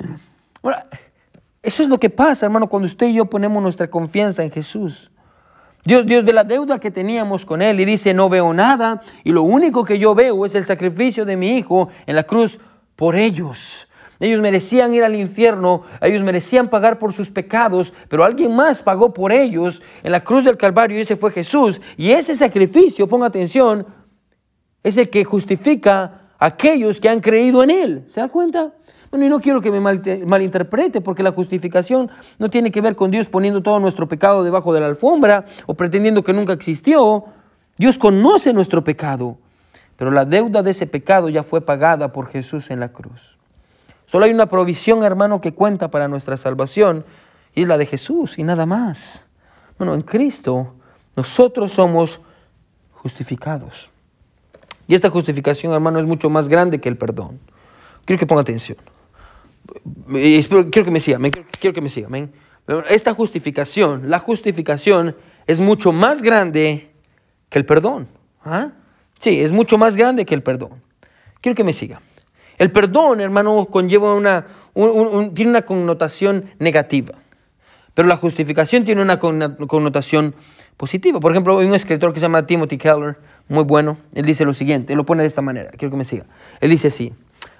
eso 1.63 1.83
es 1.83 1.89
lo 1.89 1.99
que 1.99 2.11
pasa, 2.11 2.47
hermano, 2.47 2.69
cuando 2.69 2.87
usted 2.87 3.09
y 3.09 3.15
yo 3.15 3.25
ponemos 3.25 3.63
nuestra 3.63 3.91
confianza 3.91 4.45
en 4.45 4.53
Jesús. 4.53 5.11
Dios, 5.85 6.07
Dios 6.07 6.25
ve 6.25 6.33
la 6.33 6.45
deuda 6.45 6.79
que 6.79 6.93
teníamos 6.93 7.45
con 7.45 7.61
Él 7.61 7.81
y 7.81 7.85
dice, 7.85 8.15
no 8.15 8.29
veo 8.29 8.55
nada 8.55 9.01
y 9.25 9.33
lo 9.33 9.43
único 9.43 9.85
que 9.85 9.99
yo 9.99 10.15
veo 10.15 10.47
es 10.47 10.55
el 10.55 10.65
sacrificio 10.65 11.25
de 11.25 11.37
mi 11.37 11.59
Hijo 11.59 11.89
en 12.07 12.15
la 12.15 12.23
cruz 12.23 12.61
por 12.95 13.17
ellos. 13.17 13.89
Ellos 14.23 14.41
merecían 14.41 14.95
ir 14.95 15.03
al 15.03 15.17
infierno, 15.17 15.83
ellos 16.01 16.23
merecían 16.23 16.69
pagar 16.69 17.01
por 17.01 17.13
sus 17.13 17.29
pecados, 17.29 17.93
pero 18.09 18.23
alguien 18.23 18.55
más 18.55 18.81
pagó 18.81 19.13
por 19.13 19.33
ellos 19.33 19.83
en 20.05 20.13
la 20.13 20.23
cruz 20.23 20.45
del 20.45 20.57
Calvario 20.57 20.97
y 20.97 21.01
ese 21.01 21.17
fue 21.17 21.33
Jesús. 21.33 21.81
Y 21.97 22.13
ese 22.13 22.37
sacrificio, 22.37 23.09
ponga 23.09 23.27
atención, 23.27 23.85
es 24.81 24.97
el 24.97 25.11
que 25.11 25.25
justifica 25.25 26.29
a 26.39 26.47
aquellos 26.47 27.01
que 27.01 27.09
han 27.09 27.19
creído 27.19 27.65
en 27.65 27.71
Él. 27.71 28.05
¿Se 28.07 28.21
da 28.21 28.29
cuenta? 28.29 28.73
Bueno, 29.11 29.27
y 29.27 29.29
no 29.29 29.41
quiero 29.41 29.61
que 29.61 29.73
me 29.73 29.81
malinterprete, 29.81 31.01
porque 31.01 31.25
la 31.25 31.33
justificación 31.33 32.09
no 32.39 32.49
tiene 32.49 32.71
que 32.71 32.81
ver 32.81 32.95
con 32.95 33.11
Dios 33.11 33.29
poniendo 33.29 33.61
todo 33.61 33.81
nuestro 33.81 34.07
pecado 34.07 34.45
debajo 34.45 34.73
de 34.73 34.79
la 34.79 34.87
alfombra 34.87 35.47
o 35.67 35.75
pretendiendo 35.75 36.23
que 36.23 36.33
nunca 36.33 36.53
existió. 36.53 37.25
Dios 37.77 37.99
conoce 37.99 38.53
nuestro 38.53 38.85
pecado, 38.85 39.39
pero 39.97 40.13
la 40.13 40.25
deuda 40.25 40.63
de 40.63 40.71
ese 40.71 40.87
pecado 40.87 41.29
ya 41.29 41.43
fue 41.43 41.61
pagada 41.61 42.13
por 42.13 42.29
Jesús 42.29 42.71
en 42.71 42.79
la 42.79 42.93
cruz. 42.93 43.42
Solo 44.13 44.27
hay 44.27 44.33
una 44.33 44.47
provisión, 44.47 45.03
hermano, 45.03 45.41
que 45.41 45.55
cuenta 45.55 45.91
para 45.91 46.07
nuestra 46.07 46.37
salvación, 46.37 47.05
y 47.55 47.63
es 47.63 47.69
la 47.69 47.79
de 47.79 47.87
Jesús 47.87 48.39
y 48.39 48.43
nada 48.43 48.67
más. 48.67 49.25
Bueno, 49.79 49.95
en 49.95 50.03
Cristo 50.03 50.75
nosotros 51.17 51.73
somos 51.73 52.21
justificados. 52.93 53.91
Y 54.87 54.95
esta 54.95 55.09
justificación, 55.11 55.73
hermano, 55.73 55.99
es 55.99 56.07
mucho 56.07 56.29
más 56.29 56.49
grande 56.49 56.81
que 56.81 56.89
el 56.89 56.97
perdón. 56.97 57.41
Quiero 58.05 58.21
que 58.21 58.27
ponga 58.27 58.43
atención 58.43 58.77
quiero 60.07 60.85
que 60.85 60.91
me 60.91 61.01
siga, 61.01 61.19
quiero 61.61 61.75
que 61.75 61.81
me 61.81 61.89
siga. 61.89 62.09
Esta 62.89 63.15
justificación, 63.15 64.11
la 64.11 64.19
justificación 64.19 65.17
es 65.47 65.61
mucho 65.61 65.93
más 65.93 66.23
grande 66.23 66.91
que 67.49 67.59
el 67.59 67.65
perdón. 67.65 68.09
¿ah? 68.45 68.73
Sí, 69.19 69.41
es 69.41 69.53
mucho 69.53 69.79
más 69.79 69.97
grande 69.97 70.25
que 70.25 70.35
el 70.35 70.43
perdón. 70.43 70.83
Quiero 71.41 71.57
que 71.57 71.65
me 71.65 71.73
siga. 71.73 72.01
El 72.59 72.71
perdón, 72.71 73.21
hermano, 73.21 73.67
conlleva 73.71 74.15
una, 74.15 74.47
tiene 75.35 75.51
una 75.51 75.63
connotación 75.63 76.45
negativa, 76.59 77.15
pero 77.95 78.09
la 78.09 78.17
justificación 78.17 78.85
tiene 78.85 79.03
una 79.03 79.19
connotación 79.19 80.35
positiva. 80.77 81.21
Por 81.21 81.33
ejemplo, 81.33 81.59
hay 81.59 81.67
un 81.67 81.75
escritor 81.75 82.13
que 82.13 82.21
se 82.21 82.25
llama 82.25 82.47
Timothy 82.47 82.79
Keller, 82.79 83.19
muy 83.49 83.65
bueno, 83.65 83.99
él 84.15 84.25
dice 84.25 84.45
lo 84.45 84.53
siguiente, 84.53 84.93
él 84.93 84.97
lo 84.97 85.05
pone 85.05 85.23
de 85.23 85.29
esta 85.29 85.43
manera, 85.43 85.71
quiero 85.71 85.91
que 85.91 85.97
me 85.97 86.05
siga. 86.05 86.27
Él 86.61 86.71
dice 86.71 86.89
así, 86.89 87.13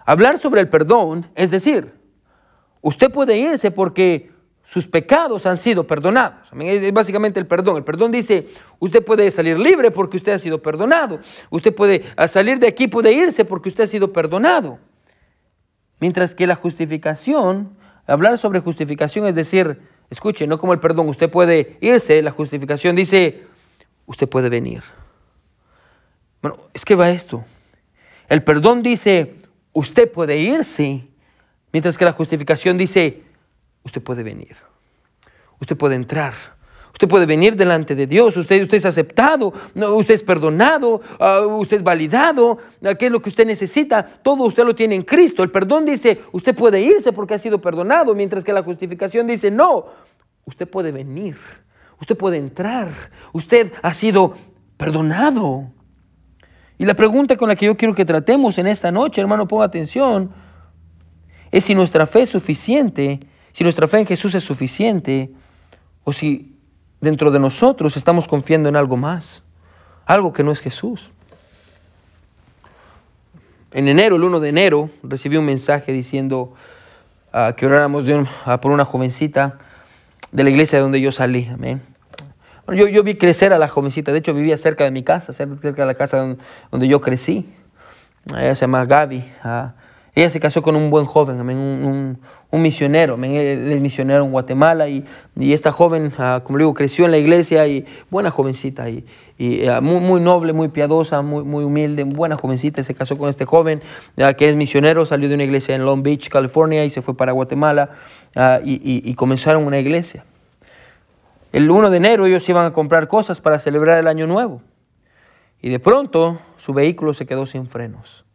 hablar 0.07 0.39
sobre 0.39 0.61
el 0.61 0.69
perdón 0.69 1.27
es 1.35 1.51
decir, 1.51 1.93
Usted 2.83 3.13
puede 3.13 3.39
irse 3.39 3.71
porque 3.71 4.32
sus 4.73 4.87
pecados 4.87 5.45
han 5.45 5.59
sido 5.59 5.87
perdonados. 5.87 6.49
Es 6.59 6.93
básicamente 6.95 7.39
el 7.39 7.47
perdón. 7.47 7.77
El 7.77 7.85
perdón 7.85 8.11
dice, 8.11 8.49
usted 8.79 9.05
puede 9.05 9.31
salir 9.31 9.59
libre 9.59 9.91
porque 9.91 10.17
usted 10.17 10.33
ha 10.33 10.39
sido 10.39 10.63
perdonado. 10.63 11.21
Usted 11.51 11.75
puede 11.75 12.03
salir 12.27 12.59
de 12.59 12.69
aquí, 12.69 12.89
puede 12.89 13.13
irse 13.13 13.45
porque 13.45 13.69
usted 13.69 13.85
ha 13.85 13.87
sido 13.87 14.15
perdonado. 14.15 14.79
Mientras 16.01 16.35
que 16.35 16.47
la 16.47 16.55
justificación, 16.55 17.77
hablar 18.07 18.39
sobre 18.39 18.61
justificación 18.61 19.27
es 19.27 19.35
decir, 19.35 19.79
escuche, 20.09 20.47
no 20.47 20.59
como 20.59 20.73
el 20.73 20.81
perdón, 20.81 21.07
usted 21.11 21.29
puede 21.29 21.77
irse, 21.83 22.23
la 22.23 22.31
justificación 22.31 22.97
dice, 22.97 23.45
usted 24.07 24.27
puede 24.27 24.49
venir. 24.49 24.83
Bueno, 26.41 26.57
es 26.73 26.87
que 26.87 26.95
va 26.95 27.11
esto. 27.11 27.45
El 28.31 28.43
perdón 28.43 28.83
dice, 28.83 29.37
usted 29.75 30.11
puede 30.11 30.39
irse 30.39 31.09
Mientras 31.73 31.97
que 31.97 32.05
la 32.05 32.13
justificación 32.13 32.77
dice, 32.77 33.23
usted 33.85 34.03
puede 34.03 34.23
venir, 34.23 34.57
usted 35.61 35.77
puede 35.77 35.97
entrar, 35.97 36.35
usted 36.93 37.09
puede 37.09 37.27
venir 37.27 37.57
delante 37.57 37.95
de 37.95 38.07
Dios, 38.07 38.37
usted, 38.37 38.73
es 38.73 38.85
aceptado, 38.85 39.53
usted 39.75 40.15
es 40.15 40.23
perdonado, 40.23 41.01
ah, 41.19 41.41
usted 41.41 41.79
es 41.79 41.83
validado, 41.83 42.59
ah, 42.85 42.95
¿qué 42.95 43.07
es 43.07 43.13
lo 43.13 43.21
que 43.21 43.29
usted 43.29 43.47
necesita? 43.47 44.05
Todo 44.05 44.45
usted 44.45 44.65
lo 44.65 44.75
tiene 44.75 44.95
en 44.95 45.03
Cristo. 45.03 45.43
El 45.43 45.51
perdón 45.51 45.87
dice, 45.87 46.21
usted 46.33 46.55
puede 46.55 46.81
irse 46.81 47.13
porque 47.13 47.35
ha 47.35 47.39
sido 47.39 47.61
perdonado, 47.61 48.15
mientras 48.15 48.45
que 48.45 48.53
la 48.53 48.63
justificación 48.63 49.27
dice, 49.27 49.51
no, 49.51 49.87
usted 50.45 50.69
puede 50.69 50.93
venir, 50.93 51.37
usted 52.01 52.17
puede 52.17 52.39
entrar, 52.39 52.89
usted 53.33 53.73
ha 53.83 53.95
sido 53.95 54.35
perdonado. 54.77 55.73
Y 56.79 56.85
la 56.85 56.95
pregunta 56.95 57.37
con 57.37 57.49
la 57.49 57.57
que 57.57 57.67
yo 57.67 57.77
quiero 57.77 57.95
que 57.95 58.05
tratemos 58.05 58.59
en 58.59 58.67
esta 58.67 58.91
noche, 58.91 59.21
hermano, 59.21 59.47
ponga 59.47 59.65
atención, 59.65 60.33
es 61.51 61.65
si 61.65 61.75
nuestra 61.75 62.07
fe 62.07 62.23
es 62.23 62.31
suficiente, 62.31 63.21
si 63.53 63.65
nuestra 63.65 63.87
fe 63.87 64.01
en 64.01 64.07
Jesús 64.07 64.35
es 64.35 64.45
suficiente, 64.45 65.31
o 66.05 66.13
si 66.13 66.57
dentro 67.01 67.31
de 67.31 67.39
nosotros 67.39 67.97
estamos 67.97 68.27
confiando 68.27 68.69
en 68.69 68.77
algo 68.77 68.97
más, 68.97 69.43
algo 70.07 70.33
que 70.33 70.43
no 70.43 70.53
es 70.53 70.61
Jesús. 70.61 71.11
En 73.73 73.89
enero, 73.89 74.17
el 74.17 74.25
1 74.25 74.41
de 74.41 74.49
enero, 74.49 74.91
recibí 75.03 75.37
un 75.37 75.47
mensaje 75.47 75.93
diciendo 75.93 76.53
ah, 77.33 77.55
que 77.57 77.67
oráramos 77.67 78.05
ah, 78.45 78.61
por 78.61 78.71
una 78.71 78.85
jovencita 78.85 79.59
de 80.31 80.45
la 80.45 80.51
iglesia 80.51 80.79
de 80.79 80.83
donde 80.83 81.01
yo 81.01 81.11
salí. 81.11 81.49
Amén. 81.53 81.83
yo, 82.69 82.87
yo, 82.89 83.03
vi 83.03 83.17
crecer 83.17 83.53
a 83.53 83.59
la 83.59 83.69
jovencita, 83.69 84.13
de 84.13 84.19
hecho 84.19 84.35
vivía 84.35 84.59
cerca 84.59 84.85
de 84.85 84.91
mi 84.91 85.03
casa, 85.03 85.33
cerca 85.33 85.73
de 85.73 85.87
la 85.87 85.95
casa 85.95 86.37
donde, 86.71 86.89
yo 86.89 87.01
crecí. 87.01 87.49
Ella 88.37 88.55
se 88.55 88.63
llama 88.63 88.85
Gaby. 88.85 89.25
Ah, 89.43 89.73
ella 90.15 90.29
se 90.29 90.41
casó 90.41 90.61
con 90.61 90.77
un 90.77 90.91
buen 90.91 91.07
joven, 91.07 91.41
un, 91.41 92.19
un, 92.51 92.63
misionero, 92.63 93.15
él 93.15 93.73
es 93.73 93.81
misionero 93.81 94.25
en 94.25 94.31
Guatemala 94.31 94.87
y, 94.87 95.07
y 95.37 95.55
esta 95.55 95.73
joven, 95.73 96.13
ah, 96.19 96.43
como 96.45 96.59
le 96.59 96.65
digo, 96.65 96.75
creció 96.75 97.07
en 97.07 97.13
la 97.13 97.17
iglesia 97.17 97.67
y 97.67 97.87
buena 98.11 98.31
jovencita, 98.31 98.91
y, 98.91 99.07
y 99.39 99.67
ah, 99.67 99.81
muy, 99.81 100.01
muy, 100.01 100.21
noble, 100.21 100.53
muy 100.53 100.69
piadosa, 100.69 101.23
muy, 101.23 101.45
muy 101.45 101.65
humilde, 101.65 102.05
buena 102.05 102.37
jovencita, 102.37 102.85
se 102.85 102.95
casó 102.95 103.17
con 103.17 103.31
este 103.31 103.47
joven 103.47 103.81
ah, 104.23 104.35
que 104.35 104.51
es 104.51 104.55
misionero, 104.55 105.07
salió 105.07 105.31
de 105.31 105.35
una 105.35 105.45
iglesia 105.45 105.75
en 105.75 105.87
Long 105.87 106.03
Beach, 106.03 106.29
California 106.29 106.85
y 106.85 106.91
se 106.91 107.01
fue 107.01 107.17
para 107.17 107.33
Guatemala 107.33 107.91
y, 108.65 109.11
y 109.11 109.15
comenzaron 109.15 109.65
una 109.65 109.79
iglesia. 109.79 110.27
El 111.53 111.71
1 111.71 111.89
de 111.89 111.97
enero 111.97 112.27
ellos 112.27 112.47
iban 112.51 112.67
a 112.67 112.73
comprar 112.75 113.09
cosas 113.09 113.41
para 113.41 113.59
celebrar 113.59 113.99
el 113.99 114.09
año 114.09 114.27
nuevo 114.27 114.61
y 115.63 115.71
de 115.71 115.79
pronto 115.79 116.39
su 116.59 116.75
vehículo 116.75 117.15
se 117.15 117.25
quedó 117.25 117.47
sin 117.47 117.67
frenos. 117.67 118.27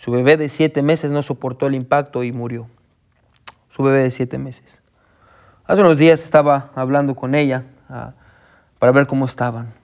Su 0.00 0.10
bebé 0.10 0.38
de 0.38 0.48
siete 0.48 0.80
meses 0.80 1.10
no 1.10 1.20
soportó 1.20 1.66
el 1.66 1.74
impacto 1.74 2.24
y 2.24 2.32
murió. 2.32 2.68
Su 3.68 3.82
bebé 3.82 4.02
de 4.02 4.10
siete 4.10 4.38
meses. 4.38 4.80
Hace 5.66 5.82
unos 5.82 5.98
días 5.98 6.22
estaba 6.22 6.70
hablando 6.74 7.14
con 7.14 7.34
ella 7.34 7.64
ah, 7.90 8.14
para 8.78 8.92
ver 8.92 9.06
cómo 9.06 9.26
estaban. 9.26 9.74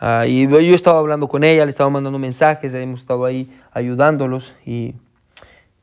Ah, 0.00 0.26
y 0.26 0.48
yo 0.48 0.74
estaba 0.74 0.98
hablando 0.98 1.28
con 1.28 1.44
ella, 1.44 1.64
le 1.64 1.70
estaba 1.70 1.88
mandando 1.88 2.18
mensajes, 2.18 2.74
hemos 2.74 2.98
estado 2.98 3.24
ahí 3.24 3.56
ayudándolos 3.70 4.56
y 4.66 4.96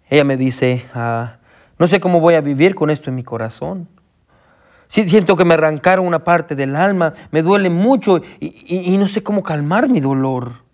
ella 0.10 0.26
me 0.26 0.36
dice, 0.36 0.86
ah, 0.94 1.38
no 1.80 1.88
sé 1.88 2.02
cómo 2.02 2.20
voy 2.20 2.34
a 2.34 2.42
vivir 2.42 2.76
con 2.76 2.90
esto 2.90 3.10
en 3.10 3.16
mi 3.16 3.24
corazón. 3.24 3.88
Siento 4.88 5.38
que 5.38 5.46
me 5.46 5.54
arrancaron 5.54 6.06
una 6.06 6.26
parte 6.26 6.56
del 6.56 6.76
alma, 6.76 7.14
me 7.32 7.42
duele 7.42 7.70
mucho 7.70 8.22
y, 8.42 8.98
no 8.98 9.08
sé 9.08 9.24
cómo 9.24 9.44
calmar 9.44 9.88
mi 9.88 10.02
dolor. 10.02 10.67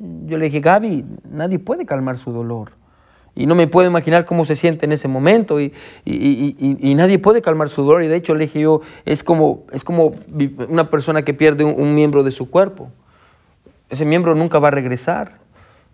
Yo 0.00 0.38
le 0.38 0.46
dije, 0.46 0.60
Gaby, 0.60 1.04
nadie 1.30 1.58
puede 1.58 1.84
calmar 1.84 2.16
su 2.16 2.32
dolor. 2.32 2.72
Y 3.34 3.46
no 3.46 3.54
me 3.54 3.66
puedo 3.66 3.88
imaginar 3.88 4.24
cómo 4.24 4.44
se 4.44 4.56
siente 4.56 4.86
en 4.86 4.92
ese 4.92 5.08
momento 5.08 5.60
y, 5.60 5.72
nadie 6.04 7.18
puede 7.18 7.42
calmar 7.42 7.68
su 7.68 7.82
dolor. 7.82 8.02
Y 8.02 8.08
de 8.08 8.16
hecho 8.16 8.34
le 8.34 8.46
dije 8.46 8.60
yo, 8.60 8.80
es 9.04 9.22
como, 9.22 9.64
es 9.72 9.84
como 9.84 10.12
una 10.68 10.90
persona 10.90 11.22
que 11.22 11.34
pierde 11.34 11.64
un 11.64 11.94
miembro 11.94 12.22
de 12.22 12.30
su 12.30 12.50
cuerpo. 12.50 12.90
Ese 13.90 14.04
miembro 14.04 14.34
nunca 14.34 14.58
va 14.58 14.68
a 14.68 14.72
regresar. 14.72 15.38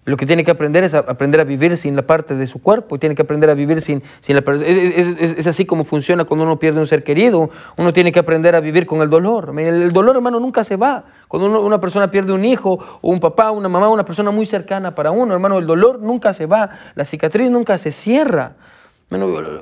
Lo 0.06 0.16
que 0.16 0.24
tiene 0.24 0.44
que 0.44 0.52
aprender 0.52 0.84
es 0.84 0.94
aprender 0.94 1.40
a 1.40 1.44
vivir 1.44 1.76
sin 1.76 1.96
la 1.96 2.06
parte 2.06 2.36
de 2.36 2.46
su 2.46 2.62
cuerpo 2.62 2.96
tiene 2.96 3.16
que 3.16 3.22
aprender 3.22 3.50
a 3.50 3.54
vivir 3.54 3.80
sin, 3.80 4.04
sin 4.20 4.36
la 4.36 4.52
es, 4.54 5.36
es, 5.36 5.46
así 5.48 5.66
como 5.66 5.84
funciona 5.84 6.24
cuando 6.24 6.44
uno 6.44 6.60
pierde 6.60 6.78
un 6.78 6.86
ser 6.86 7.02
querido. 7.02 7.50
Uno 7.76 7.92
tiene 7.92 8.12
que 8.12 8.20
aprender 8.20 8.54
a 8.54 8.60
vivir 8.60 8.86
con 8.86 9.02
el 9.02 9.10
dolor. 9.10 9.52
El 9.58 9.90
dolor, 9.90 10.14
hermano, 10.14 10.38
nunca 10.38 10.62
se 10.62 10.76
va. 10.76 11.06
Cuando 11.26 11.60
una 11.60 11.80
persona 11.80 12.08
pierde 12.08 12.32
un 12.32 12.44
hijo 12.44 12.78
o 13.00 13.10
un 13.10 13.18
papá, 13.18 13.50
una 13.50 13.68
mamá, 13.68 13.88
una 13.88 14.04
persona 14.04 14.30
muy 14.30 14.46
cercana 14.46 14.94
para 14.94 15.10
uno, 15.10 15.34
hermano, 15.34 15.58
el 15.58 15.66
dolor 15.66 15.98
nunca 16.00 16.32
se 16.32 16.46
va. 16.46 16.70
La 16.94 17.04
cicatriz 17.04 17.50
nunca 17.50 17.76
se 17.76 17.90
cierra. 17.90 18.54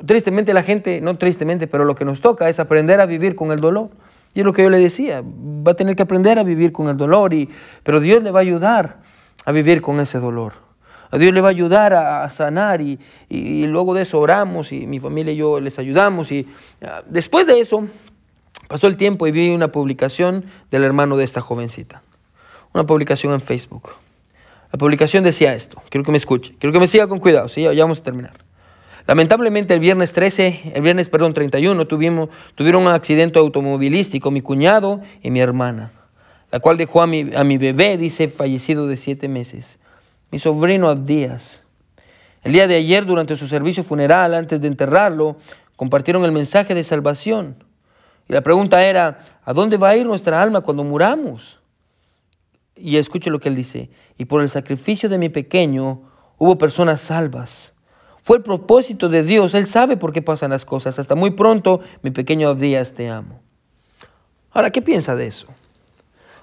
tristemente 0.05 0.53
la 0.53 0.63
gente, 0.63 1.01
no 1.01 1.17
tristemente, 1.17 1.69
pero 1.69 1.87
lo 1.87 1.95
que 1.95 2.05
nos 2.05 2.21
toca 2.21 2.51
es 2.51 2.61
aprender 2.61 3.01
a 3.01 3.07
vivir 3.07 3.35
con 3.35 3.51
el 3.51 3.61
dolor. 3.61 3.89
Y 4.35 4.41
es 4.41 4.47
lo 4.47 4.53
que 4.53 4.63
yo 4.63 4.69
le 4.69 4.79
decía, 4.79 5.23
va 5.25 5.73
a 5.73 5.75
tener 5.75 5.97
que 5.97 6.03
aprender 6.03 6.39
a 6.39 6.43
vivir 6.43 6.71
con 6.71 6.89
el 6.89 6.99
dolor, 6.99 7.33
y, 7.33 7.49
pero 7.83 7.99
Dios 7.99 8.23
le 8.23 8.31
va 8.31 8.41
a 8.41 8.43
ayudar 8.43 9.14
a 9.45 9.53
vivir 9.53 9.83
con 9.83 10.01
ese 10.01 10.19
dolor. 10.19 10.65
A 11.11 11.19
Dios 11.19 11.33
le 11.33 11.41
va 11.41 11.49
a 11.49 11.51
ayudar 11.51 11.95
a, 11.95 12.29
sanar 12.29 12.81
y, 12.81 12.99
luego 13.67 13.95
de 13.95 14.03
eso 14.03 14.19
oramos 14.19 14.73
y 14.73 14.87
mi 14.87 14.99
familia 14.99 15.33
y 15.33 15.37
yo 15.37 15.61
les 15.61 15.79
ayudamos. 15.79 16.33
Y 16.33 16.49
ah, 16.83 17.03
después 17.07 17.47
de 17.47 17.61
eso 17.61 17.87
pasó 18.67 18.89
el 18.89 18.97
tiempo 18.97 19.27
y 19.27 19.31
vi 19.31 19.51
una 19.51 19.69
publicación 19.69 20.45
del 20.71 20.83
hermano 20.83 21.17
de 21.17 21.25
esta 21.25 21.41
jovencita. 21.41 22.03
Una 22.73 22.85
publicación 22.85 23.33
en 23.33 23.41
Facebook. 23.41 23.91
La 24.73 24.79
publicación 24.79 25.23
decía 25.23 25.55
esto, 25.55 25.81
quiero 25.89 26.05
que 26.05 26.11
me 26.11 26.19
escuche, 26.19 26.57
quiero 26.59 26.73
que 26.73 26.81
me 26.81 26.89
siga 26.89 27.07
con 27.07 27.21
cuidado, 27.21 27.49
¿sí? 27.49 27.63
ya, 27.63 27.85
vamos 27.85 28.01
a 28.01 28.03
terminar. 28.03 28.35
Lamentablemente 29.07 29.75
el 29.75 29.79
viernes 29.79 30.13
13, 30.15 30.73
el 30.75 30.83
viernes, 30.83 31.09
perdón, 31.09 31.33
31, 31.33 31.87
tuvimos, 31.87 32.31
tuvieron 32.57 32.83
un 32.83 32.89
accidente 32.89 33.39
automovilístico 33.39 34.33
mi 34.33 34.41
cuñado 34.41 35.01
y 35.23 35.31
mi 35.31 35.39
hermana 35.39 35.93
la 36.55 36.61
cual 36.61 36.77
dejó 36.77 37.03
a 37.03 37.09
mi, 37.09 37.35
a 37.35 37.43
mi 37.43 37.59
bebé, 37.59 37.97
dice, 37.97 38.29
fallecido 38.29 38.87
de 38.87 38.97
siete 38.97 39.27
meses, 39.27 39.77
mi 40.31 40.39
sobrino 40.39 40.89
Abdías. 40.89 41.63
El 42.45 42.53
día 42.53 42.69
de 42.69 42.77
ayer, 42.77 43.05
durante 43.05 43.35
su 43.35 43.49
servicio 43.49 43.83
funeral, 43.83 44.35
antes 44.35 44.61
de 44.61 44.69
enterrarlo, 44.69 45.37
compartieron 45.75 46.25
el 46.25 46.31
mensaje 46.31 46.73
de 46.77 46.85
salvación. 46.85 47.57
Y 48.29 48.35
la 48.35 48.41
pregunta 48.41 48.85
era, 48.85 49.19
¿a 49.45 49.53
dónde 49.53 49.79
va 49.79 49.89
a 49.89 49.97
ir 49.97 50.07
nuestra 50.07 50.41
alma 50.41 50.61
cuando 50.61 50.85
muramos? 50.85 51.59
Y 52.77 52.99
escuche 52.99 53.31
lo 53.31 53.41
que 53.41 53.49
él 53.49 53.57
dice, 53.57 53.91
y 54.17 54.27
por 54.27 54.41
el 54.41 54.49
sacrificio 54.49 55.09
de 55.09 55.19
mi 55.19 55.31
pequeño 55.31 56.03
hubo 56.39 56.57
personas 56.57 57.01
salvas. 57.01 57.73
Fue 58.23 58.37
el 58.37 58.45
propósito 58.45 59.09
de 59.09 59.25
Dios, 59.25 59.55
Él 59.55 59.67
sabe 59.67 59.97
por 59.97 60.13
qué 60.13 60.23
pasan 60.23 60.51
las 60.51 60.65
cosas. 60.65 61.01
Hasta 61.01 61.17
muy 61.17 61.33
pronto, 61.33 61.81
mi 62.03 62.13
pequeño 62.13 62.49
Abdías, 62.49 62.93
te 62.93 63.11
amo. 63.11 63.41
Ahora, 64.53 64.71
¿qué 64.71 64.83
piensa 64.83 65.17
de 65.17 65.27
eso? 65.27 65.49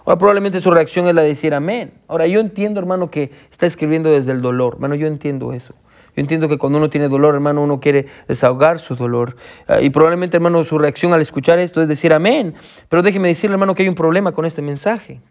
Ahora 0.06 0.18
probablemente 0.18 0.60
su 0.60 0.72
reacción 0.72 1.08
es 1.08 1.16
la 1.16 1.22
de 1.22 1.30
decir 1.30 1.54
amén. 1.54 1.94
Ahora 2.08 2.28
yo 2.28 2.40
entiendo, 2.40 2.80
hermano, 2.80 3.12
que 3.12 3.32
está 3.52 3.66
escribiendo 3.66 4.10
desde 4.10 4.32
el 4.32 4.42
dolor. 4.42 4.74
Hermano, 4.76 4.96
yo 4.96 5.08
entiendo 5.08 5.54
eso. 5.54 5.74
Yo 6.16 6.22
entiendo 6.22 6.50
que 6.50 6.58
cuando 6.58 6.78
uno 6.78 6.90
tiene 6.90 7.08
dolor, 7.08 7.36
hermano, 7.36 7.62
uno 7.62 7.80
quiere 7.80 8.08
desahogar 8.28 8.80
su 8.80 8.96
dolor. 8.96 9.36
Ah, 9.68 9.80
y 9.80 9.90
probablemente, 9.90 10.38
hermano, 10.38 10.64
su 10.64 10.78
reacción 10.78 11.14
al 11.14 11.22
escuchar 11.22 11.60
esto 11.60 11.82
es 11.82 11.88
decir 11.88 12.14
amén. 12.14 12.54
Pero 12.90 13.02
déjeme 13.02 13.30
decirle, 13.30 13.54
hermano, 13.54 13.76
que 13.76 13.84
hay 13.84 13.90
un 13.90 13.96
problema 13.96 14.34
con 14.34 14.46
este 14.46 14.62
mensaje. 14.62 15.22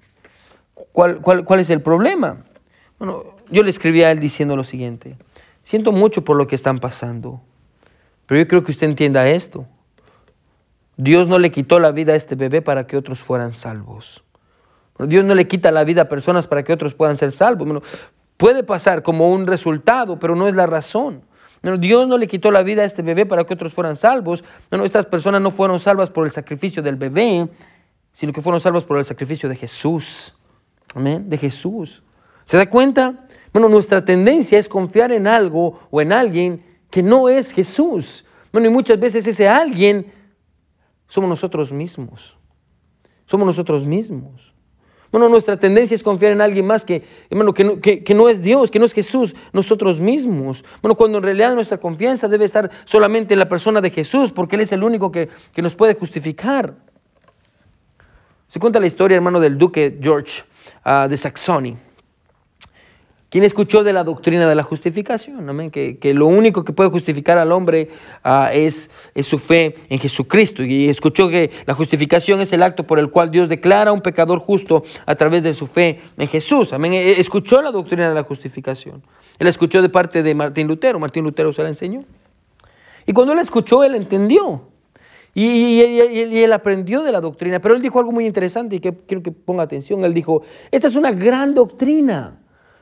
¿Cuál, 0.93 1.21
cuál, 1.21 1.45
cuál 1.45 1.61
es 1.61 1.69
el 1.69 1.83
problema? 1.83 2.45
Bueno, 2.99 3.25
yo 3.51 3.63
le 3.63 3.71
escribí 3.71 4.03
a 4.03 4.11
él 4.11 4.21
diciendo 4.21 4.57
lo 4.57 4.65
siguiente. 4.65 5.17
Siento 5.65 5.93
mucho 5.93 6.25
por 6.25 6.37
lo 6.37 6.47
que 6.47 6.55
están 6.55 6.79
pasando. 6.79 7.41
Pero 8.27 8.41
yo 8.41 8.49
creo 8.49 8.65
que 8.65 8.71
usted 8.71 8.89
entienda 8.89 9.29
esto. 9.29 9.67
Dios 10.97 11.29
no 11.29 11.39
le 11.39 11.51
quitó 11.51 11.79
la 11.79 11.93
vida 11.93 12.13
a 12.13 12.17
este 12.17 12.37
bebé 12.37 12.63
para 12.63 12.87
que 12.87 12.97
otros 12.97 13.21
fueran 13.21 13.53
salvos. 13.53 14.23
Dios 15.07 15.25
no 15.25 15.35
le 15.35 15.47
quita 15.47 15.71
la 15.71 15.85
vida 15.85 16.03
a 16.03 16.09
personas 16.09 16.47
para 16.47 16.63
que 16.63 16.73
otros 16.73 16.95
puedan 16.95 17.17
ser 17.17 17.33
salvos. 17.33 17.83
puede 18.37 18.63
pasar 18.63 19.03
como 19.03 19.31
un 19.31 19.47
resultado, 19.47 20.19
pero 20.19 20.35
no 20.35 20.49
es 20.49 20.55
la 20.55 20.67
razón. 20.67 21.23
Dios 21.79 22.09
no 22.09 22.17
le 22.17 22.27
quitó 22.27 22.51
la 22.51 22.63
vida 22.63 22.83
a 22.83 22.85
este 22.87 23.03
bebé 23.03 23.27
para 23.27 23.45
que 23.45 23.53
otros 23.53 23.75
fueran 23.75 23.97
salvos. 23.97 24.43
estas 24.71 25.07
personas 25.07 25.43
no 25.43 25.51
fueron 25.51 25.79
salvas 25.79 26.11
por 26.11 26.27
el 26.27 26.33
sacrificio 26.33 26.83
del 26.83 26.97
bebé, 26.97 27.49
sino 28.13 28.33
que 28.33 28.41
fueron 28.41 28.61
salvas 28.61 28.85
por 28.85 28.97
el 28.99 29.05
sacrificio 29.05 29.49
de 29.49 29.57
Jesús. 29.57 30.35
Amén, 30.95 31.29
de 31.29 31.37
Jesús. 31.39 32.03
¿Se 32.47 32.57
da 32.57 32.69
cuenta? 32.69 33.27
Bueno, 33.53 33.69
nuestra 33.69 34.05
tendencia 34.05 34.59
es 34.59 34.69
confiar 34.69 35.13
en 35.13 35.27
algo 35.27 35.81
o 35.91 36.01
en 36.01 36.13
alguien 36.13 36.65
que 36.91 37.03
no 37.03 37.29
es 37.29 37.53
Jesús. 37.53 38.25
Bueno, 38.53 38.69
y 38.69 38.71
muchas 38.71 38.99
veces 38.99 39.27
ese 39.27 39.49
alguien 39.49 40.13
somos 41.07 41.29
nosotros 41.29 41.71
mismos. 41.71 42.37
Somos 43.27 43.47
nosotros 43.47 43.85
mismos. 43.85 44.55
Bueno, 45.11 45.29
nuestra 45.29 45.57
tendencia 45.57 45.95
es 45.95 46.03
confiar 46.03 46.33
en 46.33 46.41
alguien 46.41 46.67
más 46.67 46.85
que, 46.85 47.03
hermano, 47.29 47.53
que, 47.53 48.15
no, 48.15 48.29
es 48.29 48.43
Dios, 48.43 48.71
que 48.71 48.79
no 48.79 48.85
es 48.85 48.93
Jesús, 48.93 49.35
nosotros 49.53 49.99
mismos. 49.99 50.65
Bueno, 50.83 50.95
cuando 50.95 51.19
en 51.19 51.25
realidad 51.25 51.55
nuestra 51.55 51.79
confianza 51.79 52.29
debe 52.29 52.45
estar 52.45 52.71
solamente 52.85 53.35
en 53.35 53.41
la 53.41 53.49
persona 53.49 53.81
de 53.81 53.91
Jesús, 53.91 54.31
porque 54.31 54.55
Él 54.55 54.63
es 54.63 54.73
el 54.73 54.85
único 54.85 55.11
que, 55.11 55.29
que 55.53 55.63
nos 55.63 55.75
puede 55.75 55.95
justificar. 55.95 56.75
Se 58.49 58.61
cuenta 58.61 58.79
la 58.79 58.87
historia, 58.87 59.17
hermano, 59.17 59.41
del 59.41 59.59
duque 59.59 59.99
George 60.01 60.43
ah, 60.85 61.07
de 61.09 61.17
Saxony. 61.17 61.77
¿Quién 63.31 63.45
escuchó 63.45 63.85
de 63.85 63.93
la 63.93 64.03
doctrina 64.03 64.49
de 64.49 64.57
la 64.57 64.65
justificación? 64.65 65.49
Amén. 65.49 65.71
Que, 65.71 65.99
lo 66.15 66.27
único 66.27 66.65
que 66.65 66.73
puede 66.73 66.91
justificar 66.91 67.39
al 67.39 67.53
hombre 67.53 67.89
ah, 68.25 68.51
es, 68.53 68.91
es, 69.15 69.25
su 69.25 69.39
fe 69.39 69.77
en 69.89 70.01
Jesucristo. 70.01 70.65
Y 70.65 70.89
escuchó 70.89 71.29
que 71.29 71.49
la 71.65 71.75
justificación 71.75 72.41
es 72.41 72.53
el 72.53 72.61
acto 72.61 72.89
por 72.89 72.99
el 72.99 73.09
cual 73.09 73.31
Dios 73.31 73.49
declara 73.49 73.91
a 73.91 73.93
un 73.93 74.01
pecador 74.01 74.41
justo 74.41 74.83
a 75.07 75.15
través 75.15 75.45
de 75.45 75.55
su 75.55 75.69
fe 75.69 76.01
en 76.19 76.27
Jesús. 76.27 76.73
Amén. 76.73 76.93
E, 76.93 77.21
escuchó 77.21 77.63
la 77.63 77.71
doctrina 77.71 78.09
de 78.09 78.17
la 78.17 78.25
justificación. 78.25 79.01
Él 79.39 79.47
escuchó 79.47 79.81
de 79.81 79.89
parte 79.89 80.25
de 80.25 80.35
Martín 80.35 80.67
Lutero. 80.67 80.99
Martín 80.99 81.23
Lutero 81.23 81.53
se 81.53 81.63
la 81.63 81.69
enseñó. 81.69 82.05
Y 83.07 83.13
cuando 83.13 83.33
él 83.33 83.39
escuchó, 83.39 83.85
él 83.85 83.95
entendió. 83.95 84.67
Y, 85.35 85.45
y, 85.47 86.43
él 86.43 86.53
aprendió 86.53 87.05
de 87.05 87.13
la 87.13 87.21
doctrina. 87.21 87.61
Pero 87.61 87.77
él 87.77 87.81
dijo 87.81 88.01
algo 88.01 88.11
muy 88.11 88.27
interesante 88.27 88.75
y 88.75 88.81
que 88.81 88.93
quiero 88.93 89.23
que 89.23 89.31
ponga 89.31 89.63
atención. 89.63 90.05
Él 90.05 90.15
dijo, 90.15 90.43
esta 90.73 90.89
es 90.89 90.97
una 90.97 91.13
gran 91.13 91.55
doctrina. 91.55 92.40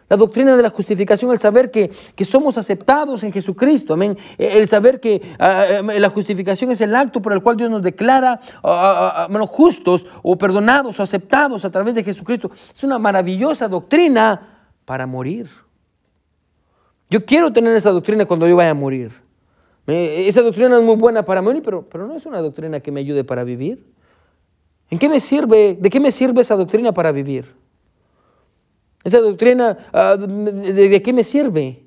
La 0.08 0.16
doctrina 0.16 0.56
de 0.56 0.62
la 0.62 0.70
justificación, 0.70 1.32
el 1.32 1.38
saber 1.38 1.70
que, 1.70 1.90
somos 2.24 2.56
aceptados 2.56 3.24
en 3.24 3.32
Jesucristo, 3.32 3.92
amén. 3.92 4.16
El 4.38 4.66
saber 4.66 5.00
que 5.00 5.20
ah, 5.38 5.64
ah, 5.80 5.82
la 5.82 6.08
justificación 6.08 6.70
es 6.70 6.80
el 6.80 6.94
acto 6.94 7.20
por 7.20 7.34
el 7.34 7.42
cual 7.42 7.58
Dios 7.58 7.70
nos 7.70 7.82
declara 7.82 8.40
ah, 8.62 9.28
justos 9.46 10.06
o 10.22 10.36
perdonados 10.38 10.98
o 10.98 11.02
aceptados 11.02 11.64
a 11.64 11.70
través 11.70 11.94
de 11.94 12.04
Jesucristo. 12.04 12.50
Es 12.74 12.82
una 12.84 12.98
maravillosa 12.98 13.68
doctrina 13.68 14.64
para 14.86 15.06
morir. 15.06 15.50
Yo 17.10 17.24
quiero 17.24 17.52
tener 17.52 17.76
esa 17.76 17.90
doctrina 17.90 18.24
cuando 18.24 18.48
yo 18.48 18.56
vaya 18.56 18.70
a 18.70 18.74
morir. 18.74 19.12
Esa 19.86 20.42
doctrina 20.42 20.78
es 20.78 20.84
muy 20.84 20.96
buena 20.96 21.22
para 21.22 21.40
morir, 21.40 21.62
pero, 21.62 21.86
pero 21.88 22.06
no 22.06 22.16
es 22.16 22.24
una 22.26 22.40
doctrina 22.40 22.80
que 22.80 22.90
me 22.90 23.00
ayude 23.00 23.24
para 23.24 23.44
vivir. 23.44 23.92
¿En 24.90 24.98
qué 24.98 25.08
me 25.08 25.20
sirve? 25.20 25.76
¿De 25.78 25.90
qué 25.90 26.00
me 26.00 26.10
sirve 26.10 26.40
esa 26.40 26.56
doctrina 26.56 26.92
para 26.92 27.12
vivir? 27.12 27.57
Esa 29.04 29.20
doctrina, 29.20 29.78
ah, 29.92 30.16
¿de, 30.16 31.02
qué 31.02 31.12
me 31.12 31.24
sirve? 31.24 31.84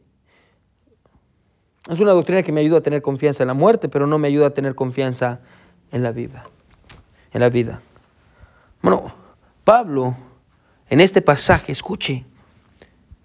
Es 1.90 2.00
una 2.00 2.12
doctrina 2.12 2.44
que 2.44 2.52
me 2.52 2.62
ayuda 2.62 2.78
a 2.78 2.82
tener 2.82 3.02
confianza 3.02 3.44
en 3.44 3.48
la 3.48 3.54
muerte, 3.54 3.90
pero 3.90 4.08
no 4.08 4.18
me 4.18 4.28
ayuda 4.28 4.48
a 4.48 4.50
tener 4.52 4.76
confianza 4.76 5.42
en 5.92 6.04
la 6.04 6.12
vida. 6.12 6.44
En 7.34 7.42
la 7.42 7.50
vida. 7.50 7.82
Bueno, 8.82 9.14
Pablo, 9.64 10.16
en 10.90 11.02
este 11.02 11.22
pasaje, 11.22 11.72
escuche, 11.72 12.26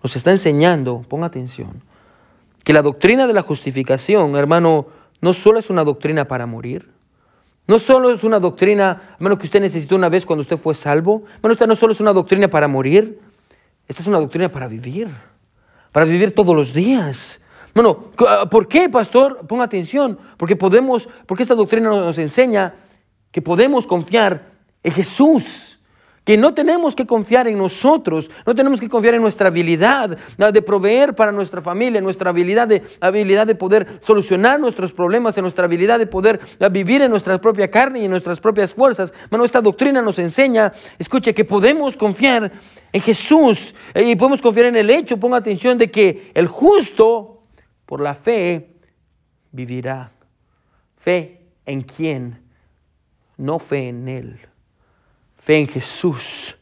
nos 0.03 0.17
está 0.17 0.31
enseñando, 0.31 1.05
ponga 1.09 1.27
atención, 1.27 1.83
que 2.65 2.73
la 2.73 2.83
doctrina 2.83 3.27
de 3.27 3.33
la 3.33 3.43
justificación, 3.43 4.37
hermano, 4.37 4.89
no 5.21 5.33
solo 5.33 5.59
es 5.59 5.71
una 5.71 5.85
doctrina 5.85 6.27
para 6.27 6.47
morir, 6.47 6.91
no 7.69 7.79
solo 7.79 8.11
es 8.11 8.23
una 8.23 8.39
doctrina, 8.39 9.15
hermano, 9.15 9.39
que 9.39 9.47
usted 9.47 9.61
necesitó 9.61 9.97
una 9.97 10.09
vez 10.09 10.25
cuando 10.25 10.43
usted 10.43 10.57
fue 10.57 10.75
salvo, 10.75 11.25
hermano, 11.37 11.53
esta 11.53 11.67
no 11.67 11.77
solo 11.77 11.93
es 11.93 12.01
una 12.01 12.13
doctrina 12.13 12.49
para 12.49 12.69
morir, 12.69 13.21
esta 13.89 14.03
es 14.03 14.09
una 14.09 14.19
doctrina 14.19 14.51
para 14.51 14.69
vivir, 14.69 15.09
para 15.93 16.07
vivir 16.07 16.35
todos 16.35 16.55
los 16.55 16.75
días. 16.75 17.41
Bueno, 17.75 18.11
¿por 18.51 18.69
qué, 18.69 18.89
pastor? 18.89 19.47
Ponga 19.47 19.65
atención, 19.65 20.19
porque 20.37 20.57
podemos, 20.57 21.09
porque 21.27 21.43
esta 21.43 21.55
doctrina 21.55 21.91
nos 21.91 22.19
enseña 22.19 22.75
que 23.31 23.43
podemos 23.43 23.87
confiar 23.87 24.51
en 24.83 24.93
Jesús, 24.93 25.76
que 26.27 26.37
no 26.37 26.55
tenemos 26.55 26.97
que 26.97 27.07
confiar 27.07 27.47
en 27.47 27.57
nosotros, 27.57 28.29
no 28.45 28.53
tenemos 28.53 28.81
que 28.81 28.89
confiar 28.89 29.15
en 29.15 29.23
nuestra 29.23 29.47
habilidad 29.47 30.19
de 30.37 30.61
proveer 30.61 31.15
para 31.15 31.31
nuestra 31.31 31.63
familia, 31.63 32.01
nuestra 32.01 32.31
habilidad 32.31 32.67
de, 32.67 32.83
habilidad 33.01 33.47
de 33.47 33.55
poder 33.55 34.01
solucionar 34.05 34.59
nuestros 34.59 34.93
problemas, 34.93 35.39
en 35.39 35.43
nuestra 35.43 35.67
habilidad 35.67 36.01
de 36.01 36.09
poder 36.09 36.41
vivir 36.73 37.01
en 37.01 37.13
nuestra 37.13 37.41
propia 37.41 37.71
carne 37.71 38.01
y 38.01 38.07
en 38.07 38.11
nuestras 38.11 38.41
propias 38.41 38.75
fuerzas. 38.75 39.15
Bueno, 39.31 39.45
esta 39.45 39.61
doctrina 39.61 40.03
nos 40.03 40.19
enseña, 40.19 40.73
escuche, 40.99 41.33
que 41.33 41.45
podemos 41.45 41.97
confiar 41.97 42.51
en 42.93 43.01
Jesús 43.01 43.73
eh, 43.95 44.03
y 44.03 44.17
podemos 44.17 44.43
confiar 44.43 44.67
en 44.67 44.77
el 44.79 44.91
hecho, 44.91 45.19
ponga 45.19 45.37
atención, 45.37 45.79
de 45.79 45.93
que 45.93 46.33
el 46.35 46.49
justo 46.49 47.45
por 47.87 48.01
la 48.01 48.17
fe 48.17 48.75
vivirá. 49.53 50.11
Fe 50.97 51.41
en 51.67 51.83
quién, 51.83 52.43
no 53.37 53.61
fe 53.61 53.91
en 53.91 54.09
Él 54.09 54.41
fe 55.47 55.61
en 55.61 55.69
Jesús. 55.69 56.57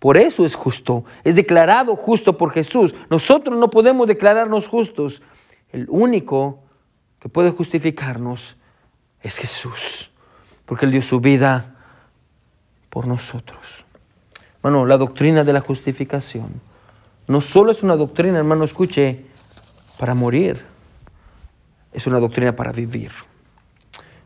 Por 0.00 0.16
eso 0.16 0.44
es 0.44 0.56
justo, 0.56 1.04
es 1.22 1.36
declarado 1.36 1.94
justo 1.94 2.36
por 2.36 2.50
Jesús. 2.50 2.92
Nosotros 3.08 3.56
no 3.56 3.70
podemos 3.70 4.08
declararnos 4.08 4.66
justos. 4.66 5.22
El 5.70 5.86
único 5.88 6.58
que 7.20 7.28
puede 7.28 7.52
justificarnos 7.52 8.56
es 9.22 9.38
Jesús, 9.38 10.10
porque 10.66 10.84
Él 10.84 10.90
dio 10.90 11.00
su 11.00 11.20
vida 11.20 11.76
por 12.90 13.06
nosotros. 13.06 13.84
Bueno, 14.60 14.84
la 14.84 14.98
doctrina 14.98 15.44
de 15.44 15.52
la 15.52 15.60
justificación 15.60 16.60
no 17.28 17.40
solo 17.40 17.70
es 17.70 17.84
una 17.84 17.94
doctrina, 17.94 18.38
hermano, 18.38 18.64
escuche, 18.64 19.24
para 19.96 20.14
morir, 20.14 20.66
es 21.92 22.06
una 22.08 22.18
doctrina 22.18 22.56
para 22.56 22.72
vivir. 22.72 23.12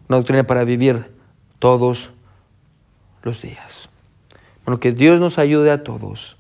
Una 0.09 0.17
doctrina 0.17 0.45
para 0.45 0.65
vivir 0.65 1.13
todos 1.59 2.11
los 3.23 3.43
días. 3.43 3.91
Bueno, 4.69 4.81
que 4.81 4.93
Dios 4.93 5.19
nos 5.19 5.39
ayude 5.39 5.71
a 5.71 5.83
todos 5.83 6.37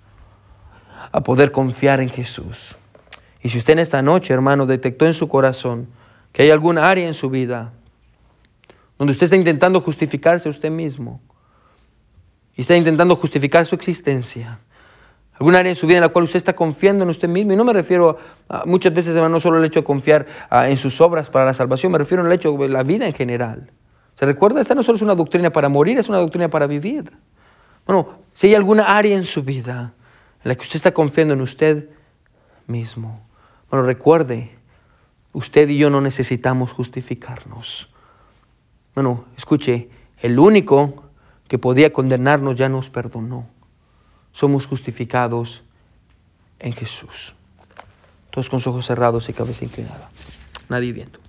a 1.12 1.22
poder 1.22 1.50
confiar 1.50 2.02
en 2.02 2.10
Jesús. 2.10 2.76
Y 3.42 3.48
si 3.48 3.56
usted 3.56 3.72
en 3.72 3.78
esta 3.78 4.02
noche, 4.02 4.34
hermano, 4.34 4.66
detectó 4.66 5.06
en 5.06 5.14
su 5.14 5.28
corazón 5.28 5.88
que 6.30 6.42
hay 6.42 6.50
alguna 6.50 6.90
área 6.90 7.08
en 7.08 7.14
su 7.14 7.30
vida 7.30 7.72
donde 8.98 9.12
usted 9.12 9.24
está 9.24 9.36
intentando 9.36 9.80
justificarse 9.80 10.46
a 10.46 10.50
usted 10.50 10.70
mismo 10.70 11.22
y 12.54 12.60
está 12.60 12.76
intentando 12.76 13.16
justificar 13.16 13.64
su 13.64 13.74
existencia, 13.74 14.58
alguna 15.32 15.60
área 15.60 15.70
en 15.70 15.76
su 15.76 15.86
vida 15.86 15.96
en 15.96 16.02
la 16.02 16.10
cual 16.10 16.24
usted 16.24 16.36
está 16.36 16.54
confiando 16.54 17.04
en 17.04 17.08
usted 17.08 17.30
mismo, 17.30 17.54
y 17.54 17.56
no 17.56 17.64
me 17.64 17.72
refiero 17.72 18.18
a, 18.50 18.66
muchas 18.66 18.92
veces, 18.92 19.16
hermano, 19.16 19.36
no 19.36 19.40
solo 19.40 19.56
el 19.56 19.64
hecho 19.64 19.80
de 19.80 19.84
confiar 19.84 20.26
en 20.50 20.76
sus 20.76 21.00
obras 21.00 21.30
para 21.30 21.46
la 21.46 21.54
salvación, 21.54 21.92
me 21.92 21.96
refiero 21.96 22.22
al 22.22 22.30
hecho 22.30 22.52
de 22.52 22.68
la 22.68 22.82
vida 22.82 23.06
en 23.06 23.14
general. 23.14 23.70
¿Se 24.16 24.26
recuerda? 24.26 24.60
Esta 24.60 24.74
no 24.74 24.82
solo 24.82 24.96
es 24.96 25.02
una 25.02 25.14
doctrina 25.14 25.48
para 25.48 25.70
morir, 25.70 25.96
es 25.96 26.10
una 26.10 26.18
doctrina 26.18 26.50
para 26.50 26.66
vivir. 26.66 27.10
Bueno, 27.88 28.18
si 28.34 28.48
hay 28.48 28.54
alguna 28.54 28.98
área 28.98 29.16
en 29.16 29.24
su 29.24 29.42
vida 29.42 29.94
en 30.44 30.48
la 30.50 30.54
que 30.54 30.60
usted 30.60 30.76
está 30.76 30.92
confiando 30.92 31.32
en 31.32 31.40
usted 31.40 31.88
mismo, 32.66 33.26
bueno, 33.70 33.86
recuerde, 33.86 34.50
usted 35.32 35.70
y 35.70 35.78
yo 35.78 35.88
no 35.88 36.02
necesitamos 36.02 36.72
justificarnos. 36.72 37.88
Bueno, 38.94 39.24
escuche, 39.38 39.88
el 40.18 40.38
único 40.38 41.02
que 41.48 41.58
podía 41.58 41.90
condenarnos 41.90 42.56
ya 42.56 42.68
nos 42.68 42.90
perdonó. 42.90 43.48
Somos 44.32 44.66
justificados 44.66 45.62
en 46.58 46.74
Jesús. 46.74 47.34
Todos 48.28 48.50
con 48.50 48.60
ojos 48.66 48.84
cerrados 48.84 49.30
y 49.30 49.32
cabeza 49.32 49.64
inclinada. 49.64 50.10
Nadie 50.68 50.92
viendo. 50.92 51.20